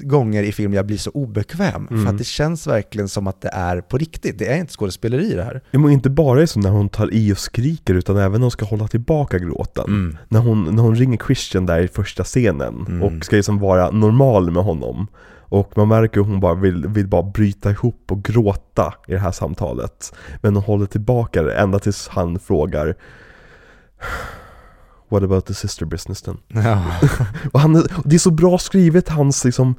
[0.00, 1.86] gånger i film jag blir så obekväm.
[1.86, 2.06] För Mm.
[2.06, 4.38] att det känns verkligen som att det är på riktigt.
[4.38, 5.62] Det är inte skådespeleri det här.
[5.70, 8.50] Men inte bara är så när hon tar i och skriker utan även när hon
[8.50, 9.84] ska hålla tillbaka gråten.
[9.86, 10.16] Mm.
[10.28, 13.02] När, hon, när hon ringer Christian där i första scenen Mm.
[13.02, 15.06] och ska liksom vara normal med honom.
[15.48, 19.18] Och man märker hur hon bara vill, vill bara bryta ihop och gråta i det
[19.18, 20.14] här samtalet.
[20.42, 22.94] Men hon håller tillbaka det ända tills han frågar
[25.08, 26.36] What about the sister business then?
[26.48, 26.82] Ja.
[27.52, 29.74] Och han, och det är så bra skrivet hans liksom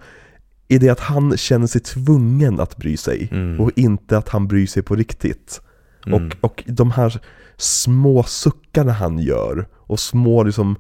[0.68, 3.60] i det att han känner sig tvungen att bry sig Mm.
[3.62, 5.62] och inte att han bryr sig på riktigt.
[6.06, 6.26] Mm.
[6.28, 7.22] Och, och de här
[7.58, 10.76] små suckarna han gör och små liksom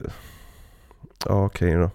[0.00, 0.10] eh,
[1.26, 1.90] Ja okej då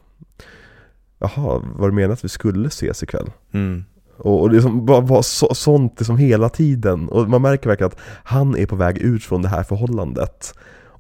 [1.20, 3.32] Jaha, var det menat att vi skulle ses ikväll?
[3.54, 3.84] Mm.
[4.18, 8.00] Och, och liksom bara, bara så, sånt liksom hela tiden Och man märker verkligen att
[8.24, 10.54] han är på väg ut från det här förhållandet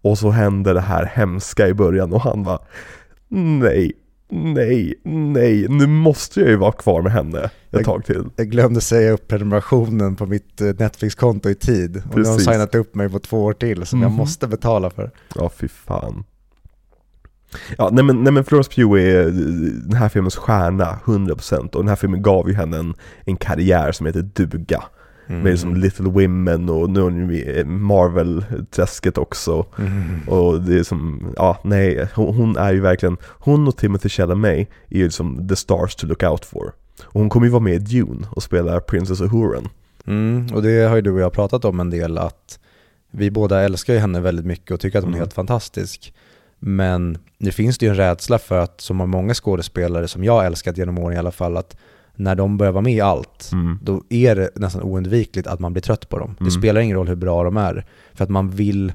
[0.03, 2.59] Och så händer det här hemska i början och han bara
[3.27, 3.91] Nej,
[4.29, 8.49] nej, nej, nu måste jag ju vara kvar med henne ett Jag- tag till Jag
[8.49, 11.97] glömde säga upp prenumerationen på mitt eh, Netflix-konto i tid.
[11.97, 12.45] Och nu har de Precis.
[12.51, 14.17] signat upp mig på två år till som jag Mhm.
[14.17, 15.11] måste betala för.
[15.35, 16.23] Ja, fy fan.
[17.77, 19.31] Ja, nej men, nej men Florence Pugh är eh,
[19.83, 22.93] den här filmens stjärna, 100% och den här filmen gav ju henne en,
[23.25, 24.83] en karriär som heter duga.
[25.27, 25.41] Mm.
[25.41, 29.65] Med som Little Women och nu Marvel-träsket också.
[29.77, 30.29] Mm.
[30.29, 34.97] Och det är som, ja nej, hon, är ju verkligen, hon och Timothy Chalamet är
[34.97, 36.73] ju som the stars to look out for.
[37.03, 39.67] Och hon kommer ju vara med i Dune och spela Princess Ahuren.
[40.07, 42.59] Mm, och det har ju du och jag pratat om en del att
[43.11, 45.21] vi båda älskar ju henne väldigt mycket och tycker att hon är Mm.
[45.21, 46.13] helt fantastisk.
[46.59, 50.45] Men nu finns det ju en rädsla för att, som har många skådespelare som jag
[50.45, 51.77] älskat genom åren i alla fall, att
[52.15, 53.79] när de börjar vara med i allt, Mm.
[53.83, 56.35] då är det nästan oundvikligt att man blir trött på dem.
[56.37, 56.51] Det Mm.
[56.51, 58.93] spelar ingen roll hur bra de är, för att man vill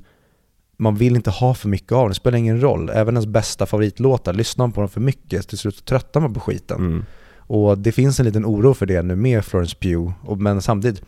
[0.80, 2.90] man vill inte ha för mycket av dem, det spelar ingen roll.
[2.90, 6.34] Även ens bästa favoritlåtar, lyssnar man på dem för mycket, till slut så tröttar man
[6.34, 6.76] på skiten.
[6.80, 7.04] Mm.
[7.38, 11.02] Och det finns en liten oro för det nu med Florence Pugh, och, men samtidigt,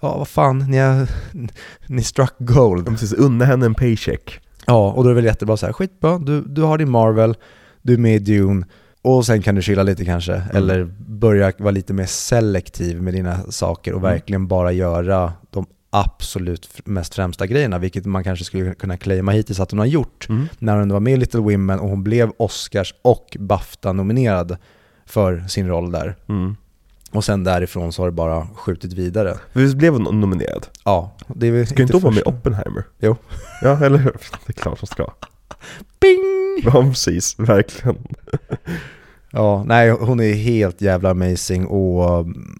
[0.00, 1.08] ja vad fan, ni, har,
[1.86, 2.86] ni struck gold.
[2.86, 4.40] Precis, unna henne en paycheck.
[4.66, 7.36] Ja, och då är det väl jättebra så här, skitbra, du, du har din Marvel,
[7.82, 8.66] du är med i Dune,
[9.04, 13.38] och sen kan du chilla lite kanske, eller börja vara lite mer selektiv med dina
[13.52, 14.10] saker och Mm.
[14.12, 19.60] verkligen bara göra de absolut mest främsta grejerna, vilket man kanske skulle kunna claima hittills
[19.60, 20.48] att hon har gjort Mm.
[20.58, 24.56] när hon var med i Little Women och hon blev Oscars och Bafta-nominerad
[25.06, 26.16] för sin roll där.
[26.28, 26.56] Mm.
[27.12, 29.34] Och sen därifrån så har det bara skjutit vidare.
[29.52, 30.66] Visst blev hon nominerad?
[30.84, 32.84] Ja, det är Ska inte hon vara med i Oppenheimer?
[33.00, 33.16] Jo.
[33.62, 34.12] Ja, eller hur?
[34.46, 35.06] Det är klart hon ska.
[36.00, 36.62] Bing!
[36.64, 37.38] Ja, precis.
[37.38, 37.98] Verkligen.
[39.36, 42.58] Ja, nej hon är helt jävla amazing och mm,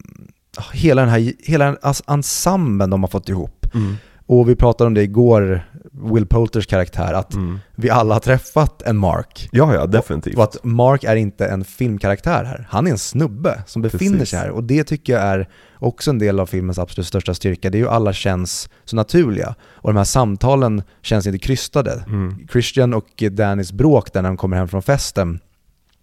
[0.73, 3.67] hela den här hela den ens- ensemblen de har fått ihop.
[3.75, 3.95] Mm.
[4.27, 5.69] Och vi pratade om det igår,
[6.03, 7.59] Will Poulters karaktär, att Mm.
[7.75, 9.49] vi alla har träffat en Mark.
[9.53, 10.37] Ja, ja, definitivt.
[10.37, 12.67] Och att Mark är inte en filmkaraktär här.
[12.71, 14.31] Han är en snubbe som befinner Precis.
[14.31, 14.51] sig här.
[14.51, 17.71] Och det tycker jag är också en del av filmens absolut största styrka.
[17.71, 19.55] Det är ju alla känns så naturliga.
[19.63, 22.05] Och de här samtalen känns inte krystade.
[22.07, 22.47] Mm.
[22.53, 25.41] Christian och Dannys bråk där när de kommer hem från festen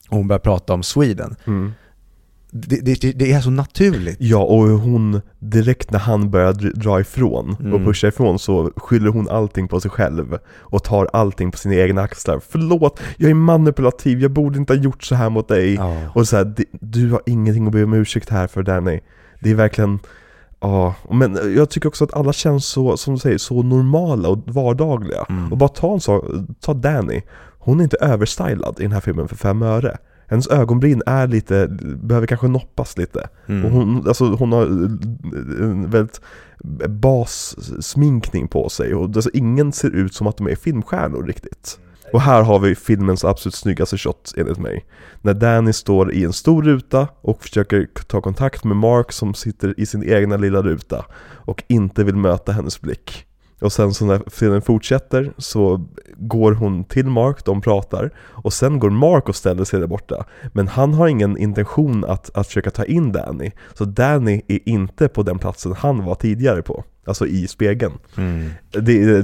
[0.09, 1.35] och hon börjar prata om Sweden.
[1.47, 1.71] Mm.
[2.53, 4.17] Det, det, det är så naturligt.
[4.19, 7.85] Ja, och hon, direkt när han börjar dr- dra ifrån och Mm.
[7.85, 12.01] pusha ifrån så skyller hon allting på sig själv och tar allting på sina egna
[12.01, 12.41] axlar.
[12.49, 15.73] Förlåt, jag är manipulativ, jag borde inte ha gjort så här mot dig.
[15.75, 15.97] Ja.
[16.15, 18.99] Och så här, "Det- du har ingenting att be om ursäkt här för Danny.
[19.39, 19.99] Det är verkligen,
[20.59, 24.39] ja, men jag tycker också att alla känns så, som du säger, så normala och
[24.45, 25.25] vardagliga.
[25.29, 25.51] Mm.
[25.51, 26.23] Och bara ta en sak,
[26.59, 27.21] ta Danny,
[27.59, 29.97] hon är inte överstylad i den här filmen för fem öre.
[30.31, 31.67] Hennes ögonbryn är lite,
[32.03, 33.29] behöver kanske noppas lite.
[33.47, 33.65] Mm.
[33.65, 34.65] Och hon, alltså hon har
[35.61, 36.21] en väldigt
[36.89, 41.79] bassminkning på sig och alltså ingen ser ut som att de är filmstjärnor riktigt.
[42.13, 44.85] Och här har vi filmens absolut snyggaste shot enligt mig.
[45.21, 49.79] När Danny står i en stor ruta och försöker ta kontakt med Mark som sitter
[49.79, 53.25] i sin egna lilla ruta och inte vill möta hennes blick.
[53.61, 55.85] Och sen så när filmen fortsätter så
[56.17, 60.25] går hon till Mark, de pratar och sen går Mark och ställer sig där borta.
[60.53, 63.51] Men han har ingen intention att, att försöka ta in Danny.
[63.73, 66.83] Så Danny är inte på den platsen han var tidigare på.
[67.05, 67.93] Alltså i spegeln.
[68.17, 68.49] Mm.
[68.71, 69.23] Det, är-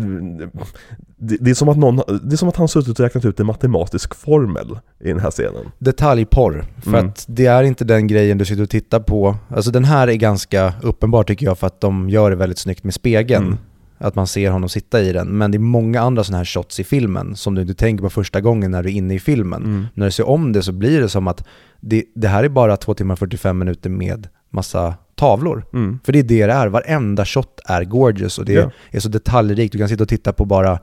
[1.19, 3.39] det, det, är som att någon, det är som att han suttit och räknat ut
[3.39, 5.65] en matematisk formel i den här scenen.
[5.79, 7.07] Detaljporr, för Mm.
[7.07, 9.35] att det är inte den grejen du sitter och tittar på.
[9.49, 12.83] Alltså den här är ganska uppenbar tycker jag för att de gör det väldigt snyggt
[12.83, 13.45] med spegeln.
[13.45, 13.57] Mm.
[13.97, 15.27] Att man ser honom sitta i den.
[15.27, 18.09] Men det är många andra sådana här shots i filmen som du inte tänker på
[18.09, 19.63] första gången när du är inne i filmen.
[19.63, 19.85] Mm.
[19.93, 21.47] När du ser om det så blir det som att
[21.81, 25.65] det, det här är bara 2 timmar och 45 minuter med massa tavlor.
[25.73, 25.99] Mm.
[26.03, 28.71] För det är det det är, varenda shot är gorgeous och det Ja.
[28.91, 29.71] är så detaljrikt.
[29.71, 30.79] Du kan sitta och titta på bara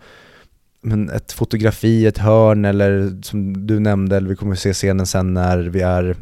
[0.82, 5.06] men ett fotografi, ett hörn eller som du nämnde, eller vi kommer att se scenen
[5.06, 6.16] sen när vi är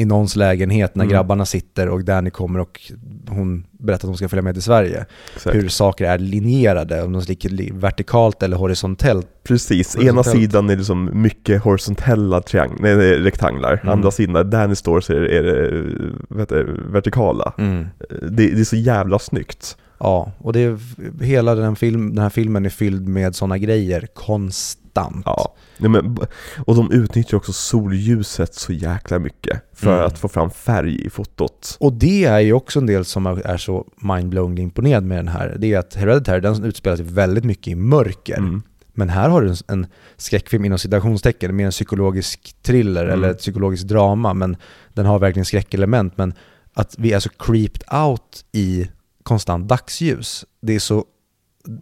[0.00, 1.12] i någons lägenhet när Mm.
[1.12, 2.80] grabbarna sitter och Danny kommer och
[3.28, 5.04] hon berättar att hon ska följa med till Sverige.
[5.34, 5.56] Exakt.
[5.56, 9.26] Hur saker är linjerade, om de ligger li- vertikalt eller horisontellt.
[9.44, 10.36] Precis, ena Horisontellt.
[10.36, 12.42] sidan är det som mycket horisontella
[12.80, 13.88] nej, rektanglar, Mm.
[13.88, 15.82] andra sidan där Danny står så är det, är det
[16.28, 17.52] vad heter det, vertikala.
[17.56, 19.76] Det, det är så jävla snyggt.
[20.00, 20.78] Ja, och det är,
[21.24, 25.22] hela den, film, den här filmen är fylld med sådana grejer konstant.
[25.26, 25.54] Ja.
[25.78, 26.18] Nej, men,
[26.66, 30.06] och de utnyttjar också solljuset så jäkla mycket för Mm.
[30.06, 31.76] att få fram färg i fotot.
[31.80, 35.56] Och det är ju också en del som är så mindblowing imponerad med den här.
[35.58, 38.38] Det är att Hereditary, den utspelar sig väldigt mycket i mörker.
[38.38, 38.62] Mm.
[38.92, 39.86] Men här har du en, en
[40.16, 43.14] skräckfilm inom citationstecken, mer en psykologisk thriller Mm.
[43.18, 44.56] eller ett psykologiskt drama, men
[44.94, 46.18] den har verkligen skräckelement.
[46.18, 46.34] Men
[46.74, 48.88] att vi är så creeped out i
[49.22, 51.04] konstant dagsljus, det är så,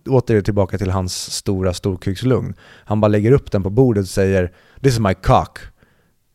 [0.08, 2.54] åter tillbaka till hans stora storkukslugn.
[2.84, 5.58] Han bara lägger upp den på bordet och säger “This is my cock”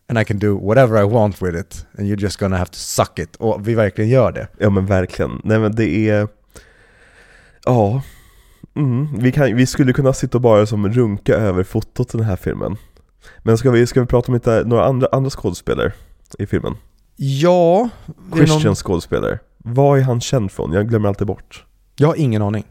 [0.10, 2.78] and I can do whatever I want with it and you're just gonna have to
[2.78, 3.36] suck it.
[3.36, 4.47] Och vi verkligen gör det.
[4.58, 5.41] Ja men verkligen.
[5.43, 6.28] Nej men det är...
[7.66, 8.01] Ja.
[8.76, 9.08] Mm.
[9.20, 12.36] Vi, kan, vi skulle kunna sitta och bara som runka över fotot i den här
[12.36, 12.78] filmen.
[13.43, 15.93] Men ska vi, ska vi prata om lite, några andra, andra skådespelare
[16.39, 16.76] i filmen?
[17.16, 17.89] Ja,
[18.36, 19.39] Christian någon- skådespelare.
[19.64, 20.72] Vad är han känd från?
[20.72, 21.66] Jag glömmer alltid bort.
[21.95, 22.64] Jag har ingen aning.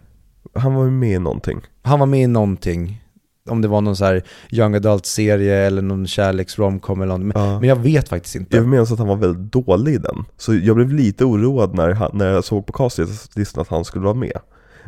[0.55, 1.61] Han var ju med i någonting.
[1.83, 3.03] Han var med i någonting,
[3.49, 7.35] om det var någon så här young adult-serie eller någon kärleks-romcom eller något.
[7.35, 7.61] Men, Ja.
[7.61, 8.57] men jag vet faktiskt inte.
[8.57, 10.25] Jag minns att han var väldigt dålig i den.
[10.37, 14.05] Så jag blev lite oroad när, han, när jag såg på castlistan att han skulle
[14.05, 14.39] vara med.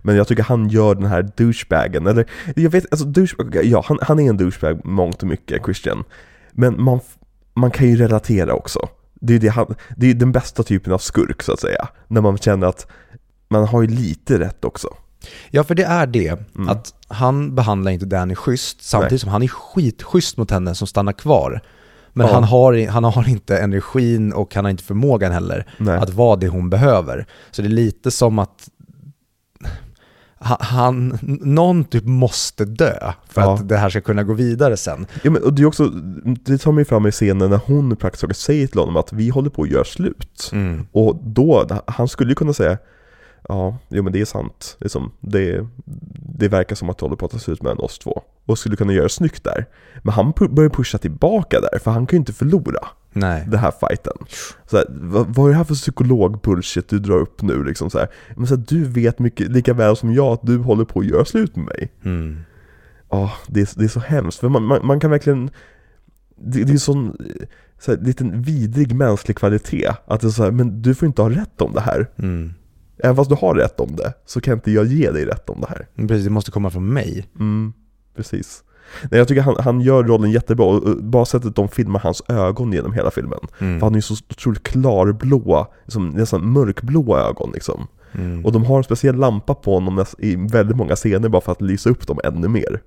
[0.03, 3.99] Men jag tycker han gör den här douchebagen, eller jag vet, alltså douchebag, ja han,
[4.03, 6.05] han är en douchebag mångt och mycket, Christian.
[6.53, 7.01] Men man,
[7.55, 8.89] man kan ju relatera också.
[9.27, 11.89] Det är, det, han, det är den bästa typen av skurk så att säga.
[12.09, 12.87] När man känner att
[13.49, 14.89] man har ju lite rätt också.
[15.51, 16.39] Ja, för det är det.
[16.57, 16.68] Mm.
[16.68, 19.18] Att han behandlar inte Danny schysst, samtidigt Nej.
[19.18, 21.61] som han är skitschysst mot henne som stannar kvar.
[22.12, 22.32] Men Ja.
[22.35, 25.99] han, har, han har inte energin och han har inte förmågan heller Nej.
[25.99, 27.27] att vara det hon behöver.
[27.51, 28.69] Så det är lite som att
[30.45, 33.55] han, någon typ måste dö för Ja.
[33.55, 35.07] att det här ska kunna gå vidare sen.
[35.23, 35.89] Ja, men, och det är också,
[36.45, 39.29] det tar mig fram i scenen när hon praktiskt taget säger till honom att vi
[39.29, 40.51] håller på att göra slut.
[40.53, 40.87] Mm.
[40.93, 42.79] Och då, han skulle ju kunna säga
[43.49, 44.77] Ja, jo men det är sant.
[44.81, 45.66] Liksom, det,
[46.39, 48.23] det verkar som att det håller på att ta slut mellan oss två.
[48.47, 49.66] Och skulle kunna göra snyggt där.
[50.03, 52.79] Men han börjar pusha tillbaka där, för han kan ju inte förlora
[53.15, 53.45] Nej.
[53.49, 54.12] den här fighten.
[54.70, 57.65] Så här, vad, vad är det här för psykolog-bullshit du drar upp nu?
[57.65, 58.09] Liksom så här.
[58.36, 61.07] Men så här, du vet mycket, lika väl som jag, att du håller på att
[61.07, 61.93] göra slut med mig.
[62.05, 62.39] Mm.
[63.11, 64.39] Ja, det, är- det är så hemskt.
[64.41, 65.51] För man, man, man kan verkligen...
[66.36, 67.16] Det, det är sån
[67.78, 69.89] så här, liten vidrig mänsklig kvalitet.
[70.07, 72.07] Att det är så här, men du får inte ha rätt om det här.
[72.19, 72.55] Mm.
[72.99, 75.61] även fast du har rätt om det, så kan inte jag ge dig rätt om
[75.61, 75.86] det här.
[76.09, 77.27] Precis, det måste komma från mig.
[77.41, 77.73] Mm,
[78.16, 78.62] precis.
[79.03, 82.73] Nej, jag tycker han, han gör rollen jättebra, och bara sättet de filmar hans ögon
[82.73, 83.39] genom hela filmen.
[83.59, 83.81] Mm.
[83.81, 87.87] För han är ju så otroligt klarblåa, liksom, nästan mörkblåa ögon liksom.
[88.12, 88.45] Mm.
[88.45, 91.62] Och de har en speciell lampa på honom i väldigt många scener bara för att
[91.62, 92.81] lysa upp dem ännu mer.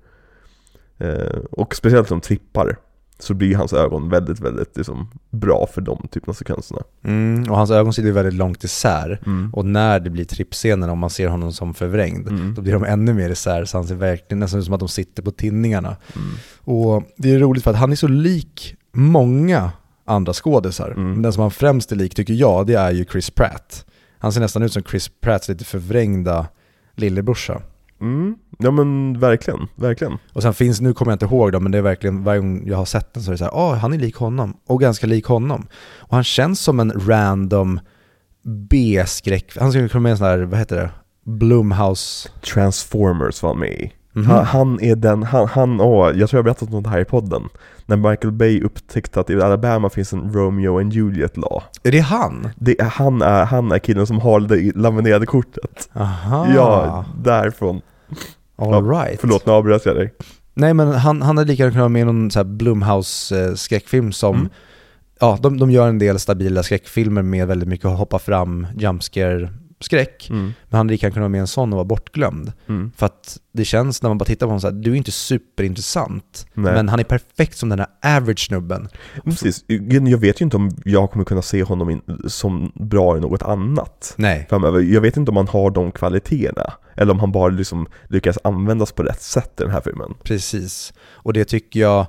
[0.98, 2.76] Eh, och speciellt när de trippar,
[3.18, 6.82] så blir hans ögon väldigt, väldigt liksom, bra för de typerna av sekvenserna.
[7.04, 7.50] Mm.
[7.50, 9.20] Och hans ögon sitter väldigt långt isär.
[9.26, 9.54] Mm.
[9.54, 12.54] Och när det blir trippscener, om man ser honom som förvrängd, Mm.
[12.54, 14.88] då blir de ännu mer isär, så han ser verkligen nästan ut som att de
[14.88, 15.96] sitter på tinningarna.
[16.16, 16.28] Mm.
[16.64, 19.70] Och det är roligt för att han är så lik många
[20.04, 20.90] andra skådisar.
[20.90, 21.22] Mm.
[21.22, 23.84] Den som han främst är lik, tycker jag, det är ju Chris Pratt.
[24.18, 26.46] Han ser nästan ut som Chris Pratts lite förvrängda
[26.94, 27.62] lillebrorsa.
[28.00, 28.34] Mm.
[28.58, 30.18] Ja men verkligen, verkligen.
[30.32, 32.62] Och sen finns, nu kommer jag inte ihåg dem, men det är verkligen, varje gång
[32.66, 34.80] jag har sett den så är det så här, ah, han är lik honom, och
[34.80, 35.66] ganska lik honom.
[35.98, 37.80] Och han känns som en random
[38.44, 40.90] B-skräck, han skulle kunna med en sån här, vad heter det,
[41.24, 43.90] Blumhouse, Transformers var med
[44.24, 44.28] i.
[44.28, 44.44] Mhm.
[44.44, 47.04] Han, är den, han, han åh, jag tror jag har berättat om det här i
[47.04, 47.42] podden.
[47.86, 51.62] När Michael Bay upptäckte att i Alabama finns en Romeo and Juliet lag.
[51.82, 52.48] är det han?
[52.56, 55.88] Det han, är, han är killen som har det laminerade kortet.
[55.92, 57.80] Aha, Ja, därifrån.
[58.56, 59.20] all right.
[59.20, 60.14] Förlåt, nu avbröt jag dig.
[60.54, 64.12] Nej men han, han hade lika gärna kunnat vara med i någon så här Blumhouse-skräckfilm
[64.12, 64.48] som, Mm.
[65.20, 69.48] ja de, de gör en del stabila skräckfilmer med väldigt mycket hoppa fram, jumpscare
[69.80, 70.30] skräck.
[70.30, 70.42] Mm.
[70.42, 72.52] Men han hade lika kunnat vara med i en sån och vara bortglömd.
[72.68, 72.92] Mm.
[72.96, 75.12] För att det känns när man bara tittar på honom så här, du är inte
[75.12, 76.46] superintressant.
[76.54, 76.72] Nej.
[76.72, 78.88] Men han är perfekt som den här average snubben.
[79.24, 83.20] Precis, jag vet ju inte om jag kommer kunna se honom in, som bra i
[83.20, 84.46] något annat Nej.
[84.50, 84.80] framöver.
[84.80, 86.72] Jag vet inte om han har de kvaliteterna.
[86.96, 90.14] Eller om han bara liksom lyckas användas på rätt sätt i den här filmen.
[90.22, 90.92] Precis.
[91.10, 92.06] Och det tycker jag,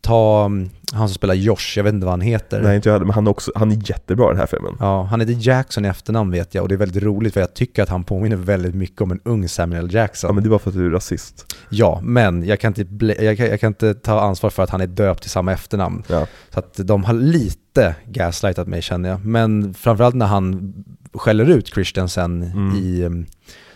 [0.00, 2.62] ta mm, han som spelar Josh, jag vet inte vad han heter.
[2.62, 4.76] Nej, inte jag, men han är, också, han är jättebra i den här filmen.
[4.80, 7.54] Ja, han heter Jackson i efternamn vet jag och det är väldigt roligt för jag
[7.54, 10.28] tycker att han påminner väldigt mycket om en ung Samuel Jackson.
[10.28, 11.56] Ja men det är bara för att du är rasist.
[11.68, 14.80] Ja, men jag kan, inte, jag, kan, jag kan inte ta ansvar för att han
[14.80, 16.02] är döpt till samma efternamn.
[16.08, 16.26] Ja.
[16.50, 17.67] Så att de har lite
[18.06, 19.24] gaslightat mig känner jag.
[19.24, 20.74] Men framförallt när han
[21.14, 22.76] skäller ut Christensen Mm.
[22.76, 23.26] i um,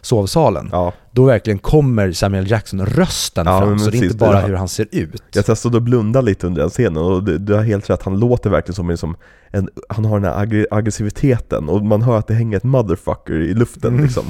[0.01, 0.93] sovsalen, ja.
[1.11, 3.79] då verkligen kommer Samuel Jackson-rösten Ja, fram.
[3.79, 5.23] Så det är inte precis, bara hur han ser ut.
[5.35, 8.21] Jag testade att blunda lite under den scenen och du, du har helt rätt, han
[8.21, 9.17] låter verkligen som en, som
[9.51, 13.35] en han har den här aggre- aggressiviteten och man hör att det hänger ett motherfucker
[13.35, 14.05] i luften Mm.
[14.05, 14.25] liksom.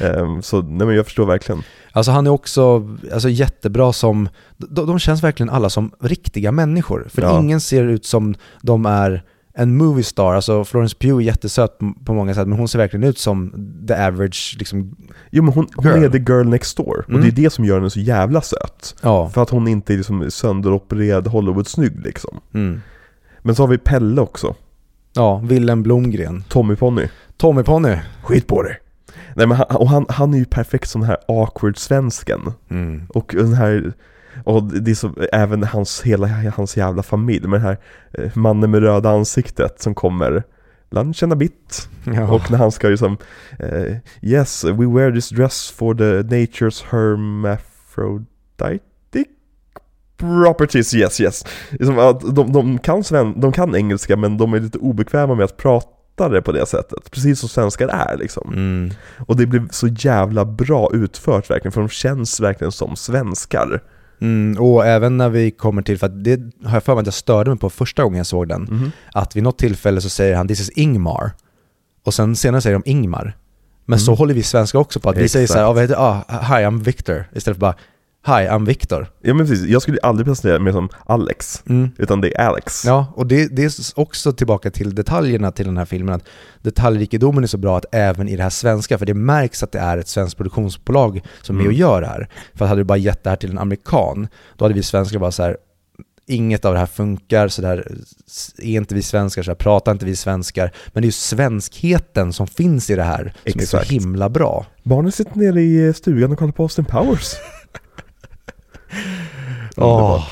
[0.00, 1.62] Ehm, så nej men jag förstår verkligen.
[1.92, 7.06] Alltså han är också alltså, jättebra som, de, de känns verkligen alla som riktiga människor.
[7.10, 7.38] För Ja.
[7.40, 9.22] ingen ser ut som de är
[9.58, 10.34] en movie star.
[10.34, 13.52] Alltså Florence Pugh är jättesöt på, många sätt, men hon ser verkligen ut som
[13.88, 14.96] the average, liksom,
[15.30, 17.20] Jo men hon, hon är the girl next door, och Mm.
[17.22, 18.94] det är det som gör henne så jävla söt.
[19.02, 19.28] ja.
[19.28, 22.40] För att hon inte är liksom sönderopererad Hollywood-snygg liksom.
[22.54, 22.80] Mm.
[23.42, 24.54] Men så har vi Pelle också,
[25.14, 26.44] Ja, Willem Blomgren.
[26.48, 27.08] Tommy Ponny.
[27.36, 27.96] Tommy Ponny.
[28.22, 28.78] Skit på dig!
[29.36, 32.52] Nej men han, och han, han är ju perfekt som den här awkward-svensken.
[32.70, 33.06] Mm.
[33.08, 33.92] Och den här,
[34.44, 36.26] och det är så, även hans, hela
[36.56, 37.78] hans jävla familj med den här
[38.12, 40.42] eh, mannen med röda ansiktet som kommer
[40.90, 41.88] Lunchen a bit.
[42.04, 42.32] Ja.
[42.32, 43.16] Och när han ska liksom
[43.58, 48.82] eh, Yes, we wear this dress for the nature's hermaphroditic
[50.16, 51.44] properties, yes yes.
[51.70, 55.56] Liksom de, de, kan sven, de kan engelska men de är lite obekväma med att
[55.56, 57.10] prata det på det sättet.
[57.10, 58.52] Precis som svenskar är liksom.
[58.52, 58.90] Mm.
[59.26, 63.82] Och det blev så jävla bra utfört verkligen, för de känns verkligen som svenskar.
[64.20, 67.06] Mm, och även när vi kommer till, för att det har jag för mig att
[67.06, 68.92] jag störde mig på första gången jag såg den, Mhm.
[69.14, 71.30] att vid något tillfälle så säger han 'This is Ingmar'
[72.04, 73.36] och sen senare säger de Ingmar.
[73.84, 74.18] Men så Mm.
[74.18, 75.68] håller vi svenskar också på, att vi säger så här, Exakt.
[75.70, 76.24] ah, vad heter, ah,
[76.58, 77.74] 'Hi, I'm Victor' istället för bara
[78.26, 81.90] 'Hi, I'm Victor' Ja men precis, jag skulle aldrig presentera mig som Alex, mm.
[81.98, 82.84] utan det är Alex.
[82.84, 86.24] Ja, och det, det är också tillbaka till detaljerna till den här filmen, att
[86.62, 89.78] detaljrikedomen är så bra att även i det här svenska, för det märks att det
[89.78, 91.80] är ett svenskt produktionsbolag som är med och Mm.
[91.80, 92.28] gör det här.
[92.54, 95.18] För att hade du bara gett det här till en amerikan, då hade vi svenskar
[95.18, 95.56] bara så här
[96.28, 97.92] inget av det här funkar, så där
[98.58, 100.72] är inte vi svenskar, så där pratar inte vi svenskar.
[100.86, 103.86] Men det är ju svenskheten som finns i det här som är Exakt.
[103.86, 104.66] så himla bra.
[104.82, 107.32] Barnen sitter nere i stugan och kollar på Austin Powers.
[109.76, 110.26] Åh,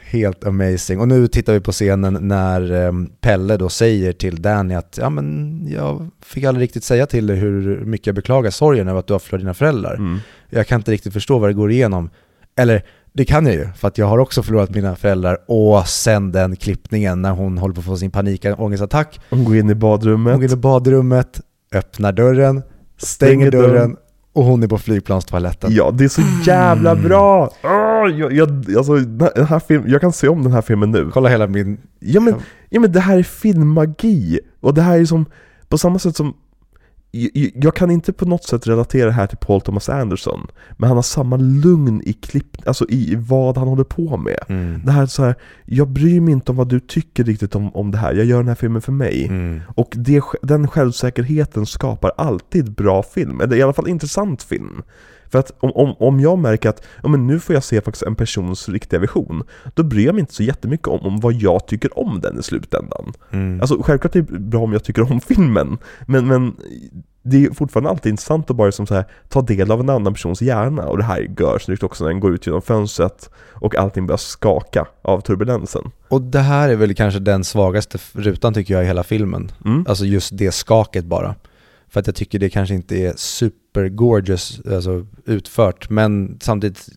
[0.00, 1.00] helt amazing.
[1.00, 5.10] Och nu tittar vi på scenen när em, Pelle då säger till Danny att ja,
[5.10, 9.06] men jag fick aldrig riktigt säga till dig hur mycket jag beklagar sorgen över att
[9.06, 9.94] du har förlorat dina föräldrar.
[9.94, 10.18] Mm.
[10.50, 12.10] Jag kan inte riktigt förstå vad det går igenom.
[12.56, 15.38] Eller det kan jag ju, för att jag har också förlorat mina föräldrar.
[15.46, 19.20] Och sen den klippningen när hon håller på att få sin panikångestattack.
[19.30, 20.32] Hon går in i badrummet.
[20.32, 21.40] Hon går in i badrummet,
[21.74, 22.62] öppnar dörren,
[22.96, 23.70] stänger Stänger dörren.
[23.74, 23.96] dörren
[24.32, 25.70] och hon är på flygplanstoaletten.
[25.74, 27.04] Ja, det är så jävla Mm.
[27.04, 27.50] bra!
[27.64, 31.10] Åh, jag, jag, alltså, den här film, jag kan se om den här filmen nu.
[31.12, 31.78] Kolla hela min...
[31.98, 32.34] Ja men,
[32.68, 35.26] ja men det här är filmmagi, och det här är som,
[35.68, 36.34] på samma sätt som
[37.54, 40.46] jag, kan inte på något sätt relatera det här till Paul Thomas Anderson,
[40.76, 44.44] men han har samma lugn i klipp, alltså i vad han håller på med.
[44.48, 44.82] Mm.
[44.84, 45.34] Det här så här,
[45.64, 48.36] jag bryr mig inte om vad du tycker riktigt om, om det här, jag gör
[48.36, 49.26] den här filmen för mig.
[49.26, 49.60] Mm.
[49.76, 54.82] Och det, den självsäkerheten skapar alltid bra film, eller i alla fall intressant film.
[55.30, 58.02] För att om, om, om jag märker att ja, men nu får jag se faktiskt
[58.02, 59.42] en persons riktiga vision,
[59.74, 62.42] då bryr jag mig inte så jättemycket om, om vad jag tycker om den i
[62.42, 63.12] slutändan.
[63.30, 63.60] Mm.
[63.60, 66.56] Alltså självklart är det bra om jag tycker om filmen, men, men
[67.22, 70.14] det är fortfarande alltid intressant att bara som så här, ta del av en annan
[70.14, 73.76] persons hjärna och det här gör snyggt också när den går ut genom fönstret och
[73.76, 75.90] allting börjar skaka av turbulensen.
[76.08, 79.52] Och det här är väl kanske den svagaste rutan tycker jag i hela filmen.
[79.64, 79.84] Mm.
[79.88, 81.34] Alltså just det skaket bara.
[81.90, 86.88] För att jag tycker det kanske inte är super gorgeous alltså utfört, men samtidigt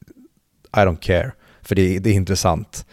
[0.77, 2.85] I don't care, för det, det är intressant.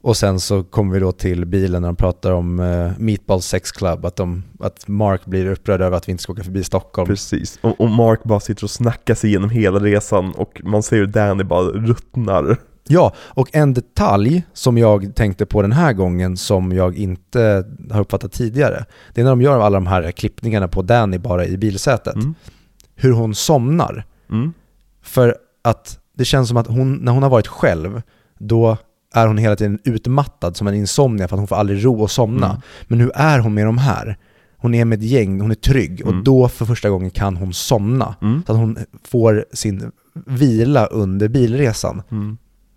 [0.00, 3.72] Och sen så kommer vi då till bilen när de pratar om uh, Meatball Sex
[3.72, 7.08] Club, att, de, att Mark blir upprörd över att vi inte ska åka förbi Stockholm.
[7.08, 10.96] Precis, och, och Mark bara sitter och snackar sig igenom hela resan och man ser
[10.96, 12.56] hur Danny bara ruttnar.
[12.88, 18.00] Ja, och en detalj som jag tänkte på den här gången som jag inte har
[18.00, 18.84] uppfattat tidigare,
[19.14, 22.14] det är när de gör alla de här klippningarna på Danny bara i bilsätet.
[22.14, 22.34] Mm.
[22.94, 24.04] Hur hon somnar.
[24.30, 24.52] Mm.
[25.02, 28.02] För att det känns som att hon, när hon har varit själv,
[28.38, 28.76] då
[29.14, 32.10] är hon hela tiden utmattad som en insomnia för att hon får aldrig ro och
[32.10, 32.46] somna.
[32.46, 32.60] Mm.
[32.88, 34.16] Men hur är hon med de här?
[34.56, 36.24] Hon är med ett gäng, hon är trygg och Mm.
[36.24, 38.14] då för första gången kan hon somna.
[38.22, 38.42] Mm.
[38.46, 39.90] Så att hon får sin
[40.26, 42.02] vila under bilresan.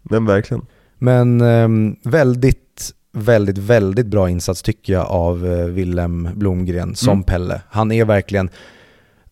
[0.09, 0.65] Men verkligen.
[0.97, 7.23] Men ehm, väldigt, väldigt, väldigt bra insats tycker jag av eh, Willem Blomgren som Mm.
[7.23, 7.61] Pelle.
[7.69, 8.49] Han är verkligen,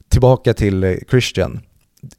[0.10, 1.60] tillbaka till eh, Christian,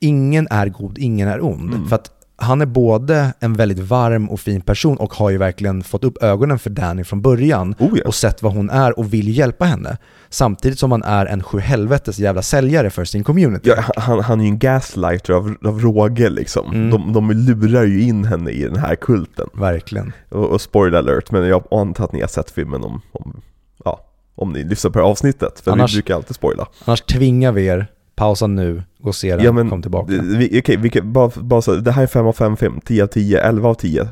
[0.01, 1.75] ingen är god, ingen är ond.
[1.75, 1.89] Mm.
[1.89, 5.83] För att han är både en väldigt varm och fin person och har ju verkligen
[5.83, 8.03] fått upp ögonen för Danny från början Oh ja.
[8.07, 9.99] och sett vad hon är och vill hjälpa henne.
[10.29, 13.71] Samtidigt som han är en sjuhelvetes jävla säljare för sin community.
[13.77, 16.73] Ja, han, han är ju en gaslighter av, av råge liksom.
[16.73, 16.91] Mm.
[16.91, 19.49] De, de lurar ju in henne i den här kulten.
[19.55, 20.13] Verkligen.
[20.29, 23.41] Och, och spoiler alert, men jag antar att ni har sett filmen om, om,
[23.85, 24.01] ja,
[24.35, 25.61] om ni lyssnar på avsnittet.
[25.61, 26.67] För Annars- vi brukar alltid spoila.
[26.85, 30.13] Annars tvingar vi er, pausa nu, gå och se den, Ja, men kom tillbaka.
[30.59, 33.07] Okej, vi kan, bara, bara så, det här är 5 av 5 film, 10 av
[33.07, 34.01] 10, 11 av 10.
[34.03, 34.09] Eh,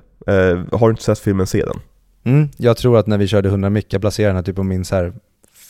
[0.72, 1.76] har du inte sett filmen, se den.
[2.24, 4.62] Mm, jag tror att när vi körde 100 mick, jag placerade den här typ på
[4.62, 5.12] min så här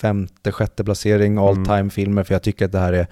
[0.00, 1.64] femte, sjätte placering all Mm.
[1.64, 3.06] time filmer för jag tycker att det här är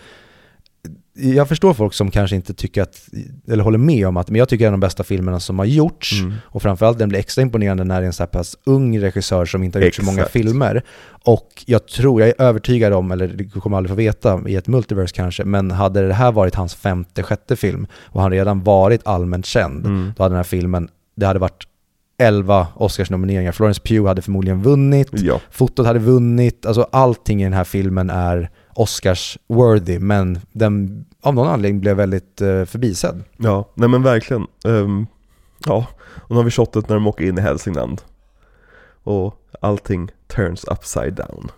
[1.14, 3.08] jag förstår folk som kanske inte tycker att,
[3.48, 5.40] eller håller med om att, men jag tycker det är en av de bästa filmerna
[5.40, 6.20] som har gjorts.
[6.22, 6.34] Mm.
[6.44, 9.44] Och framförallt den blir extra imponerande när det är en så här pass ung regissör
[9.44, 10.32] som inte har gjort så många Exakt.
[10.32, 10.82] filmer.
[11.24, 14.66] Och jag tror, jag är övertygad om, eller det kommer aldrig få veta i ett
[14.68, 19.00] multiverse kanske, men hade det här varit hans femte, sjätte film och han redan varit
[19.06, 20.12] allmänt känd, Mm.
[20.16, 21.66] då hade den här filmen, det hade varit
[22.18, 23.52] 11 Oscarsnomineringar.
[23.52, 25.40] Florence Pugh hade förmodligen vunnit, Ja.
[25.50, 31.48] fotot hade vunnit, alltså allting i den här filmen är Oscars-worthy, men den av någon
[31.48, 33.22] anledning blev väldigt eh, förbisedd.
[33.36, 34.46] Ja, nej men verkligen.
[34.64, 35.06] Um,
[35.66, 35.86] ja,
[36.22, 38.02] och nu har vi shotet när de åker in i Hälsingland.
[39.02, 41.50] Och allting turns upside down.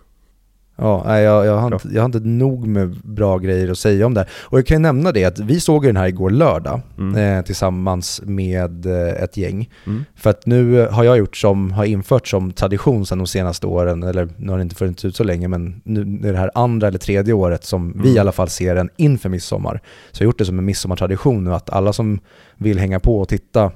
[0.77, 4.05] Ja, nej, jag, jag, har inte, jag har inte nog med bra grejer att säga
[4.05, 4.25] om det.
[4.43, 7.37] Och jag kan ju nämna det att vi såg den här igår lördag Mm.
[7.37, 9.69] eh, tillsammans med eh, ett gäng.
[9.85, 10.05] Mm.
[10.15, 13.67] För att nu eh, har jag gjort som, har infört som tradition sedan de senaste
[13.67, 16.51] åren, eller nu har det inte funnits ut så länge, men nu är det här
[16.55, 18.15] andra eller tredje året som vi Mm.
[18.15, 19.81] i alla fall ser den inför midsommar.
[20.11, 22.19] Så jag har gjort det som en midsommartradition nu, att alla som
[22.57, 23.71] vill hänga på och titta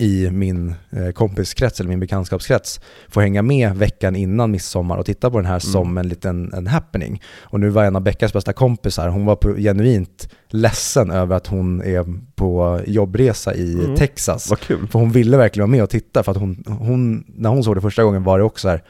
[0.00, 5.30] i min eh, kompiskrets eller min bekantskapskrets får hänga med veckan innan midsommar och titta
[5.30, 7.22] på den här som en liten en happening.
[7.40, 11.46] Och nu var en av Beckas bästa kompisar, hon var på, genuint ledsen över att
[11.46, 12.04] hon är
[12.34, 13.96] på jobbresa i Mm.
[13.96, 14.50] Texas.
[14.50, 14.86] Vad kul.
[14.88, 17.74] För hon ville verkligen vara med och titta för att hon, hon, när hon såg
[17.76, 18.82] det första gången var det också så här,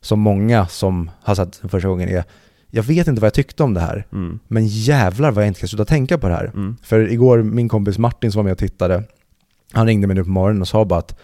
[0.00, 2.24] som många som har sett den första gången är,
[2.70, 4.38] jag vet inte vad jag tyckte om det här, Mm.
[4.48, 6.44] men jävlar vad jag inte kan sluta tänka på det här.
[6.54, 6.76] Mm.
[6.82, 9.02] För igår, min kompis Martin som var med och tittade,
[9.74, 11.18] han ringde mig nu på morgonen och sa bara att,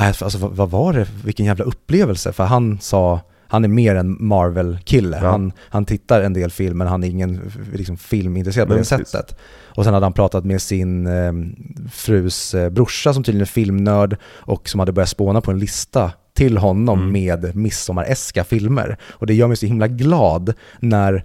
[0.00, 2.32] "Äh, alltså vad, vad var det, vilken jävla upplevelse?
[2.32, 5.18] För han sa, han är mer en Marvel-kille.
[5.22, 5.30] Ja.
[5.30, 9.38] Han, han tittar en del film men han är ingen liksom, filmintresserad på det sättet.
[9.64, 11.32] Och sen hade han pratat med sin eh,
[11.92, 16.12] frus eh, brorsa som tydligen är filmnörd och som hade börjat spåna på en lista
[16.34, 17.12] till honom Mm.
[17.12, 18.96] med midsommareska filmer.
[19.10, 21.24] Och det gör mig så himla glad när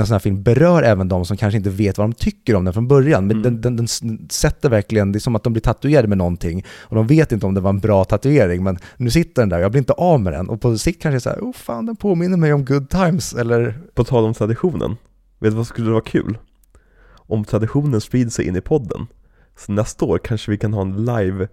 [0.00, 2.64] en sån här film berör även de som kanske inte vet vad de tycker om
[2.64, 3.26] den från början.
[3.26, 3.60] Men Mm.
[3.60, 6.96] den, den, den sätter verkligen, det är som att de blir tatuerade med någonting och
[6.96, 9.64] de vet inte om det var en bra tatuering men nu sitter den där och
[9.64, 11.96] jag blir inte av med den och på sikt kanske jag säger oh fan den
[11.96, 14.96] påminner mig om good times eller På tal om traditionen,
[15.38, 16.38] vet du vad skulle vara kul?
[17.16, 19.06] Om traditionen sprider sig in i podden.
[19.56, 21.48] Så nästa år kanske vi kan ha en live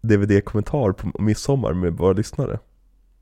[0.00, 2.58] DVD-kommentar på midsommar med våra lyssnare.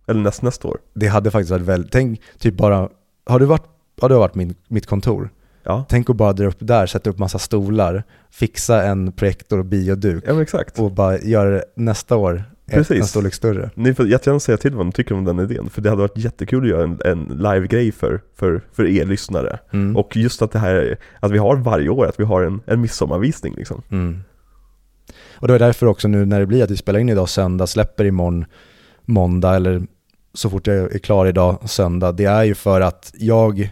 [0.06, 0.78] Eller näst, nästa år.
[0.94, 2.88] det hade faktiskt varit väldigt, tänk typ bara,
[3.26, 3.66] har du varit
[4.01, 5.31] ja det har varit min, mitt kontor.
[5.64, 9.64] Ja, Tänk att bara dra upp där, sätta upp massa stolar, fixa en projektor och
[9.64, 10.44] bioduk ja
[10.77, 13.01] och bara göra det nästa år Precis.
[13.01, 13.70] en storlek större.
[13.74, 16.19] Ni får jättegärna säga till vad ni tycker om den idén, för det hade varit
[16.19, 19.59] jättekul att göra en, en live-grej för, för, för er lyssnare.
[19.73, 19.97] Mm.
[19.97, 22.60] Och just att det här, är- att vi har varje år, att vi har en,
[22.66, 23.82] en midsommarvisning liksom.
[23.90, 24.20] Mm.
[25.39, 27.66] Och det är därför också nu när det blir att vi spelar in idag söndag,
[27.66, 28.44] släpper imorgon
[29.05, 29.82] måndag eller
[30.35, 32.12] så fort jag är klar idag söndag.
[32.12, 33.70] Det är ju för att jag,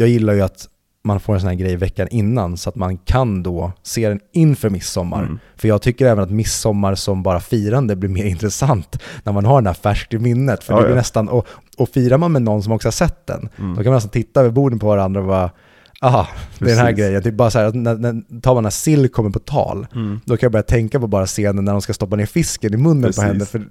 [0.00, 0.68] jag gillar ju att
[1.04, 4.20] man får en sån här grej veckan innan så att man kan då se den
[4.32, 5.22] inför midsommar.
[5.22, 5.38] Mm.
[5.56, 9.60] För jag tycker även att midsommar som bara firande blir mer intressant när man har
[9.60, 10.64] den här färskt i minnet.
[10.64, 10.98] För Ja, det blir ja.
[11.00, 11.46] nästan, och,
[11.78, 13.70] och firar man med någon som också har sett den, Mm.
[13.76, 15.50] då kan man nästan titta över borden på varandra och bara,
[16.02, 17.22] aha, det är den här grejen.
[17.22, 20.20] Typ bara så här, att när, när, tar man när sill kommer på tal, Mm.
[20.24, 22.76] då kan jag börja tänka på bara scenen när de ska stoppa ner fisken i
[22.76, 23.22] munnen Precis.
[23.22, 23.44] på henne.
[23.46, 23.68] För,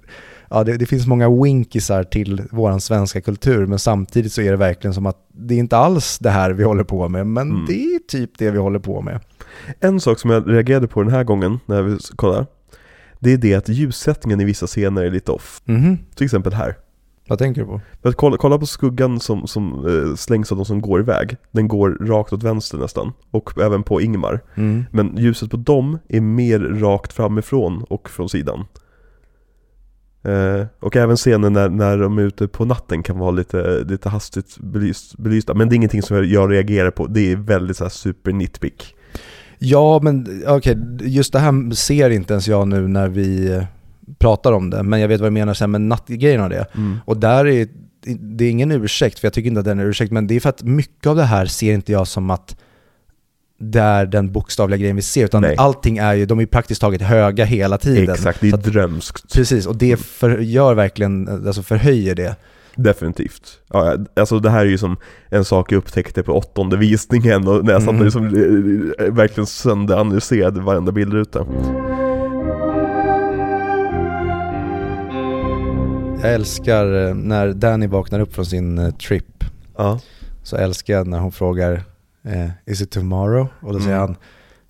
[0.50, 4.56] ja, det, det finns många winkisar till vår svenska kultur, men samtidigt så är det
[4.56, 7.64] verkligen som att det är inte alls det här vi håller på med, men Mm.
[7.66, 9.20] det är typ det vi håller på med.
[9.80, 12.46] En sak som jag reagerade på den här gången när vi kollar,
[13.20, 15.62] det är det att ljussättningen i vissa scener är lite off.
[15.64, 15.98] Mhm.
[16.14, 16.74] Till exempel här.
[17.28, 17.80] Vad tänker du på?
[18.02, 21.36] För att kolla, kolla på skuggan som, som eh, slängs av de som går iväg.
[21.52, 23.12] Den går rakt åt vänster nästan.
[23.30, 24.40] Och även på Ingmar.
[24.54, 24.84] Mm.
[24.90, 28.64] Men ljuset på dem är mer rakt framifrån och från sidan.
[30.22, 34.08] Eh, och även scenen när, när de är ute på natten kan vara lite, lite
[34.08, 35.54] hastigt belyst, belysta.
[35.54, 37.06] Men det är ingenting som jag, jag reagerar på.
[37.06, 38.94] Det är väldigt så här super nitpick.
[39.58, 43.64] Ja, men okej, just det här ser inte ens jag nu när vi eh,
[44.18, 46.66] pratar om det, men jag vet vad jag menar sen med nattgrejen av det.
[47.04, 47.68] Och där är
[48.20, 50.40] det är ingen ursäkt, för jag tycker inte att det är ursäkt, men det är
[50.40, 52.56] för att mycket av det här ser inte jag som att
[53.60, 55.54] det är den bokstavliga grejen vi ser, utan Nej.
[55.58, 58.14] allting är ju, de är ju praktiskt taget höga hela tiden.
[58.14, 59.34] Exakt, det är att- drömskt.
[59.34, 62.36] Precis, och det för, gör verkligen, alltså förhöjer det.
[62.76, 63.42] Definitivt.
[63.72, 64.96] Ja, alltså det här är ju som
[65.28, 68.00] en sak jag upptäckte på åttonde visningen och när jag satt Mm.
[68.00, 68.26] och liksom,
[68.98, 71.46] eh, verkligen sönderanalyserade varenda bildruta.
[76.22, 79.44] Jag älskar eh, när Danny vaknar upp från sin eh, trip,
[79.76, 80.00] Ja,
[80.42, 81.82] så älskar jag när hon frågar
[82.22, 83.48] eh, Is it tomorrow?
[83.60, 84.16] Och då säger Mm.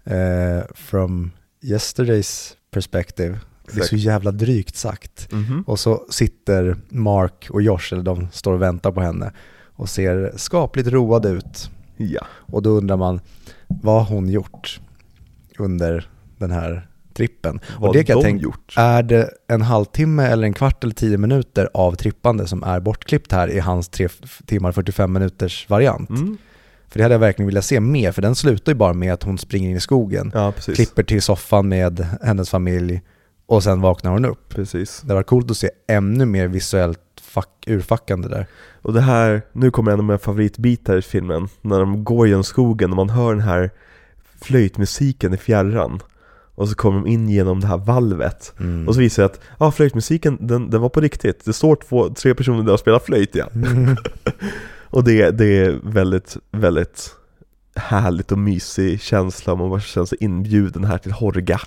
[0.04, 1.30] han eh, From
[1.62, 3.38] yesterday's perspective.
[3.72, 5.32] Det är så jävla drygt sagt.
[5.32, 5.64] Mhm.
[5.66, 9.32] Och så sitter Mark och Josh, eller de står och väntar på henne
[9.66, 11.70] och ser skapligt roade ut.
[11.96, 12.26] ja.
[12.36, 13.20] Och då undrar man,
[13.68, 14.80] vad har hon gjort
[15.58, 16.08] under
[16.38, 17.60] den här trippen?
[17.78, 18.74] Vad och det kan jag de tänka, gjort?
[18.76, 23.32] är det en halvtimme eller en kvart eller tio minuter av trippande som är bortklippt
[23.32, 24.08] här i hans tre
[24.46, 26.10] timmar 45 minuters variant?
[26.10, 26.38] Mm.
[26.88, 29.22] För det hade jag verkligen velat se mer, för den slutar ju bara med att
[29.22, 33.02] hon springer in i skogen, Ja, klipper till soffan med hennes familj
[33.46, 34.48] och sen vaknar hon upp.
[34.48, 35.00] Precis.
[35.00, 38.46] Det var coolt att se ännu mer visuellt fack, urfackande där.
[38.82, 41.48] Och det här, nu kommer en av mina favoritbitar i filmen.
[41.60, 43.70] När de går genom skogen och man hör den här
[44.40, 46.00] flöjtmusiken i fjärran.
[46.54, 48.52] Och så kommer de in genom det här valvet.
[48.60, 48.88] Mm.
[48.88, 51.44] Och så visar det att, ja flöjtmusiken den, den var på riktigt.
[51.44, 53.46] Det står två, tre personer där och spelar flöjt ja.
[54.90, 57.14] Och det, det är väldigt, väldigt
[57.74, 59.54] härligt och mysig känsla.
[59.54, 61.60] Man bara känner sig inbjuden här till Horga.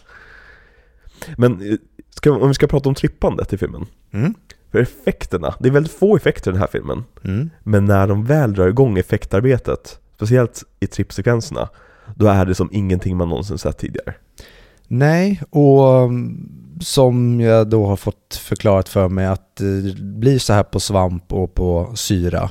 [1.37, 1.77] Men eh,
[2.09, 3.85] ska, om vi ska prata om trippandet i filmen.
[4.11, 4.33] Mm.
[4.71, 7.03] För effekterna, det är väldigt få effekter i den här filmen.
[7.23, 7.49] Mm.
[7.63, 11.69] Men när de väl drar igång effektarbetet, speciellt i trippsekvenserna,
[12.15, 14.13] då är det som ingenting man någonsin sett tidigare.
[14.87, 16.49] Nej, och um,
[16.81, 21.33] som jag då har fått förklarat för mig att det blir så här på svamp
[21.33, 22.49] och på syra.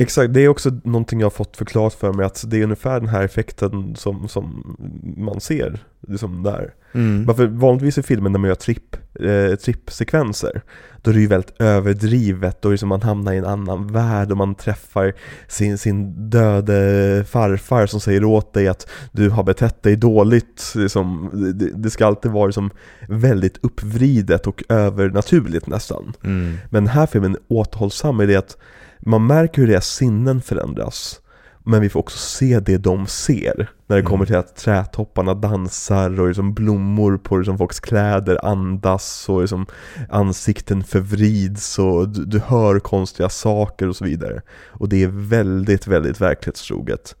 [0.00, 3.00] Exakt, det är också någonting jag har fått förklarat för mig att det är ungefär
[3.00, 4.76] den här effekten som, som
[5.16, 6.74] man ser liksom där.
[6.92, 7.24] Mm.
[7.24, 10.62] Varför vanligtvis i filmen när man gör tripp, eh, trippsekvenser,
[11.02, 13.92] då är det ju väldigt överdrivet, då är det som man hamnar i en annan
[13.92, 15.14] värld och man träffar
[15.48, 20.72] sin, sin döde farfar som säger åt dig att du har betett dig dåligt.
[20.74, 22.70] Liksom, det, det ska alltid vara liksom
[23.08, 26.12] väldigt uppvridet och övernaturligt nästan.
[26.24, 26.56] Mm.
[26.70, 28.56] Men den här filmen är återhållsam i det att
[29.00, 31.20] man märker hur deras sinnen förändras.
[31.64, 33.54] Men vi får också se det de ser.
[33.86, 34.10] När det Mm.
[34.10, 39.66] kommer till att trädtopparna dansar och liksom blommor på liksom folks kläder andas och liksom
[40.10, 44.42] ansikten förvrids och du, du hör konstiga saker och så vidare.
[44.68, 47.16] Och det är väldigt, väldigt verklighetstroget.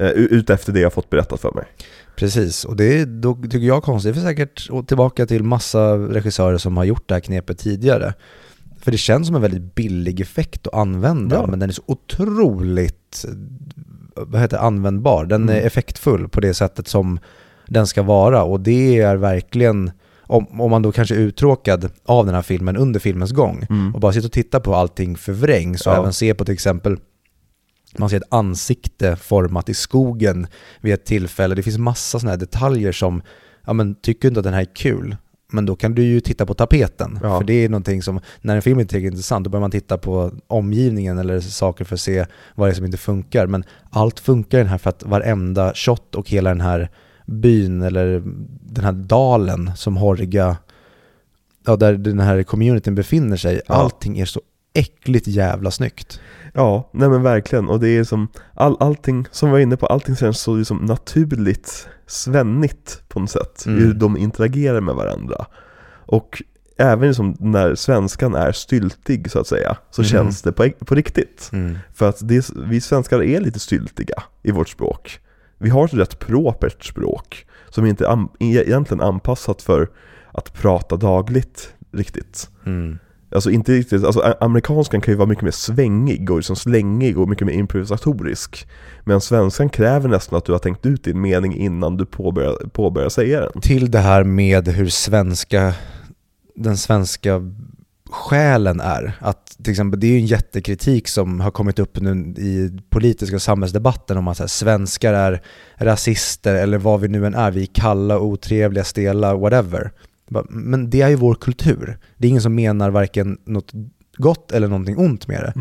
[0.00, 1.64] Uh, utefter det jag fått berättat för mig.
[2.16, 6.58] Precis, och det är, då tycker jag konstigt, för säkert och tillbaka till massa regissörer
[6.58, 8.14] som har gjort det här knepet tidigare.
[8.90, 11.46] För det känns som en väldigt billig effekt att använda, Ja.
[11.46, 13.24] men den är så otroligt
[14.16, 15.24] vad heter användbar.
[15.24, 15.66] Den är Mm.
[15.66, 17.18] effektfull på det sättet som
[17.68, 19.90] den ska vara och det är verkligen,
[20.22, 23.94] om, om man då kanske är uttråkad av den här filmen under filmens gång Mm.
[23.94, 25.98] och bara sitter och tittar på allting förvrängs och Ja.
[25.98, 26.96] även se på till exempel
[27.98, 30.46] man ser ett ansikte format i skogen
[30.80, 31.54] vid ett tillfälle.
[31.54, 33.22] Det finns massa sådana här detaljer som,
[33.66, 35.16] ja men tycker du inte att den här är kul?
[35.52, 37.18] Men då kan du ju titta på tapeten.
[37.22, 37.38] Ja.
[37.38, 39.98] För det är någonting som, när en film inte är intressant, då börjar man titta
[39.98, 43.46] på omgivningen eller saker för att se vad det är som inte funkar.
[43.46, 46.90] Men allt funkar i den här för att varenda shot och hela den här
[47.26, 48.22] byn eller
[48.62, 50.56] den här dalen som Horga,
[51.66, 53.74] ja, där den här communityn befinner sig, Ja.
[53.74, 54.40] allting är så
[54.74, 56.20] äckligt jävla snyggt.
[56.54, 57.68] Ja, nej men verkligen.
[57.68, 60.76] Och det är som, all, allting, som vi var inne på, allting känns så liksom
[60.76, 63.66] naturligt svennigt på något sätt.
[63.66, 63.78] Mm.
[63.78, 65.46] Hur de interagerar med varandra.
[66.06, 66.42] Och
[66.76, 70.08] även liksom när svenskan är styltig så att säga, så Mhm.
[70.08, 71.50] känns det på, på riktigt.
[71.94, 75.20] För att det, vi svenskar är lite styltiga i vårt språk.
[75.58, 79.88] Vi har ett rätt propert språk som inte är an, egentligen anpassat för
[80.32, 82.50] att prata dagligt riktigt.
[82.66, 82.98] Mm.
[83.34, 87.28] Alltså inte riktigt, alltså amerikanskan kan ju vara mycket mer svängig och liksom slängig och
[87.28, 88.68] mycket mer improvisatorisk.
[89.04, 93.08] Men svenskan kräver nästan att du har tänkt ut din mening innan du påbörjar, påbörjar
[93.08, 93.60] säga den.
[93.60, 95.74] Till det här med hur svenska,
[96.56, 97.40] den svenska
[98.10, 99.12] själen är.
[99.20, 103.36] Att till exempel, det är ju en jättekritik som har kommit upp nu i politiska
[103.36, 105.42] och samhällsdebatten om att så här, svenskar är
[105.76, 109.90] rasister eller vad vi nu än är, vi är kalla, otrevliga, stela, whatever.
[110.50, 111.98] Men det är ju vår kultur.
[112.16, 113.72] Det är ingen som menar varken något
[114.16, 115.52] gott eller någonting ont med det.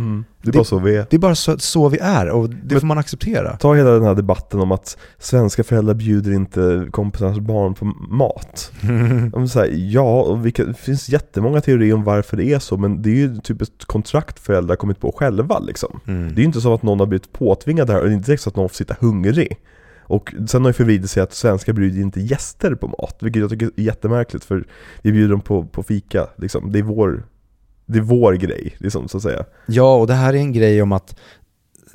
[0.41, 1.05] Det är bara så vi är.
[1.09, 3.57] Det är bara så, så vi är och det Men- får man acceptera.
[3.57, 8.71] Ta hela den här debatten om att svenska föräldrar bjuder inte kompisarnas barn på mat.
[9.33, 12.77] Om så här, ja, och vilka, det finns jättemånga teorier om varför det är så,
[12.77, 15.99] men det är ju typ ett kontrakt föräldrar kommit på själva liksom.
[16.07, 16.27] Mm.
[16.27, 18.15] Det är ju inte så att någon har blivit påtvingad det här, och det är
[18.15, 19.57] inte så att någon får sitta hungrig.
[20.09, 23.49] Och sen har ju förvridit sig att svenskar bjuder inte gäster på mat, vilket jag
[23.49, 24.67] tycker är jättemärkligt för
[25.01, 26.71] vi bjuder dem på, på fika, liksom.
[26.71, 27.23] Det är vår,
[27.85, 29.45] det är vår grej, liksom, så att säga.
[29.65, 31.19] Ja, och det här är en grej om att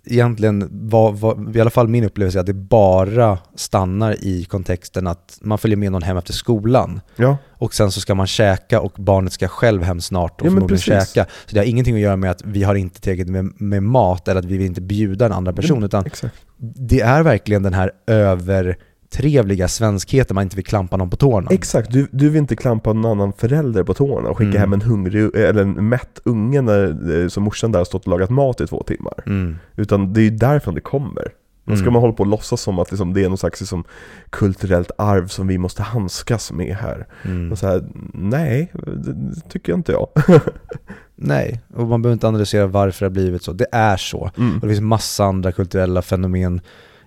[0.06, 5.06] egentligen, vad, vad, i alla fall min upplevelse är att det bara stannar i kontexten
[5.06, 8.80] att man följer med någon hem efter skolan Ja, och sen så ska man käka
[8.80, 11.26] och barnet ska själv hem snart och Ja, förmodligen käka.
[11.46, 14.28] Så det har ingenting att göra med att vi har inte tillräckligt med, med mat
[14.28, 16.34] eller att vi vill inte bjuda en andra person utan exakt.
[16.56, 17.90] det är verkligen den här
[19.18, 21.48] övertrevliga svenskheten man inte vill klampa någon på tårna.
[21.50, 24.60] Exakt, du, du vill inte klampa någon annan förälder på tårna och skicka Mm.
[24.60, 28.10] hem en hungrig, eller en mätt unge när eh, som morsan där har stått och
[28.10, 29.22] lagat mat i två timmar.
[29.26, 29.56] Mm.
[29.76, 31.28] Utan det är ju därifrån det kommer.
[31.66, 31.92] Då ska Mm.
[31.92, 33.84] man hålla på och låtsas som att liksom, det är någon slags liksom,
[34.30, 37.06] kulturellt arv som vi måste handskas med här.
[37.24, 37.52] Mm.
[37.52, 37.84] Och så här,
[38.14, 40.08] nej, det, det tycker inte jag.
[41.16, 43.52] Nej, och man behöver inte analysera varför det har blivit så.
[43.52, 44.30] Det är så.
[44.38, 44.54] Mm.
[44.54, 46.60] Och det finns massa andra kulturella fenomen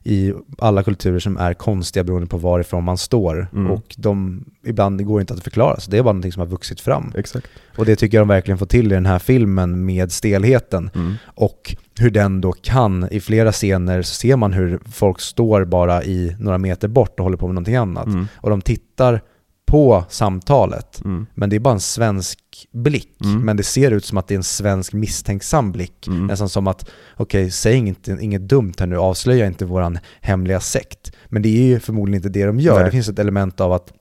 [0.07, 3.47] i alla kulturer som är konstiga beroende på varifrån man står.
[3.53, 3.71] Mm.
[3.71, 6.47] Och de, ibland går det inte att förklara, så det är bara någonting som har
[6.47, 7.11] vuxit fram.
[7.15, 7.47] Exakt.
[7.77, 10.89] Och det tycker jag de verkligen får till i den här filmen med stelheten.
[10.95, 11.13] Mm.
[11.25, 16.03] Och hur den då kan, i flera scener så ser man hur folk står bara
[16.03, 18.07] i några meter bort och håller på med någonting annat.
[18.07, 18.27] Mm.
[18.35, 19.21] Och de tittar
[19.67, 21.27] på samtalet, Mm.
[21.33, 22.39] men det är bara en svensk
[22.71, 23.21] blick.
[23.23, 23.41] Mm.
[23.45, 26.07] Men det ser ut som att det är en svensk misstänksam blick.
[26.07, 26.27] Mm.
[26.27, 31.11] Nästan som att, okej, säg inget, inget dumt här nu, avslöja inte våran hemliga sekt.
[31.25, 32.75] Men det är ju förmodligen inte det de gör.
[32.75, 32.83] Nej.
[32.83, 33.93] Det finns ett element av att,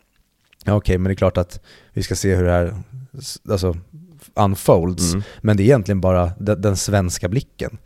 [0.64, 1.60] ja, okej, men det är klart att
[1.92, 2.74] vi ska se hur det här
[3.50, 3.76] alltså,
[4.34, 5.12] unfolds.
[5.12, 5.24] Mm.
[5.40, 7.78] Men det är egentligen bara den, den svenska blicken.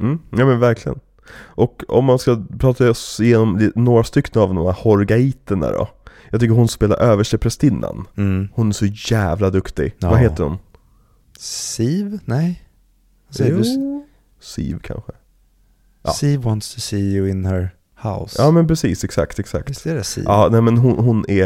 [0.00, 0.18] Mm.
[0.30, 0.98] Ja men verkligen.
[1.36, 5.88] Och om man ska prata oss igenom några stycken av de här horgaiterna då.
[6.34, 8.06] Jag tycker hon spelar översteprästinnan.
[8.16, 8.48] Mm.
[8.54, 9.94] Hon är så jävla duktig.
[9.98, 10.10] Ja.
[10.10, 10.56] Vad heter hon?
[11.38, 12.18] Siv?
[12.24, 12.62] Nej?
[13.36, 13.62] Du?
[13.64, 14.06] Jo.
[14.40, 15.12] Siv kanske.
[16.02, 16.10] ja.
[16.12, 17.70] Siv wants to see you in her
[18.02, 18.42] house.
[18.42, 19.70] Ja men precis, exakt, exakt.
[19.70, 20.24] Visst är det Siv?
[20.26, 21.44] Ja, nej men hon, hon är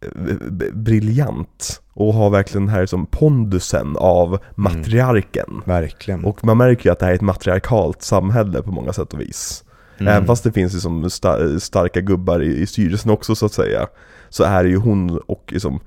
[0.00, 5.62] eh, briljant och har verkligen den här som pondusen av matriarken.
[5.64, 6.24] Verkligen.
[6.24, 9.20] Och man märker ju att det här är ett matriarkalt samhälle på många sätt och
[9.20, 9.64] vis.
[9.98, 10.12] Mm.
[10.12, 13.86] Även fast det finns liksom sta- starka gubbar i, i styrelsen också så att säga.
[14.32, 15.80] Så är det ju hon och liksom,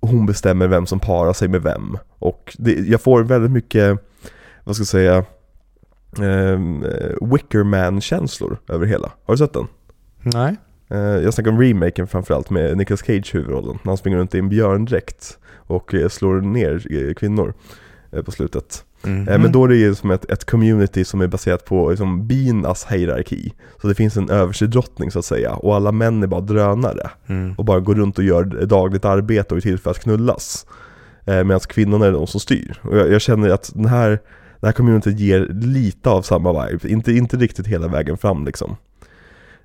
[0.00, 1.98] hon bestämmer vem som parar sig med vem.
[2.18, 3.98] Och det, jag får väldigt mycket,
[4.64, 5.24] vad ska jag säga,
[6.18, 6.84] um,
[7.20, 9.12] Wickerman-känslor över hela.
[9.24, 9.66] Har du sett den?
[10.22, 10.56] Nej.
[10.90, 13.78] Eh, jag snackar om remaken framförallt med Nicolas Cage huvudrollen.
[13.82, 17.54] När han springer runt i en björndräkt och eh, slår ner eh, kvinnor
[18.12, 18.84] eh, på slutet.
[19.04, 19.28] Mhm.
[19.28, 22.26] Eh, Men då är det ju som ett, ett community som är baserat på liksom,
[22.26, 23.52] binas hierarki.
[23.82, 27.10] Så det finns en överstedrottning så att säga, och alla män är bara drönare.
[27.26, 27.54] Mm.
[27.58, 30.66] Och bara går runt och gör dagligt arbete och är till för att knullas.
[31.24, 32.78] Eh, Medan kvinnorna är de som styr.
[32.82, 34.10] Och jag, jag känner att den här,
[34.60, 38.76] det här communityt ger lite av samma vibe, inte, inte riktigt hela vägen fram liksom.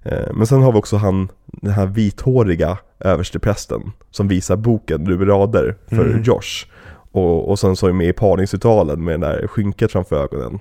[0.04, 3.82] Eh, Men sen har vi också han, den här vithåriga översteprästen
[4.12, 6.24] som visar boken Ruby rader för Mm.
[6.24, 6.66] Josh.
[7.16, 10.60] Och, och sen så är med i parningsritualen med den där skynket framför ögonen.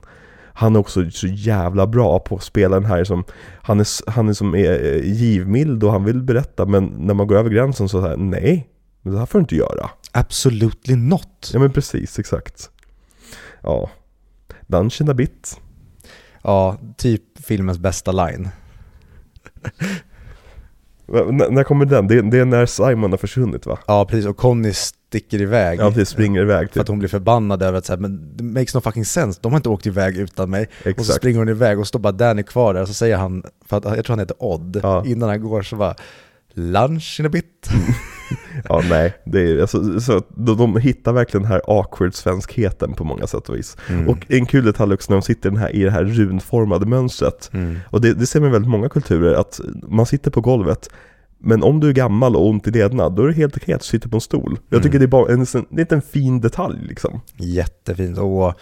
[0.52, 3.24] han är också så jävla bra på att spela den här som,
[3.62, 7.26] han är, han är som är eh, givmild och han vill berätta men när man
[7.26, 8.68] går över gränsen så säger nej,
[9.02, 9.90] det här får du inte göra.
[10.12, 11.50] Absolutely not.
[11.52, 12.70] Ja men precis, exakt.
[13.62, 13.90] Ja,
[14.66, 15.60] Dungeon a bit.
[16.42, 18.48] Ja, typ filmens bästa line.
[21.50, 22.06] När kommer den?
[22.06, 23.78] Det, det är när Simon har försvunnit va?
[23.86, 24.26] Ja, precis.
[24.26, 24.72] Och Conny
[25.14, 25.80] sticker iväg.
[25.80, 26.80] Ja, precis, springer iväg För typ.
[26.80, 29.52] att hon blir förbannad över att så här, men det makes no fucking sense, de
[29.52, 30.62] har inte åkt iväg utan mig.
[30.78, 31.16] Och så Exakt.
[31.16, 33.84] springer hon iväg och står bara Danny kvar där och så säger han, för att
[33.84, 35.04] jag tror han heter Odd, Ja.
[35.06, 35.94] innan han går så bara
[36.54, 37.68] Lunch in a bit.
[38.68, 39.14] Ja, nej.
[39.24, 43.48] Det är, alltså, så de, de hittar verkligen den här awkward svenskheten på många sätt
[43.48, 43.76] och vis.
[43.88, 44.08] Mm.
[44.08, 46.86] Och en kul detalj också när de sitter i, den här, i det här runformade
[46.86, 47.50] mönstret.
[47.52, 47.78] Mm.
[47.90, 50.90] Och det, det ser man i väldigt många kulturer, att man sitter på golvet
[51.44, 53.82] men om du är gammal och ont i lederna, då är det helt okej att
[53.82, 54.58] sitta på en stol.
[54.68, 55.00] Jag tycker Mm.
[55.00, 55.40] det är bara en,
[55.70, 57.20] en liten fin detalj liksom.
[57.36, 58.18] Jättefint.
[58.18, 58.54] Och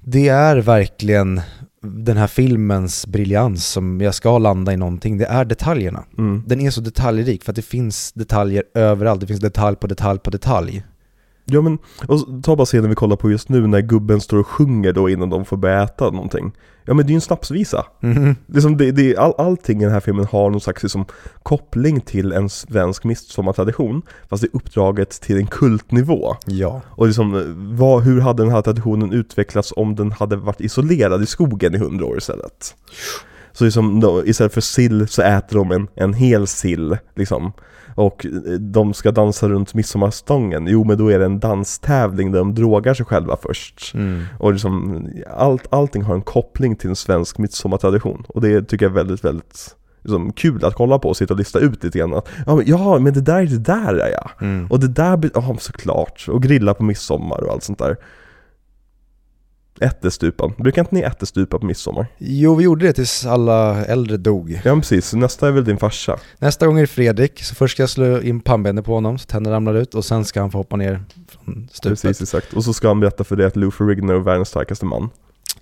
[0.00, 1.40] det är verkligen
[1.82, 6.04] den här filmens briljans som jag ska landa i någonting, det är detaljerna.
[6.18, 6.42] Mm.
[6.46, 10.18] Den är så detaljrik för att det finns detaljer överallt, det finns detalj på detalj
[10.18, 10.82] på detalj.
[11.48, 11.78] Ja men,
[12.08, 15.08] och ta bara scenen vi kollar på just nu när gubben står och sjunger då
[15.08, 16.52] innan de får börja äta någonting.
[16.84, 17.86] Ja men det är ju en snapsvisa.
[18.00, 18.36] Mhm.
[18.46, 21.04] Liksom det, det, all, allting i den här filmen har någon slags liksom,
[21.42, 26.36] koppling till en svensk midsommartradition, fast det är uppdraget till en kultnivå.
[26.46, 26.80] Ja.
[26.86, 31.26] Och liksom, vad, hur hade den här traditionen utvecklats om den hade varit isolerad i
[31.26, 32.74] skogen i hundra år istället?
[33.52, 37.52] Så liksom, då, istället för sill så äter de en, en hel sill, liksom.
[37.96, 42.38] Och eh, de ska dansa runt midsommarstången, jo men då är det en danstävling där
[42.38, 43.94] de drogar sig själva först.
[43.94, 44.22] Mm.
[44.38, 45.06] Och liksom,
[45.36, 48.24] allt, allting har en koppling till en svensk midsommartradition.
[48.28, 51.38] Och det tycker jag är väldigt, väldigt liksom, kul att kolla på och sitta och
[51.38, 52.14] lista ut lite grann.
[52.14, 54.30] Att, ja, men, ja, men det där är det där är ja.
[54.40, 54.66] Mm.
[54.66, 56.26] Och det där, ja såklart.
[56.28, 57.96] Och grilla på midsommar och allt sånt där.
[59.80, 60.52] Ättestupan.
[60.58, 62.06] Brukar inte ni ättestupa på midsommar?
[62.18, 64.60] Jo, vi gjorde det tills alla äldre dog.
[64.64, 66.18] Ja precis, nästa är väl din farsa?
[66.38, 69.26] Nästa gång är det Fredrik, så först ska jag slå in pannbenet på honom så
[69.26, 72.02] tänderna ramlar ut och sen ska han få hoppa ner från stupet.
[72.02, 72.52] Precis, exakt.
[72.52, 75.10] Och så ska han berätta för dig att Lou Ferrigno är världens starkaste man.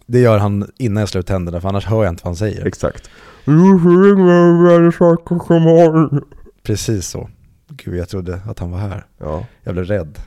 [0.06, 2.36] Det gör han innan jag slår ut tänderna för annars hör jag inte vad han
[2.36, 2.66] säger.
[2.66, 3.10] Exakt.
[3.44, 6.24] Lou Ferrigno är världens starkaste man.
[6.62, 7.30] Precis så.
[7.68, 9.06] Gud, jag trodde att han var här.
[9.18, 9.46] Ja.
[9.62, 10.18] Jag blev rädd.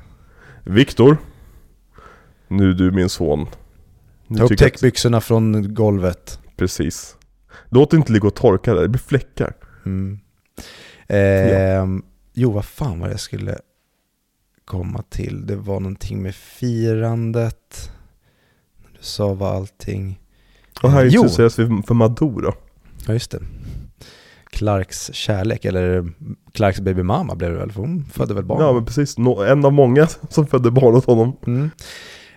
[0.64, 1.18] Viktor.
[2.48, 3.48] Nu du min son.
[4.28, 6.40] Nu Ta upp jag att- täckbyxorna från golvet.
[6.58, 7.16] Precis.
[7.70, 9.54] Låt det inte ligga och torka där, det blir fläckar.
[9.86, 10.20] Mm.
[11.08, 13.58] Ehm, Jo, vad fan var det jag skulle
[14.66, 15.48] komma till?
[15.48, 17.92] Det var någonting med firandet.
[18.92, 20.20] Du sa vad allting...
[20.84, 22.54] Och här Eh, jo, introduceras vi för Madou då.
[23.08, 23.40] ja just det.
[24.50, 26.14] Clarks kärlek, eller
[26.52, 28.62] Clarks baby mama blev det väl, för hon födde väl barn?
[28.62, 29.18] Ja men precis,
[29.48, 31.38] en av många som födde barn åt honom.
[31.48, 31.70] Mm.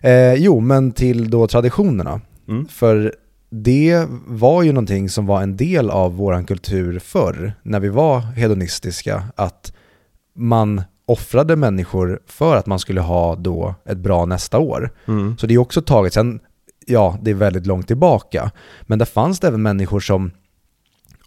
[0.00, 2.20] Eh, jo, men till då traditionerna.
[2.48, 2.68] Mm.
[2.68, 3.14] För
[3.50, 8.20] det var ju någonting som var en del av våran kultur förr, när vi var
[8.20, 9.72] hedonistiska, att
[10.36, 14.90] man offrade människor för att man skulle ha då ett bra nästa år.
[15.08, 15.38] Mm.
[15.38, 16.40] Så det är också taget, sen,
[16.86, 18.50] ja, det är väldigt långt tillbaka,
[18.82, 20.30] men där fanns det även människor som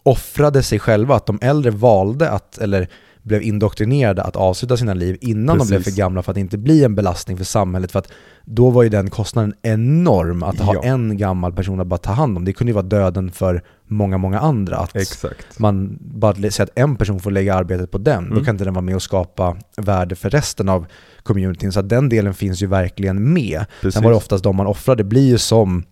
[0.04, 2.88] offrade sig själva, att de äldre valde att, eller
[3.24, 5.94] blev indoktrinerade att avsluta sina liv innan de blev Precis.
[5.96, 7.92] för gamla för att inte bli en belastning för samhället.
[7.92, 8.12] För att
[8.46, 10.84] då var ju den kostnaden enorm att ha Ja.
[10.84, 12.46] en gammal person att bara ta hand om.
[12.46, 14.78] Det kunde ju vara döden för många, många andra.
[14.78, 15.60] Att Exakt.
[15.60, 18.46] man bara säger att en person får lägga arbetet på den, då Mm.
[18.46, 20.86] kan inte den vara med och skapa värde för resten av
[21.24, 21.72] communityn.
[21.72, 23.66] Så att den delen finns ju verkligen med.
[23.82, 23.94] Precis.
[23.94, 25.84] Sen var det oftast de man offrar, det blir ju som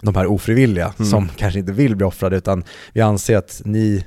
[0.00, 1.10] de här ofrivilliga Mm.
[1.10, 4.04] som kanske inte vill bli offrade utan vi anser att ni,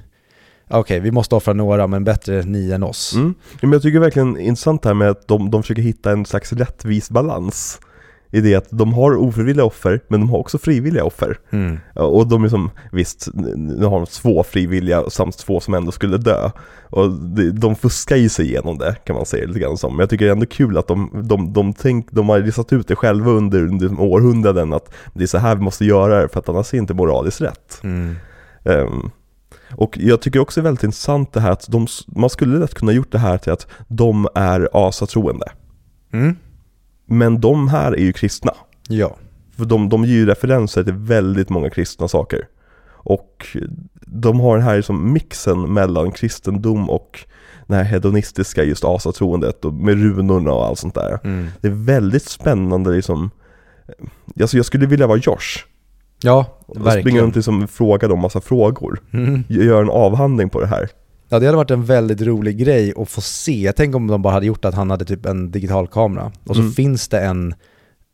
[0.80, 3.14] okej vi måste offra några men bättre ni än oss.
[3.16, 3.34] Mm.
[3.52, 6.54] Ja, Men jag tycker verkligen intressant här med att de, de försöker hitta en slags
[6.54, 7.80] rättvis balans.
[8.34, 11.38] I det att de har ofrivilliga offer, men de har också frivilliga offer.
[11.50, 11.80] Mm.
[11.94, 16.18] Och de är som, visst, nu har de två frivilliga samt två som ändå skulle
[16.18, 16.50] dö.
[16.90, 17.12] Och
[17.54, 19.94] de, fuskar ju sig igenom det kan man säga lite grann som.
[19.94, 22.74] Men jag tycker det är ändå kul att de, de, de, tänk, de har listat
[22.74, 26.30] ut det själva under, under århundraden att det är så här vi måste göra det
[26.30, 27.80] för att annars är det inte moraliskt rätt.
[27.84, 28.16] Mm.
[28.66, 29.12] Ehm,
[29.72, 32.74] och jag tycker också det är väldigt intressant det här att de, man skulle lätt
[32.74, 35.46] kunna gjort det här till att de är asatroende.
[36.14, 36.36] Mm.
[37.06, 38.54] Men de här är ju kristna.
[38.88, 39.16] Ja.
[39.58, 42.48] För de, de ger ju referenser till väldigt många kristna saker.
[43.04, 43.58] Och
[44.06, 47.26] de har den här som mixen mellan kristendom och
[47.68, 51.20] det här hedonistiska just asatroendet och med runorna och allt sånt där.
[51.24, 51.48] Mm.
[51.62, 53.30] Det är väldigt spännande liksom.
[54.42, 55.66] Alltså jag skulle vilja vara Josh.
[56.24, 57.18] Ja, Och springa verkligen.
[57.18, 59.00] runt och liksom fråga dem massa frågor.
[59.14, 59.44] Mm.
[59.48, 60.90] Gör en avhandling på det här.
[61.30, 63.74] Ja, det hade varit en väldigt rolig grej att få se.
[63.76, 66.62] Tänk om de bara hade gjort att han hade typ en digital kamera och så
[66.62, 66.74] Mm.
[66.74, 67.54] finns det en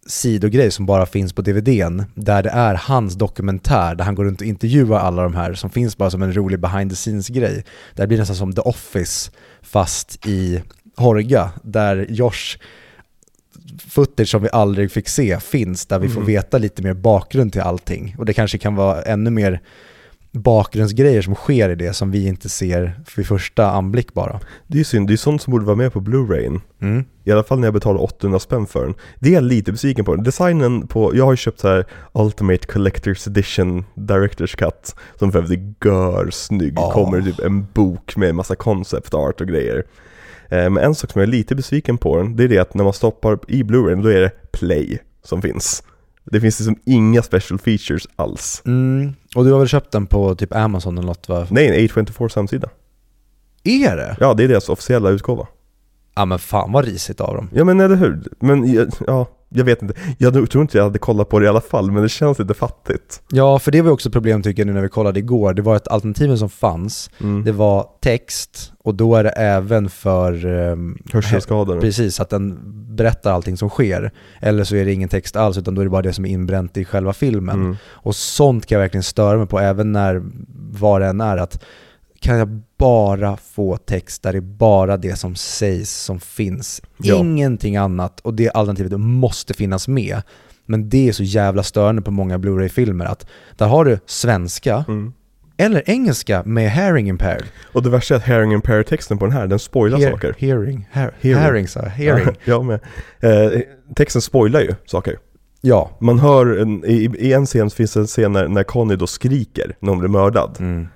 [0.08, 4.42] sidogrej som bara finns på DVDn, där det är hans dokumentär, där han går runt
[4.42, 7.64] och intervjuar alla de här som finns bara som en rolig behind the scenes-grej.
[7.96, 9.32] Det blir nästan som The Office,
[9.62, 10.62] fast i
[10.98, 12.58] Horga, där Josh
[13.90, 16.28] footage som vi aldrig fick se finns, där vi får Mm.
[16.28, 18.16] veta lite mer bakgrund till allting.
[18.18, 19.62] Och det kanske kan vara ännu mer
[20.32, 24.40] bakgrundsgrejer som sker i det som vi inte ser vid första anblick bara.
[24.68, 26.62] Det är synd, det är sånt som borde vara med på Blu-rayn.
[26.82, 27.06] Mm.
[27.24, 28.94] I alla fall när jag betalar 800 spänn för den.
[29.20, 30.16] Det är jag lite besviken på.
[30.16, 35.40] Designen på, jag har ju köpt så här Ultimate Collector's Edition Director's Cut Som för
[35.40, 36.92] övrigt är gör-snygg, Ja.
[36.92, 39.84] kommer typ en bok med massa concept art och grejer
[40.50, 42.84] Men en sak som jag är lite besviken på den, det är det att när
[42.84, 45.84] man stoppar i Blu-rayn då är det play som finns
[46.24, 49.14] Det finns liksom inga special features alls Mm.
[49.36, 51.48] Och du har väl köpt den på typ Amazon eller något va?
[51.50, 52.70] Nej, en A24 samsida
[53.64, 54.18] Är det?
[54.20, 55.48] Ja, det är deras officiella utgåva
[56.16, 57.50] Ja men fan vad risigt av dem.
[57.54, 58.24] Ja men eller hur?
[58.40, 59.94] Men ja, jag vet inte.
[60.18, 62.54] Jag tror inte jag hade kollat på det i alla fall, men det känns lite
[62.54, 63.22] fattigt.
[63.32, 65.54] Ja, för det var ju också problem tycker jag nu när vi kollade igår.
[65.54, 67.44] Det var att alternativen som fanns, Mm.
[67.44, 71.82] det var text och då är det även för um, Hörselskador.
[71.82, 72.60] Precis, att den
[72.96, 74.12] berättar allting som sker.
[74.42, 76.30] Eller så är det ingen text alls utan då är det bara det som är
[76.30, 77.56] inbränt i själva filmen.
[77.56, 77.76] Mm.
[77.86, 80.22] Och sånt kan jag verkligen störa mig på även när
[80.80, 81.64] vad det än är att
[82.20, 86.82] kan jag bara få text där det är bara det som sägs som finns.
[86.98, 87.16] Ja.
[87.16, 90.22] Ingenting annat och det alternativet måste finnas med.
[90.66, 93.28] Men det är så jävla störande på många Blu-ray-filmer att
[93.58, 95.14] där har du svenska Mm.
[95.58, 97.44] eller engelska med hearing impaired.
[97.74, 100.36] Och det värsta är att hearing impair texten på den här, den spoilar Hear- saker.
[100.38, 101.40] Hearing, hear, Hearing.
[101.42, 102.36] hearing jag, hearing.
[102.46, 102.80] jag med.
[103.20, 103.62] Eh,
[103.96, 105.18] texten spoilar ju saker.
[105.62, 105.98] Ja.
[106.02, 109.08] Man hör, en, i, i en scen finns det en scen när, när Conny då
[109.08, 110.58] skriker när hon blir mördad.
[110.60, 110.88] Mm.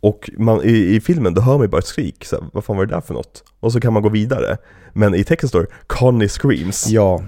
[0.00, 2.64] Och man, i, i filmen då hör man ju bara ett skrik, så här, vad
[2.64, 3.44] fan var det där för något?
[3.60, 4.56] Och så kan man gå vidare.
[4.92, 6.88] Men i texten står det Conny screams.
[6.88, 7.22] Ja,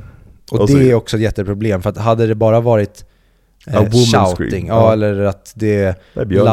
[0.51, 3.05] och, Och så- det är också ett jätteproblem för att hade det bara varit
[3.67, 4.93] eh, shouting, scream, ja, ja.
[4.93, 5.95] eller att det är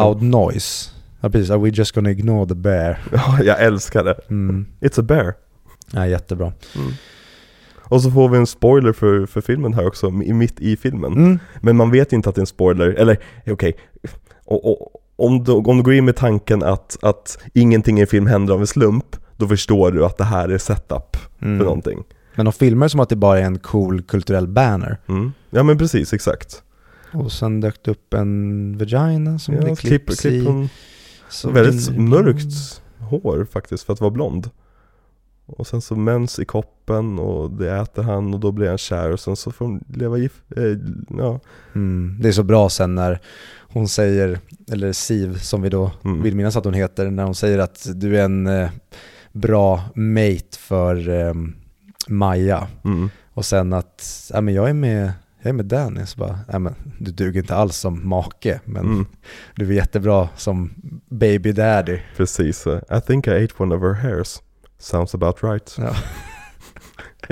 [0.05, 0.89] loud noise.
[1.21, 2.99] Ja precis, are we just gonna ignore the bear?
[3.13, 4.15] Ja, jag älskar det.
[4.29, 4.65] Mm.
[4.81, 5.33] It's a bear.
[5.93, 6.53] Ja, jättebra.
[7.81, 11.13] Och så får vi en spoiler för, för filmen här också, i- mitt i filmen.
[11.13, 11.39] Mm.
[11.61, 13.17] Men man vet inte att det är en spoiler, eller
[13.47, 13.75] okej,
[14.45, 18.07] och, och, om, du, om du går in med tanken att, att ingenting i en
[18.07, 21.57] film händer av en slump, då förstår du att det här är setup Mm.
[21.57, 22.03] för någonting.
[22.35, 24.97] Men de filmar som att det bara är en cool kulturell banner.
[25.07, 25.31] Mm.
[25.49, 26.63] Ja men precis, exakt.
[27.13, 30.69] Och sen dök det upp en vagina som det Ja, klipp, klipps klipp i.
[31.29, 34.49] Så väldigt mörkt hår faktiskt för att vara blond.
[35.45, 39.11] Och sen så mens i koppen och det äter han och då blir han kär
[39.11, 40.63] och sen så får de leva gift, eh,
[41.17, 41.39] ja.
[41.75, 42.17] Mm.
[42.21, 43.19] Det är så bra sen när
[43.69, 44.39] hon säger,
[44.71, 46.21] eller Siv som vi då Mm.
[46.23, 48.69] vill minnas att hon heter, när hon säger att du är en eh,
[49.31, 51.33] bra mate för eh,
[52.07, 52.67] Maja.
[52.85, 53.09] Mm.
[53.33, 56.59] Och sen att, ja men jag är med, jag är med Danny, så bara, ja
[56.59, 59.05] men du duger inte alls som make, men Mm.
[59.55, 60.73] du är jättebra som
[61.09, 61.99] baby daddy.
[62.17, 62.67] Precis.
[62.67, 64.39] I think I ate one of her hairs.
[64.79, 65.75] Sounds about right.
[65.77, 65.95] Ja.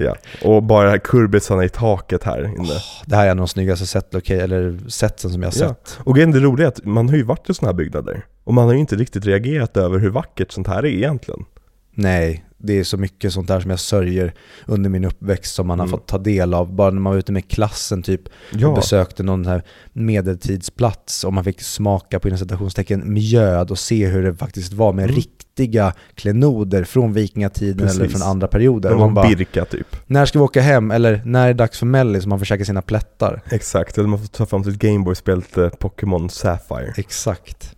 [0.01, 2.73] Ja, och bara kurbisarna i taket här inne.
[3.05, 5.67] Det här är en av de snyggaste set, eller setsen som jag har Ja.
[5.67, 5.99] sett.
[6.03, 8.25] Och det roliga är att man har ju varit i sådana här byggnader.
[8.43, 11.45] Och man har ju inte riktigt reagerat över hur vackert sånt här är egentligen.
[11.93, 14.33] Nej, det är så mycket sånt där som jag sörjer
[14.65, 15.91] under min uppväxt som man har Mm.
[15.99, 16.73] fått ta del av.
[16.75, 19.63] Bara när man var ute med klassen typ och Ja, besökte någon här
[19.93, 25.03] medeltidsplats och man fick smaka på citationstecken mjöd och se hur det faktiskt var med
[25.03, 25.15] Mm.
[25.15, 28.19] riktiga klenoder från vikingatiden eller Precis.
[28.19, 28.89] från andra perioder.
[28.89, 29.87] det Och var man bara, Birka typ.
[30.07, 30.91] när ska vi åka hem?
[30.91, 33.41] Eller när är det dags för Melly så man får käka sina plättar?
[33.51, 35.41] Exakt, eller man får ta fram sitt Gameboy-spel
[35.79, 36.93] Pokémon Sapphire.
[36.97, 37.73] Exakt.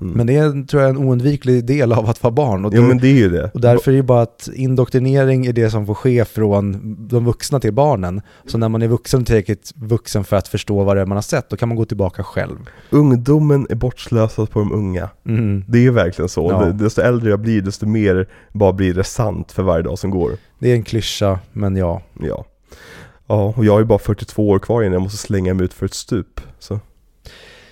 [0.00, 0.12] Mm.
[0.12, 2.64] Men det är, tror jag, en oundviklig del av att vara barn.
[2.64, 3.50] Och, Jo då- men det är ju det.
[3.54, 7.60] och därför är det bara att indoktrinering är det som får ske från de vuxna
[7.60, 8.20] till barnen.
[8.46, 11.22] Så när man är vuxen, tillräckligt vuxen för att förstå vad det är man har
[11.22, 12.56] sett, då kan man gå tillbaka själv.
[12.90, 15.08] Ungdomen är bortslösad på de unga.
[15.26, 15.64] Mm.
[15.68, 16.48] Det är ju verkligen så.
[16.50, 16.64] Ja.
[16.64, 20.10] Det- Desto äldre jag blir, desto mer bara blir det sant för varje dag som
[20.10, 20.32] går.
[20.58, 22.02] Det är en klyscha, men ja.
[22.20, 22.44] Ja.
[23.26, 25.86] Ja, och jag är bara 42 år kvar innan jag måste slänga mig ut för
[25.86, 26.40] ett stup.
[26.58, 26.80] Så.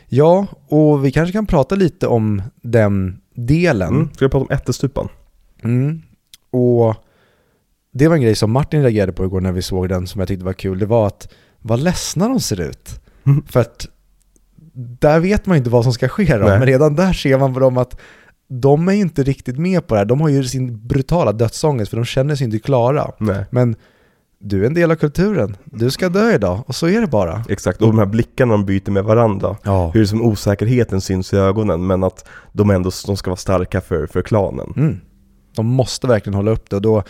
[0.08, 3.94] Ja, och vi kanske kan prata lite om den delen.
[3.94, 4.10] Mm.
[4.14, 5.08] Ska jag prata om ättestupan?
[5.62, 6.02] Mm.
[6.50, 6.94] Och
[7.92, 10.28] det var en grej som Martin reagerade på igår när vi såg den som jag
[10.28, 10.78] tyckte var kul.
[10.78, 13.00] Det var att vad ledsna de ser ut.
[13.26, 13.42] Mm.
[13.46, 13.86] För att
[15.00, 16.58] där vet man ju inte vad som ska ske då, Nej.
[16.58, 18.00] men redan där ser man på dem att
[18.48, 20.04] de är ju inte riktigt med på det här.
[20.04, 23.12] De har ju sin brutala dödsångest för de känner sig inte klara.
[23.18, 23.44] Nej.
[23.50, 23.76] Men
[24.48, 25.56] du är en del av kulturen.
[25.64, 27.44] Du ska dö idag och så är det bara.
[27.48, 29.56] Exakt, och de här blickarna de byter med varandra.
[29.62, 29.90] Ja.
[29.94, 34.06] Hur som osäkerheten syns i ögonen, men att de ändå de ska vara starka för,
[34.06, 34.72] för klanen.
[34.76, 35.00] Mm.
[35.56, 37.02] De måste verkligen hålla upp det och då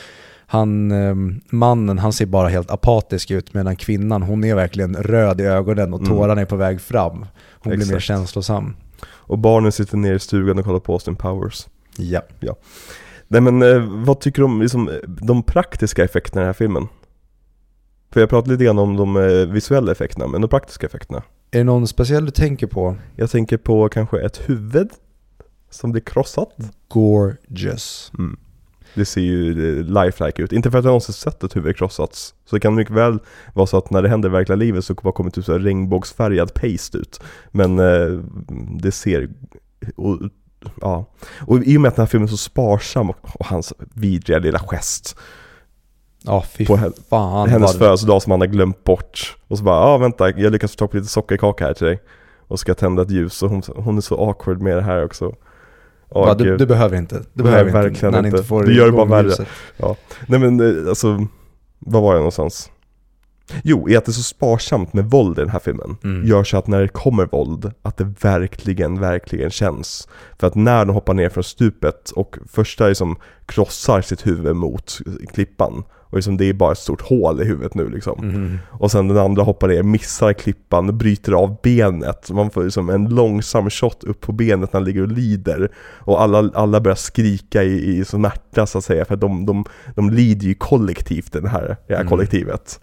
[0.49, 1.15] han, eh,
[1.51, 5.95] mannen, han ser bara helt apatisk ut medan kvinnan, hon är verkligen röd i ögonen
[5.95, 6.13] och Mm.
[6.13, 7.27] tårarna är på väg fram.
[7.53, 8.05] Hon blir mer Exakt.
[8.05, 8.77] känslosam.
[9.09, 11.67] Och barnen sitter ner i stugan och kollar på Austin Powers.
[11.97, 12.21] Ja.
[13.29, 16.89] Nej men eh, vad tycker du om liksom, de praktiska effekterna i den här filmen?
[18.13, 21.23] För jag pratade lite grann om de eh, visuella effekterna, men de praktiska effekterna.
[21.51, 22.97] Är det någon speciell du tänker på?
[23.17, 24.91] Jag tänker på kanske ett huvud
[25.71, 26.49] som blir krossat.
[26.89, 28.13] Gorgeous.
[28.19, 28.37] Mm.
[28.95, 30.53] Det ser ju eh, lifelike ut.
[30.53, 32.35] Inte för att jag någonsin sett ett huvud krossats.
[32.45, 33.19] Så det kan mycket väl
[33.55, 35.59] vara så att när det händer i verkliga livet så bara kommer typ så här
[35.59, 37.21] regnbågsfärgad paste ut.
[37.51, 38.21] Men eh,
[38.81, 39.29] det ser...
[39.97, 40.19] Och,
[40.81, 41.05] ja.
[41.41, 44.39] och i och med att den här filmen är så sparsam och, och hans vidriga
[44.39, 45.17] lilla gest
[46.27, 47.49] Ja, fy på hen- fan.
[47.49, 49.37] hennes vad- födelsedag som han har glömt bort.
[49.49, 51.87] Och så bara, ja ah, vänta, jag lyckas få tag på lite sockerkaka här till
[51.87, 52.03] dig.
[52.49, 55.27] Och ska tända ett ljus och hon, hon är så awkward med det här också.
[56.09, 57.15] Åh, Ja, du, du behöver inte.
[57.15, 57.79] Du Nej, behöver inte.
[57.81, 58.29] verkligen när inte.
[58.29, 59.27] inte får Det gör det bara värre.
[59.27, 59.49] ljuset.
[60.27, 61.27] Nej men eh, alltså,
[61.79, 62.71] vad var jag någonstans?
[63.65, 66.27] Jo, i att det är så sparsamt med våld i den här filmen Mm.
[66.27, 70.09] gör så att när det kommer våld, att det verkligen, verkligen känns.
[70.39, 73.17] För att när de hoppar ner från stupet och första liksom
[73.47, 74.99] krossar sitt huvud mot
[75.35, 75.85] klippan
[76.17, 78.19] och liksom det är bara ett stort hål i huvudet nu liksom.
[78.29, 78.59] Mhm.
[78.71, 82.31] Och sen den andra hoppar ner, missar klippan, bryter av benet.
[82.31, 85.71] Man får liksom en långsam shot upp på benet när han ligger och lider.
[85.79, 89.65] Och alla, alla börjar skrika i, i smärta så att säga, för de, de,
[89.95, 92.11] de lider ju kollektivt den här, det här Mm.
[92.11, 92.81] kollektivet.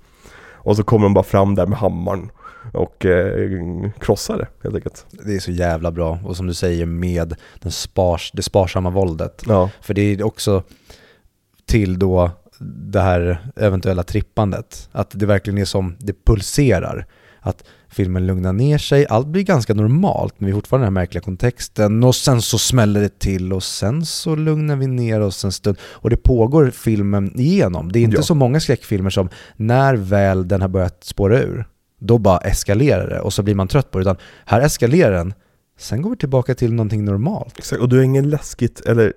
[0.54, 2.30] Och så kommer de bara fram där med hammaren
[2.74, 5.06] och eh, krossar det helt enkelt.
[5.26, 6.20] Det är så jävla bra.
[6.26, 9.44] Och som du säger med den spars, det sparsamma våldet.
[9.48, 10.64] Ja, För det är också
[11.66, 12.32] till då
[12.66, 14.90] det här eventuella trippandet.
[14.92, 17.06] Att det verkligen är som det pulserar.
[17.46, 21.02] Att filmen lugnar ner sig, allt blir ganska normalt men vi har fortfarande den här
[21.02, 25.46] märkliga kontexten och sen så smäller det till och sen så lugnar vi ner oss
[25.46, 25.78] en stund.
[25.84, 27.92] Och det pågår filmen igenom.
[27.92, 28.22] Det är inte Ja.
[28.24, 31.66] så många skräckfilmer som när väl den har börjat spåra ur,
[32.00, 34.02] då bara eskalerar det och så blir man trött på det.
[34.02, 35.34] Utan här eskalerar den,
[35.78, 37.58] sen går vi tillbaka till någonting normalt.
[37.58, 37.82] exakt.
[37.82, 39.14] Och du är ingen läskigt, eller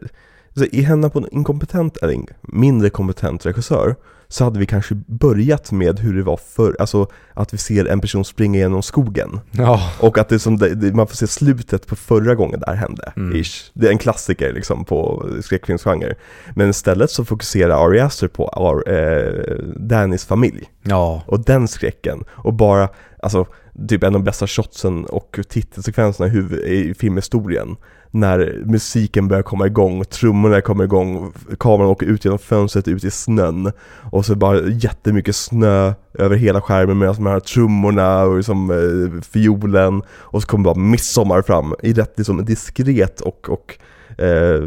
[0.65, 3.95] i händerna på en inkompetent, eller mindre kompetent regissör
[4.29, 8.01] så hade vi kanske börjat med hur det var förr, alltså att vi ser en
[8.01, 9.41] person springa genom skogen.
[9.51, 12.75] Ja, Och att det som det, man får se slutet på förra gången det här
[12.75, 13.37] hände, Mm.
[13.41, 13.71] ish.
[13.75, 16.15] Det är en klassiker liksom på skräckfilmsgenre.
[16.55, 22.25] Men istället så fokuserar Ari Aster på Ar, eh, Dannys familj ja, och den skräcken.
[22.29, 22.89] Och bara,
[23.23, 23.47] alltså,
[23.89, 27.77] typ en av de bästa shotsen och titelsekvenserna i, huvud, i filmhistorien.
[28.11, 33.11] När musiken börjar komma igång, trummorna kommer igång, kameran åker ut genom fönstret ut i
[33.11, 33.73] snön.
[34.11, 39.21] Och så bara jättemycket snö över hela skärmen med de här trummorna och liksom, eh,
[39.23, 40.03] fiolen.
[40.09, 43.79] Och så kommer bara midsommar fram i rätt liksom, diskret och, och
[44.23, 44.63] eh,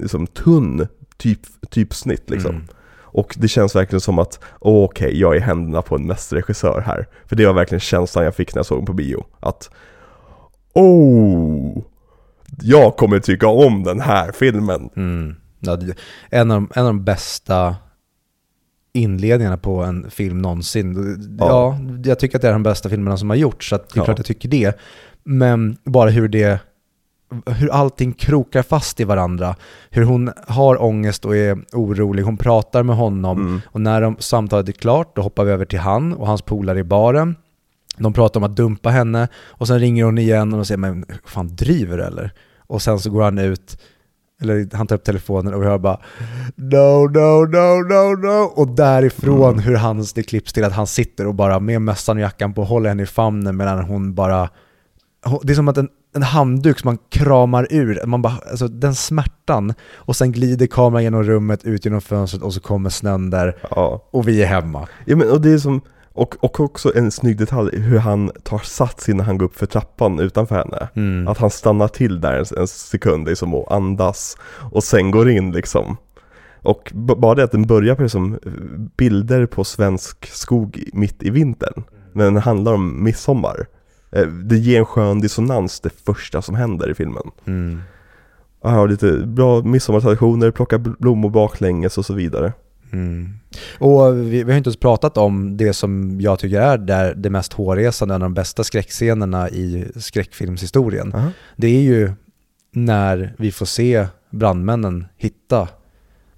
[0.00, 0.86] liksom, tunn
[1.16, 1.40] typ,
[1.70, 2.54] typsnitt liksom.
[2.54, 2.66] Mm.
[3.10, 7.08] Och det känns verkligen som att, okej, jag är i händerna på en mästerregissör här.
[7.26, 9.24] För det var verkligen känslan jag fick när jag såg den på bio.
[9.40, 9.70] Att,
[10.74, 11.78] oh,
[12.62, 14.90] jag kommer tycka om den här filmen.
[14.96, 15.36] Mm.
[15.60, 15.78] Ja,
[16.30, 17.76] en, av de, en av de bästa
[18.92, 20.96] inledningarna på en film någonsin.
[21.38, 21.46] Ja.
[21.48, 21.78] Ja.
[22.04, 24.04] jag tycker att det är de bästa filmerna som har gjorts, så det är Ja.
[24.04, 24.78] klart jag tycker det.
[25.24, 26.60] Men bara hur det,
[27.46, 29.56] hur allting krokar fast i varandra.
[29.90, 33.60] Hur hon har ångest och är orolig, hon pratar med honom Mm.
[33.66, 36.78] och när de, samtalet är klart då hoppar vi över till han och hans polare
[36.78, 37.36] i baren.
[37.96, 41.56] De pratar om att dumpa henne och sen ringer hon igen och säger men fan
[41.56, 42.32] driver du eller?
[42.66, 43.78] Och sen så går han ut,
[44.42, 46.00] eller han tar upp telefonen och hör bara
[46.56, 49.58] No, no, no, no, no och därifrån Mm.
[49.64, 52.64] hur hans, det klipps till att han sitter och bara med mössan och jackan på
[52.64, 54.48] håller henne i famnen medan hon bara
[55.42, 58.94] det är som att en, en handduk som man kramar ur, man bara, alltså den
[58.94, 63.56] smärtan och sen glider kameran genom rummet ut genom fönstret och så kommer snön där
[63.70, 64.08] Ja.
[64.10, 64.88] och vi är hemma.
[65.04, 65.80] ja men, och det är som,
[66.12, 69.66] och, och också en snygg detalj hur han tar sats innan han går upp för
[69.66, 70.88] trappan utanför henne.
[70.94, 71.28] Mm.
[71.28, 74.36] Att han stannar till där en, en sekund liksom och andas
[74.72, 75.96] och sen går in liksom.
[76.62, 78.38] Och bara det att den börjar på liksom
[78.96, 81.84] bilder på svensk skog mitt i vintern.
[82.12, 83.66] Men den handlar om midsommar.
[84.10, 87.22] Eh, Det ger en skön dissonans det första som händer i filmen.
[87.46, 87.80] Mm.
[88.62, 92.52] Jag har lite bra midsommartraditioner, plocka bl- blommor baklänges och så vidare.
[92.92, 93.28] Mm.
[93.78, 97.30] Och vi, vi har inte ens pratat om det som jag tycker är där det
[97.30, 101.14] mest hårresande, en av de bästa skräckscenerna i skräckfilmshistorien.
[101.14, 101.30] Aha.
[101.56, 102.12] Det är ju
[102.72, 105.68] när vi får se brandmännen hitta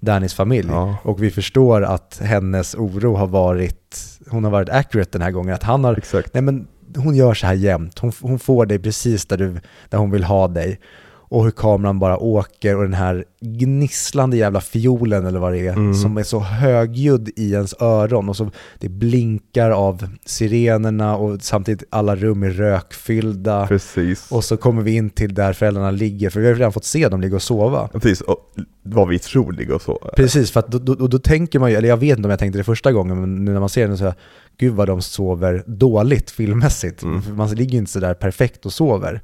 [0.01, 0.69] Dannys familj.
[0.71, 0.97] Ja.
[1.03, 3.97] Och vi förstår att hennes oro har varit,
[4.31, 5.55] hon har varit accurate den här gången.
[5.55, 6.35] Att han har, Exakt.
[6.35, 7.99] nej men hon gör så här jämt.
[7.99, 10.81] Hon, hon får dig precis där, du, där hon vill ha dig
[11.31, 15.73] och hur kameran bara åker och den här gnisslande jävla fiolen eller vad det är,
[15.73, 15.95] Mm.
[15.95, 21.85] som är så högljudd i ens öron och så det blinkar av sirenerna och samtidigt
[21.91, 23.67] alla rum är rökfyllda.
[23.67, 24.33] Precis.
[24.33, 27.09] Och så kommer vi in till där föräldrarna ligger, för vi har redan fått se
[27.09, 27.89] dem ligga och sova.
[27.89, 28.39] Precis, och
[28.83, 30.11] vad vi tror ligger och så.
[30.17, 32.39] Precis, för att då, då, då tänker man ju, eller jag vet inte om jag
[32.39, 34.15] tänkte det första gången, men nu när man ser den så här,
[34.59, 37.03] gud vad de sover dåligt filmmässigt.
[37.03, 37.21] Mm.
[37.37, 39.21] Man ligger ju inte sådär perfekt och sover.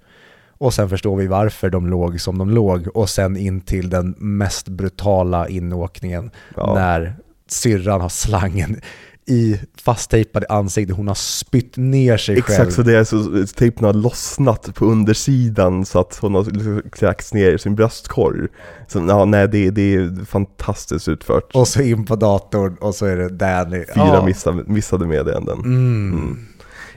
[0.58, 4.14] Och sen förstår vi varför de låg som de låg och sen in till den
[4.18, 6.74] mest brutala inåkningen Ja.
[6.74, 7.16] när
[7.48, 8.80] syrran har slangen
[9.28, 12.60] i fasttejpad i ansiktet, hon har spytt ner sig själv.
[12.60, 16.82] Exakt, så det är så tejpen har lossnat på undersidan så att hon har liksom
[16.92, 18.48] kräkts ner i sin bröstkorg.
[18.88, 21.54] Så ja, nej, det, det är fantastiskt utfört.
[21.54, 23.84] Och så in på datorn och så är det Danny.
[23.94, 24.24] Fyra Ja.
[24.24, 25.58] missade, missade meddelanden.
[25.58, 26.38] Mm.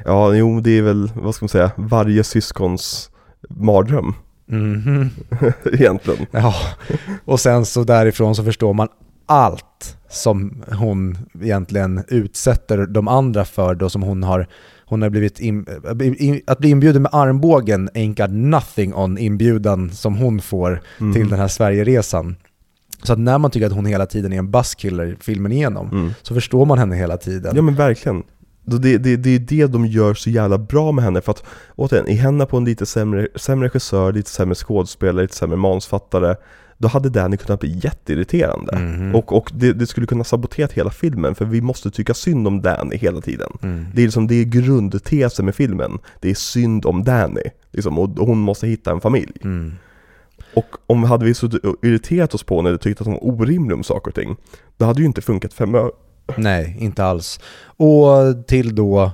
[0.05, 3.09] Ja, jo, det är väl, vad ska man säga, varje syskons
[3.49, 4.13] mardröm
[4.51, 5.09] Mhm.
[5.73, 6.25] egentligen.
[6.31, 6.53] Ja,
[7.25, 8.87] och sen så därifrån så förstår man
[9.25, 14.47] allt som hon egentligen utsätter de andra för då som hon har
[14.85, 15.65] hon har blivit in,
[16.19, 21.13] in, att bli inbjuden med armbågen ain't got nothing on inbjudan som hon får Mm.
[21.13, 22.35] till den här Sverigeresan.
[23.03, 26.11] Så att när man tycker att hon hela tiden är en busskiller filmen igenom Mm.
[26.21, 27.55] så förstår man henne hela tiden.
[27.55, 28.23] Ja men verkligen.
[28.77, 31.43] Det, det, det är det de gör så jävla bra med henne för att
[31.75, 36.35] återigen, i henne på en lite sämre, sämre regissör, lite sämre skådespelare, lite sämre manusfattare
[36.77, 39.15] Då hade Danny kunnat bli jätteirriterande Mhm.
[39.15, 42.61] Och, och det, det skulle kunna sabotera hela filmen för vi måste tycka synd om
[42.61, 43.85] Danny hela tiden Mm.
[43.93, 48.09] Det är liksom, det är grundtesen med filmen Det är synd om Danny liksom, och,
[48.09, 49.73] hon måste hitta en familj Mm.
[50.55, 51.49] Och om hade vi så
[51.81, 54.35] irriterat oss på henne och tyckt att hon var orimlig om saker och ting
[54.77, 55.75] Då hade ju inte funkat fem
[56.37, 57.39] Nej, inte alls.
[57.77, 59.11] Och till då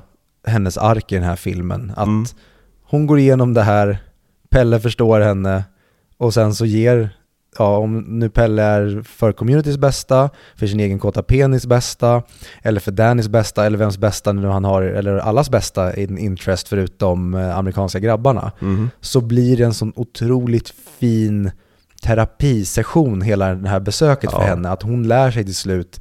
[0.48, 1.92] hennes ark i den här filmen.
[1.96, 2.26] Att Mm.
[2.84, 3.98] hon går igenom det här,
[4.50, 5.64] Pelle förstår henne
[6.18, 7.10] och sen så ger,
[7.58, 12.22] ja om nu Pelle är för communities bästa, för sin egen kåta penis bästa,
[12.64, 16.68] eller för Dannys bästa, eller vems bästa nu han har, eller allas bästa in interest
[16.68, 18.90] förutom eh, amerikanska grabbarna, Mhm.
[19.02, 21.52] så blir det en sån otroligt fin
[22.04, 24.46] terapisession hela det här besöket för Ja.
[24.48, 24.70] henne.
[24.70, 26.00] Att hon lär sig till slut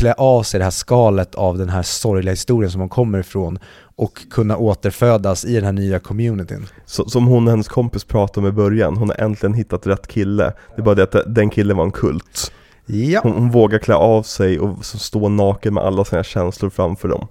[0.00, 3.58] klä av sig det här skalet av den här sorgliga historien som hon kommer ifrån
[3.96, 6.66] och kunna återfödas i den här nya communityn.
[6.86, 10.06] Så, som hon och hennes kompis pratade om i början, hon har äntligen hittat rätt
[10.06, 12.52] kille Det är bara det att den killen var en kult
[12.86, 13.20] Ja.
[13.22, 17.28] Hon, hon vågar klä av sig och stå naken med alla sina känslor framför dem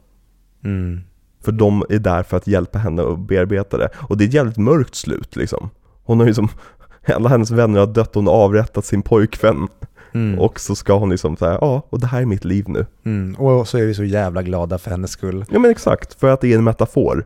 [0.63, 1.01] Mm.
[1.45, 4.33] För de är där för att hjälpa henne att bearbeta det Och det är ett
[4.33, 5.69] jävligt mörkt slut liksom
[6.03, 6.49] Hon har ju som,
[7.15, 9.67] alla hennes vänner har dött, hon har avrättat sin pojkvän
[10.11, 10.40] Mm.
[10.40, 12.86] Och så ska hon liksom säga, ja, och det här är mitt liv nu.
[13.06, 13.36] Mm.
[13.36, 15.45] Och så är vi så jävla glada för hennes skull.
[15.52, 17.26] Ja men exakt, för att det är en metafor.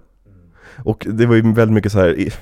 [0.84, 2.34] Och det var ju väldigt mycket så här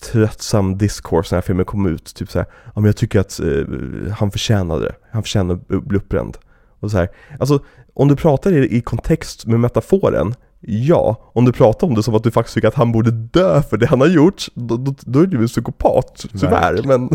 [0.00, 2.14] tröttsam discourse när filmen kom ut.
[2.14, 5.84] Typ så här, ja men jag tycker att eh, han förtjänade det, han förtjänade att
[5.84, 6.36] bli uppbränd.
[6.80, 7.08] Och så här,
[7.40, 10.34] alltså om du pratar i, i kontext med metaforen
[10.66, 13.62] Ja, om du pratar om det som att du faktiskt tycker att han borde dö
[13.62, 17.10] för det han har gjort Då, då, då är du en psykopat, tyvärr men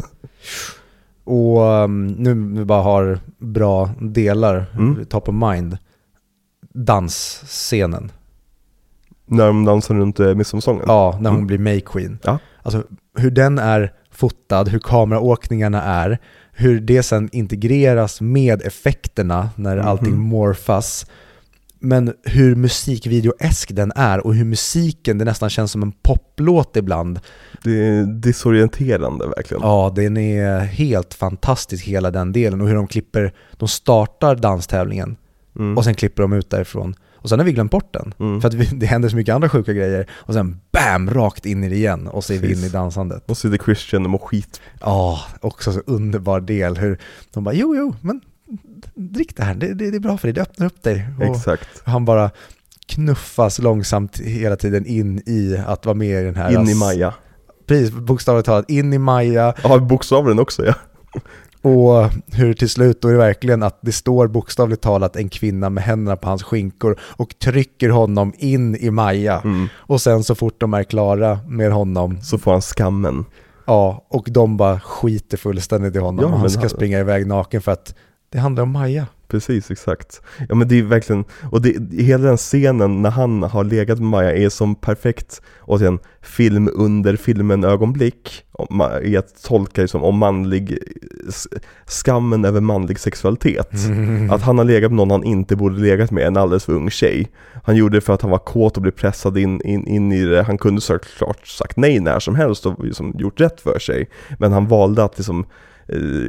[1.30, 5.06] Och um, nu vi bara har bra delar, Mm.
[5.06, 5.77] top of mind.
[6.73, 8.11] Dansscenen.
[9.26, 11.47] När de dansar runt eh, midsommarsången Ja, när hon Mm.
[11.47, 12.19] blir May Queen.
[12.23, 12.39] Ja.
[12.64, 12.84] Alltså
[13.18, 16.18] hur den är fotad, hur kameraåkningarna är,
[16.51, 19.88] hur det sen integreras med effekterna när Mhm.
[19.88, 21.06] allting morfas.
[21.80, 27.19] Men hur musikvideoesk den är och hur musiken, det nästan känns som en poplåt ibland.
[27.64, 32.88] Det är disorienterande verkligen Ja, den är helt fantastisk hela den delen och hur de
[32.88, 35.18] klipper, de startar danstävlingen
[35.56, 35.77] mm.
[35.77, 36.95] och sen klipper de ut därifrån.
[37.22, 38.14] Och sen har vi glömt bort den.
[38.19, 38.41] Mm.
[38.41, 41.10] För att vi, det händer så mycket andra sjuka grejer och sen BAM!
[41.10, 42.57] Rakt in i det igen och så är vi Precis.
[42.57, 43.30] inne i dansandet.
[43.30, 46.99] Och så är det Christian och mår skit Ja, också så underbar del hur
[47.34, 48.22] de bara jo, jo, men
[48.95, 51.05] drick det här, det, det, det är bra för dig, det öppnar upp dig.
[51.17, 52.31] Och Exakt han bara
[52.88, 56.51] knuffas långsamt hela tiden in i att vara med i den här...
[56.61, 57.13] In i Maja
[57.67, 60.73] Precis, bokstavligt talat in i Maja Ja, bokstavligen också ja.
[61.61, 65.69] och hur till slut då är det verkligen att det står bokstavligt talat en kvinna
[65.69, 69.41] med händerna på hans skinkor och trycker honom in i Maja.
[69.43, 69.67] Mm.
[69.76, 73.26] Och sen så fort de är klara med honom, Så får han skammen.
[73.65, 76.26] ja, och de bara skiter fullständigt i honom.
[76.26, 77.95] Ja, och han ska han- springa iväg naken för att
[78.30, 79.07] det handlar om Maja.
[79.27, 80.22] Precis, exakt.
[80.49, 84.07] Ja men det är verkligen, och det, hela den scenen när han har legat med
[84.07, 88.43] Maja är som perfekt, återigen, film under filmen ögonblick,
[89.03, 90.77] i att tolka liksom om manlig,
[91.85, 93.73] skammen över manlig sexualitet.
[93.73, 94.31] Mm.
[94.31, 96.89] Att han har legat med någon han inte borde legat med, en alldeles för ung
[96.89, 97.27] tjej.
[97.64, 100.26] Han gjorde det för att han var kåt och blev pressad in, in, in i
[100.26, 104.10] det, han kunde såklart sagt nej när som helst och liksom gjort rätt för sig.
[104.38, 105.45] Men han valde att liksom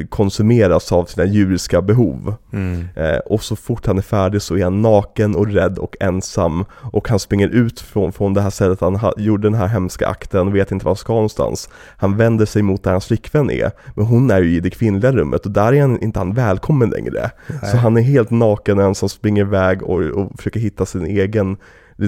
[0.08, 2.34] konsumeras av sina djuriska behov.
[2.52, 2.88] Mm.
[2.96, 6.64] Eh, och så fort han är färdig så är han naken och rädd och ensam
[6.92, 10.08] och han springer ut från, från det här stället han ha, gjorde den här hemska
[10.08, 11.68] akten och vet inte var han ska någonstans.
[11.96, 15.12] Han vänder sig mot där hans flickvän är, men hon är ju i det kvinnliga
[15.12, 17.30] rummet och där är han, inte han välkommen längre.
[17.46, 17.70] Nej.
[17.70, 21.56] Så han är helt naken och ensam, springer iväg och, och försöker hitta sin egen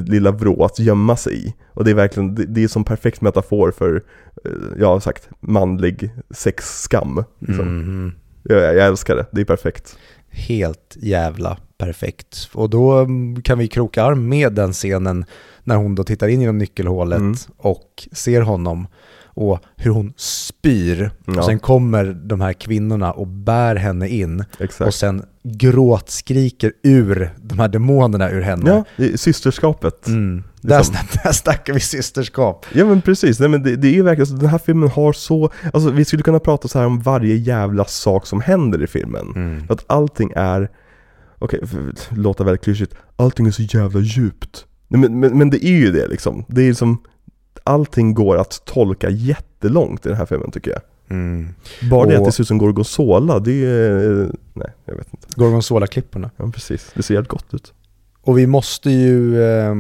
[0.01, 1.55] lilla vrå att gömma sig i.
[1.69, 4.03] Och det är verkligen, det, det är som perfekt metafor för,
[4.45, 7.25] eh, jag har sagt, manlig sexskam.
[7.39, 7.69] Liksom.
[7.69, 8.13] Mm.
[8.43, 9.99] Jag, jag älskar det, det är perfekt.
[10.31, 12.49] Helt jävla perfekt.
[12.53, 15.25] Och då mm, kan vi kroka arm med den scenen
[15.65, 17.35] när hon då tittar in genom nyckelhålet mm.
[17.57, 18.87] och ser honom
[19.35, 21.11] och hur hon spyr.
[21.25, 21.39] Ja.
[21.39, 24.89] Och sen kommer de här kvinnorna och bär henne in Exakt.
[24.89, 28.85] och sen gråtskriker ur de här demonerna ur henne.
[28.97, 30.07] Ja, systerskapet.
[30.07, 30.43] Mm.
[30.61, 30.95] Där, som...
[31.25, 32.67] där snackar vi systerskap.
[32.73, 35.13] Ja men precis, Nej, men det, det är ju verkligen så, den här filmen har
[35.13, 38.87] så, alltså vi skulle kunna prata så här om varje jävla sak som händer i
[38.87, 39.33] filmen.
[39.37, 39.65] Mm.
[39.69, 40.71] Att allting är,
[41.39, 44.67] okej, okay, låta väldigt klyschigt, allting är så jävla djupt.
[44.89, 46.45] Nej, men, men, men det är ju det liksom.
[46.49, 47.03] Det är som,
[47.65, 50.81] allting går att tolka jättelångt i den här filmen tycker jag.
[51.09, 51.49] Mm.
[51.91, 54.31] Bara och, det att det ser ut som Gorgonzola, det är...
[54.55, 55.27] Nej, jag vet inte.
[55.37, 56.31] Gorgonzola-klipporna.
[56.37, 56.93] Ja, precis.
[56.95, 57.73] Det ser helt gott ut.
[58.23, 59.75] Och vi måste ju, eh,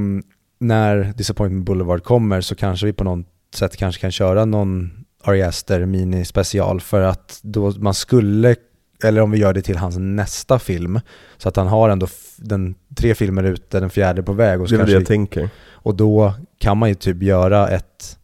[0.59, 4.90] när Disappointment Boulevard kommer så kanske vi på något sätt kanske kan köra någon
[5.24, 8.56] Ari Aster mini-special för att då man skulle,
[9.04, 11.00] eller om vi gör det till hans nästa film,
[11.38, 12.06] så att han har ändå
[12.36, 14.60] den, tre filmer ute, den fjärde på väg.
[14.60, 15.50] Och det är det jag vi, tänker.
[15.70, 18.18] Och då kan man ju typ göra ett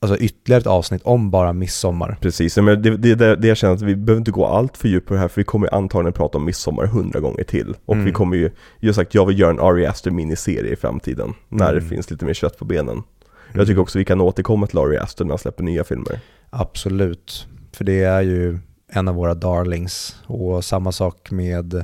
[0.00, 2.16] alltså ytterligare ett avsnitt om bara midsommar.
[2.20, 4.88] Precis, men det, det, det, det jag känner att vi behöver inte gå allt för
[4.88, 7.74] djupt på det här för vi kommer antagligen prata om midsommar hundra gånger till.
[7.86, 8.06] Och mm.
[8.06, 11.34] vi kommer ju, jag sagt, jag vill göra en Ari Aster miniserie i framtiden.
[11.48, 11.82] När mm.
[11.82, 12.88] det finns lite mer kött på benen.
[12.88, 13.04] Mm.
[13.52, 16.20] Jag tycker också vi kan återkomma till Ari Aster när han släpper nya filmer.
[16.50, 18.58] Absolut, för det är ju
[18.92, 20.16] en av våra darlings.
[20.26, 21.74] Och samma sak med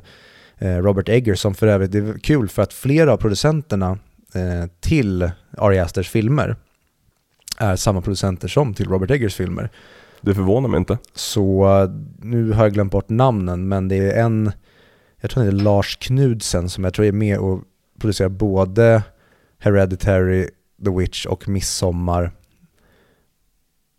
[0.59, 3.99] eh, Robert Egger som för övrigt, det är kul för att flera av producenterna
[4.81, 6.57] till Ari Asters filmer
[7.59, 9.71] är samma producenter som till Robert Eggers filmer.
[10.21, 10.99] Det förvånar mig inte.
[11.15, 11.69] Så
[12.19, 14.53] nu har jag glömt bort namnen, men det är en,
[15.21, 17.63] jag tror det är Lars Knudsen som jag tror är med och
[17.99, 19.03] producerar både
[19.59, 20.49] Hereditary,
[20.85, 22.33] The Witch och Midsommar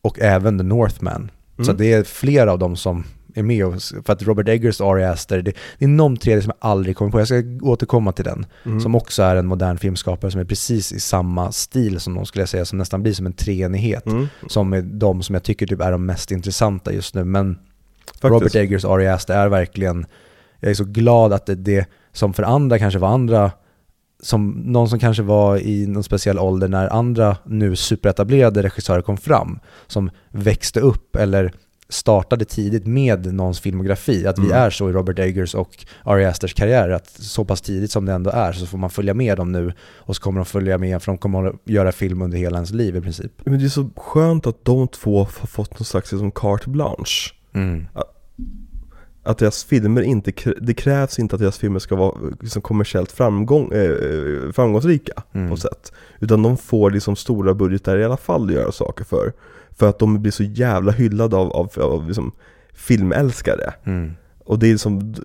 [0.01, 1.31] och även The Northman.
[1.55, 1.65] Mm.
[1.65, 3.03] Så det är flera av dem som
[3.35, 6.53] är med och, för att Robert Eggers Ari Aster, det, det är någon tredje som
[6.59, 8.79] jag aldrig kommer på, jag ska återkomma till den, mm.
[8.79, 12.41] som också är en modern filmskapare som är precis i samma stil som de skulle
[12.41, 14.27] jag säga, som nästan blir som en treenighet, mm.
[14.47, 17.23] som är de som jag tycker typ är de mest intressanta just nu.
[17.23, 17.55] Men
[18.05, 18.23] Faktiskt.
[18.23, 20.05] Robert Eggers Ari Aster är verkligen,
[20.59, 23.51] jag är så glad att det, det som för andra kanske var andra
[24.21, 29.17] som någon som kanske var i någon speciell ålder när andra nu superetablerade regissörer kom
[29.17, 31.53] fram, som växte upp eller
[31.93, 34.27] startade tidigt med någons filmografi.
[34.27, 34.49] Att mm.
[34.49, 38.05] vi är så i Robert Eggers och Ari Asters karriär, att så pass tidigt som
[38.05, 40.77] det ändå är så får man följa med dem nu och så kommer de följa
[40.77, 43.31] med för de kommer att göra film under hela ens liv i princip.
[43.43, 47.33] Men det är så skönt att de två har fått någon slags liksom carte blanche.
[47.53, 47.87] Mm.
[49.23, 50.31] Att, deras filmer inte,
[50.61, 55.49] det krävs inte att deras filmer ska vara liksom kommersiellt framgång, eh, framgångsrika mm.
[55.49, 55.91] på sätt.
[56.19, 59.33] Utan de får liksom stora budgetar i alla fall att göra saker för.
[59.81, 62.31] För att de blir så jävla hyllade av, av, av liksom
[62.73, 63.73] filmälskare.
[63.83, 64.11] Mm.
[64.39, 65.15] Och det är som,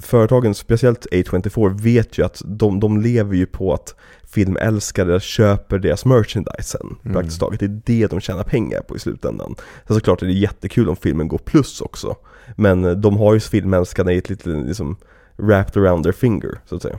[0.00, 6.04] företagen, speciellt A24, vet ju att de, de lever ju på att filmälskare köper deras
[6.04, 7.14] merchandise sen, mm.
[7.14, 7.60] praktiskt taget.
[7.60, 9.54] Det är det de tjänar pengar på i slutändan.
[9.88, 12.16] Så såklart är det jättekul om filmen går plus också.
[12.56, 14.96] Men de har ju filmälskarna i ett litet liksom
[15.36, 16.98] wrapped around their finger, så att säga.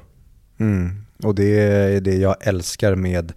[0.57, 0.89] Mm.
[1.23, 3.33] Och det är det jag älskar med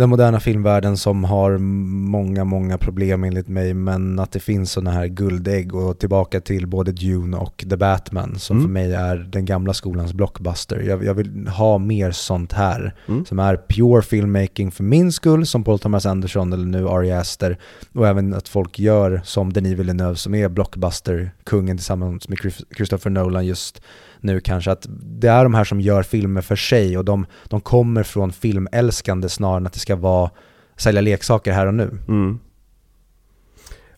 [0.00, 4.90] den moderna filmvärlden som har många, många problem enligt mig men att det finns sådana
[4.90, 8.68] här guldägg och tillbaka till både Dune och The Batman som mm.
[8.68, 10.80] för mig är den gamla skolans blockbuster.
[10.80, 13.24] Jag, jag vill ha mer sånt här mm.
[13.24, 17.58] som är pure filmmaking för min skull som Paul Thomas Anderson eller nu Ari Aster
[17.92, 22.38] och även att folk gör som Denis Villeneuve som är blockbuster-kungen tillsammans med
[22.76, 23.82] Christopher Nolan just
[24.22, 27.60] nu kanske, att det är de här som gör filmer för sig och de, de
[27.60, 30.30] kommer från filmälskande snarare än att det ska vara
[30.76, 31.98] sälja leksaker här och nu.
[32.08, 32.38] Mm.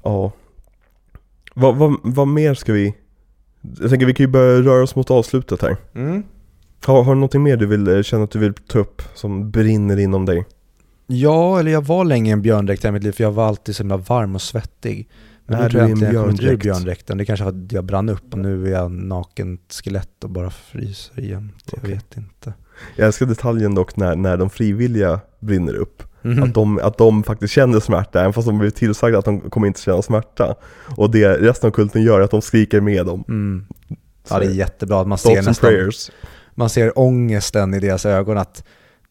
[0.02, 0.32] Ja.
[1.54, 2.94] Vad, vad, vad mer ska vi
[3.80, 5.76] Jag tänker vi kan ju börja röra oss mot avslutet här.
[5.94, 6.22] Mm.
[6.84, 9.50] Har, har du någonting mer du vill, eh, känna att du vill ta upp som
[9.50, 10.46] brinner inom dig?
[11.06, 13.82] Ja, eller jag var länge en björndräkt i mitt liv för jag var alltid så
[13.82, 15.08] himla varm och svettig.
[15.52, 16.62] Men Är nu du tror jag i en björndräkt?
[16.62, 17.18] björndräkten.
[17.18, 20.50] Det kanske var att jag brann upp och nu är jag naken skelett och bara
[20.50, 21.72] fryser jämt.
[21.82, 22.54] Jag vet inte.
[22.96, 26.02] Jag älskar detaljen dock när, när de frivilliga brinner upp.
[26.22, 26.42] Mhm.
[26.42, 29.66] Att, de, att de faktiskt känner smärta, även fast de blivit tillsagda att de kommer
[29.66, 30.54] inte känna smärta.
[30.96, 33.24] Och det resten av kulten gör är att de skriker med dem.
[33.28, 33.66] Mm.
[34.30, 36.10] Ja, det är jättebra att man ser nästan, prayers.
[36.54, 38.64] man ser ångesten i deras ögon att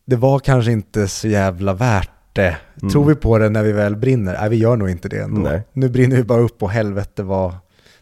[0.05, 2.57] det var kanske inte så jävla värt det.
[2.81, 2.91] Mm.
[2.91, 4.37] Tror vi på det när vi väl brinner?
[4.41, 5.41] Nej, vi gör nog inte det ändå.
[5.41, 5.61] Nej.
[5.73, 7.55] Nu brinner vi bara upp och helvete vad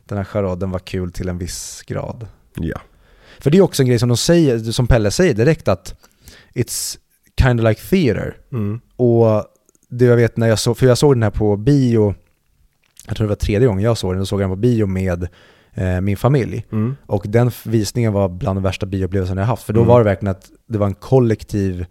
[0.05, 2.27] den här charaden var kul till en viss grad.
[2.55, 2.79] Ja.
[3.39, 5.95] För det är också en grej som de säger, som Pelle säger direkt att
[6.53, 6.97] it's
[7.41, 8.37] kind of like theater.
[8.51, 8.79] Mm.
[8.95, 9.43] Och
[9.89, 12.15] det jag vet när jag såg, för jag såg den här på bio,
[13.07, 14.85] jag tror det var tredje gången jag såg den, då såg jag den på bio
[14.87, 15.27] med
[15.73, 16.65] eh, min familj.
[16.71, 16.95] Mm.
[17.05, 19.63] Och den visningen var bland de värsta bioupplevelserna jag haft.
[19.63, 19.87] För då Mm.
[19.87, 21.85] var det verkligen att det var en kollektiv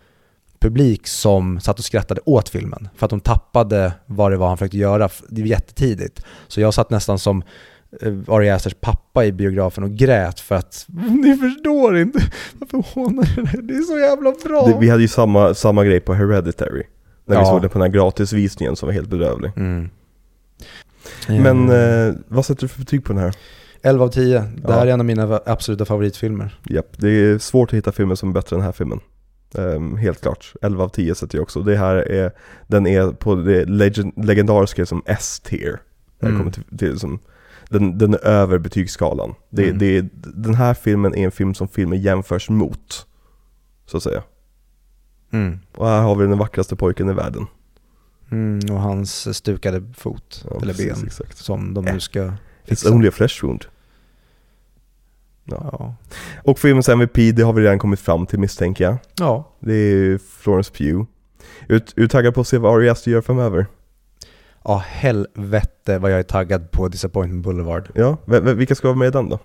[0.61, 2.89] publik som satt och skrattade åt filmen.
[2.97, 6.25] För att de tappade vad det var han försökte göra f- det var jättetidigt.
[6.49, 7.43] Så jag satt nästan som
[8.03, 10.87] eh, Ari Asters pappa i biografen och grät för att
[11.23, 12.19] ni förstår inte
[12.59, 13.63] varför hånar det?
[13.63, 14.67] Det är så jävla bra.
[14.67, 16.83] Det, vi hade ju samma, samma grej på Hereditary.
[17.27, 17.51] När vi Ja.
[17.51, 19.53] såg det på den här gratisvisningen som var helt bedrövlig.
[19.57, 19.89] Mm.
[21.29, 21.79] Men Eh,
[22.09, 23.35] eh, vad sätter du för betyg på den här?
[23.83, 24.39] 11 av 10.
[24.39, 24.73] Det Ja.
[24.73, 26.59] här är en av mina absoluta favoritfilmer.
[26.71, 29.01] Japp, det är svårt att hitta filmer som är bättre än den här filmen.
[29.55, 30.53] Ehm, helt klart.
[30.63, 31.63] 11 av 10 sätter jag också.
[31.63, 32.33] Det här är,
[32.67, 35.81] den är på det legend, legendariska som S-tier.
[36.23, 36.39] Mm.
[36.39, 37.19] kommer till, till som,
[37.69, 39.35] den, den är över betygsskalan.
[39.51, 39.79] Det, Mm.
[39.79, 40.01] det,
[40.35, 43.07] den här filmen är en film som filmen jämförs mot.
[43.87, 44.23] Så att säga.
[45.33, 45.59] Mm.
[45.77, 47.47] Och här har vi den vackraste pojken i världen.
[48.31, 51.37] Mm, och hans stukade fot, Ja, eller precis, ben, Exakt.
[51.39, 52.33] som de nu ska It's
[52.65, 52.91] fixa.
[52.95, 53.65] only a flesh wound.
[55.51, 55.95] Ja.
[56.45, 58.97] Och filmens MVP, det har vi redan kommit fram till misstänker jag.
[59.19, 61.05] ja, Det är Florence Pugh.
[61.69, 63.67] Ut, är du taggad på att se vad Ari Aster gör framöver?
[64.65, 67.89] Ja, helvete vad jag är taggad på Disappointment Boulevard.
[67.95, 69.39] Ja, v- vilka ska vara med i den då?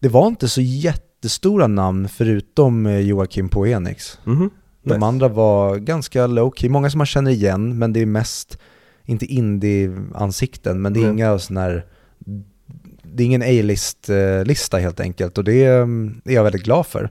[0.00, 4.18] Det var inte så jättestora namn förutom eh, Joakim Poenix.
[4.24, 4.50] Mhm.
[4.84, 5.06] De Nice.
[5.06, 8.58] andra var ganska low key, många som man känner igen, men det är mest,
[9.04, 11.16] inte indie-ansikten, men det är Mm.
[11.18, 11.86] inga sån här,
[13.14, 17.10] det är ingen A-list-lista helt enkelt och det mm, är jag väldigt glad för.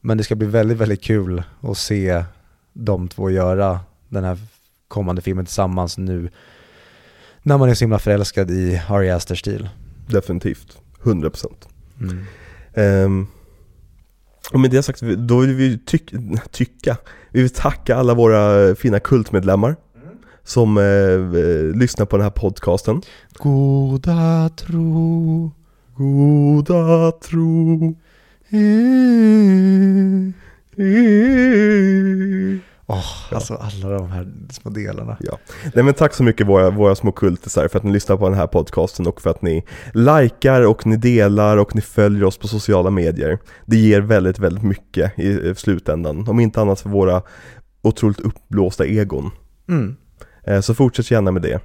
[0.00, 2.24] Men det ska bli väldigt, väldigt kul att se
[2.72, 4.38] de två göra den här
[4.88, 6.30] kommande filmen tillsammans nu
[7.42, 9.68] när man är så himla förälskad i Ari Asters stil.
[10.06, 10.78] Definitivt.
[11.02, 11.46] 100%.
[12.00, 12.24] Mm.
[12.74, 13.26] Ehm,
[14.52, 16.12] och med det sagt, då vill vi tyck,
[16.50, 16.96] tycka,
[17.30, 19.76] vi vill tacka alla våra fina kultmedlemmar
[20.46, 23.02] som eh, eh, lyssnar på den här podcasten.
[23.38, 25.52] Goda tro
[25.96, 27.94] Goda tro.
[32.86, 35.16] Åh, alltså alla de här små delarna.
[35.74, 38.38] Nej men tack så mycket våra, våra små kultisar för att ni lyssnar på den
[38.38, 42.48] här podcasten och för att ni likar och ni delar och ni följer oss på
[42.48, 43.38] sociala medier.
[43.66, 46.28] Det ger väldigt, väldigt mycket i, i slutändan.
[46.28, 47.22] Om inte annat för våra
[47.82, 49.30] otroligt uppblåsta egon.
[49.68, 49.96] Mm.
[50.46, 51.60] Eh, Så fortsätt gärna med det.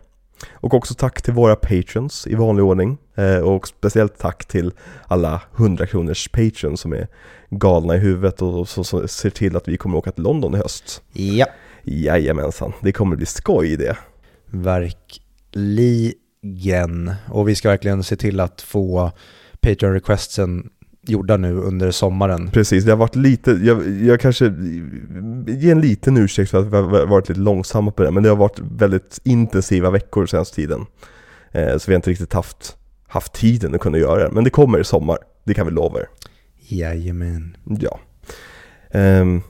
[0.52, 2.98] Och också tack till våra patrons i vanlig ordning.
[3.16, 4.72] Eh, Och speciellt tack till
[5.08, 7.08] alla 100 kronors patrons som är
[7.50, 11.02] galna i huvudet och som ser till att vi kommer åka till London i höst.
[11.14, 11.46] Ja.
[11.84, 13.98] Jajamensan, det kommer bli skoj det.
[16.42, 17.14] Verkligen.
[17.30, 19.12] Och vi ska verkligen se till att få
[19.62, 20.70] Patreon-requesten
[21.08, 22.50] gjorda nu under sommaren.
[22.52, 24.46] Precis, det har varit lite, jag, jag kanske
[25.48, 28.30] ger en liten ursäkt för att vi har varit lite långsamma på det, men det
[28.30, 30.86] har varit väldigt intensiva veckor senaste tiden.
[31.52, 34.50] Eh, så vi har inte riktigt haft, haft tiden att kunna göra det, men det
[34.50, 36.08] kommer i sommar, det kan vi lova er.
[36.60, 37.58] Jajamän.
[37.66, 38.00] Ja.
[38.92, 39.42] Ehm,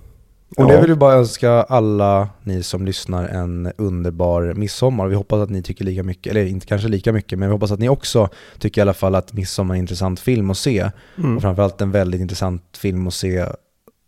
[0.57, 5.07] Och det vill vi bara önska alla ni som lyssnar en underbar midsommar.
[5.07, 7.72] Vi hoppas att ni tycker lika mycket, eller inte kanske lika mycket, men vi hoppas
[7.72, 8.30] att ni också
[8.60, 10.90] tycker i alla fall att midsommar är en intressant film att se.
[11.18, 11.36] Mm.
[11.36, 13.45] Och framförallt en väldigt intressant film att se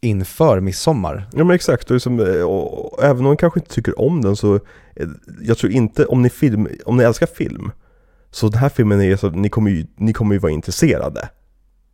[0.01, 1.27] inför midsommar.
[1.33, 4.21] Ja men exakt, och, liksom, eh, och, och även om ni kanske inte tycker om
[4.21, 5.07] den så, eh,
[5.41, 7.71] jag tror inte, om ni, film, om ni älskar film,
[8.31, 11.29] så den här filmen är så, ni kommer ju, ni kommer ju vara intresserade.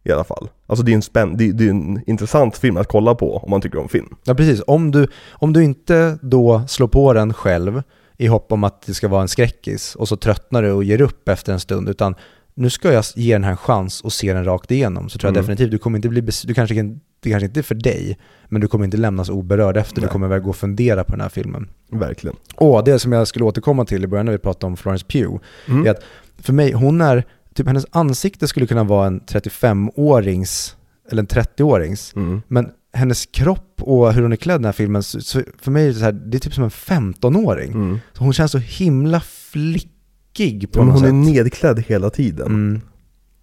[0.09, 0.49] I alla fall.
[0.67, 3.49] Alltså det är en spänn, det, det är en intressant film att kolla på om
[3.49, 4.15] man tycker om film.
[4.23, 7.81] Ja precis, om du, om du inte då slår på den själv
[8.17, 11.01] i hopp om att det ska vara en skräckis och så tröttnar du och ger
[11.01, 12.15] upp efter en stund utan
[12.53, 15.27] nu ska jag ge den här en chans och se den rakt igenom så tror
[15.27, 15.41] jag Mm.
[15.43, 18.17] definitivt du kommer inte bli du kanske, kan- det kanske inte är för dig
[18.47, 20.09] men du kommer inte lämnas oberörd efter, du Nej.
[20.11, 21.69] kommer väl gå och fundera på den här filmen.
[21.91, 22.35] Verkligen.
[22.55, 25.37] Och det som jag skulle återkomma till i början när vi pratade om Florence Pugh
[25.67, 25.85] Mm.
[25.85, 26.03] är att
[26.41, 27.23] för mig, hon är
[27.53, 30.75] typ hennes ansikte skulle kunna vara en 35-årings,
[31.11, 32.41] eller en 30-årings, Mm.
[32.47, 35.83] men hennes kropp och hur hon är klädd i den här filmen, så, för mig
[35.83, 37.71] är det så här, det är typ som en 15-åring.
[37.71, 37.99] Mm.
[38.13, 41.35] Så hon känns så himla flickig på Men något hon är sätt.
[41.35, 42.47] nedklädd hela tiden.
[42.47, 42.81] Mm,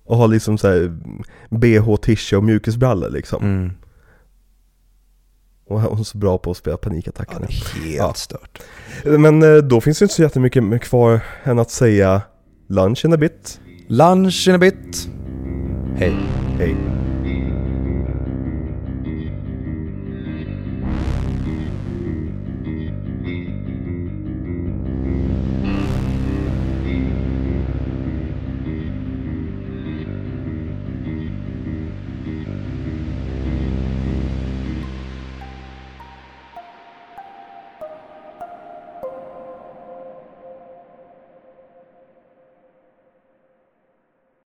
[0.05, 0.97] Och har liksom så här
[1.51, 3.45] bh, tisha och mjukisbrallor liksom.
[3.45, 3.71] mm.
[5.69, 7.41] Och hon är så bra på att spela Ja, panikattackerna.
[7.41, 8.15] det är helt Ja.
[8.15, 8.61] stört.
[9.05, 12.23] Men eh, då finns det inte så jättemycket kvar än att säga
[12.69, 13.61] lunch in a bit.
[13.89, 15.09] Lunch in a bit.
[15.97, 16.15] Hej.
[16.59, 17.06] Hej.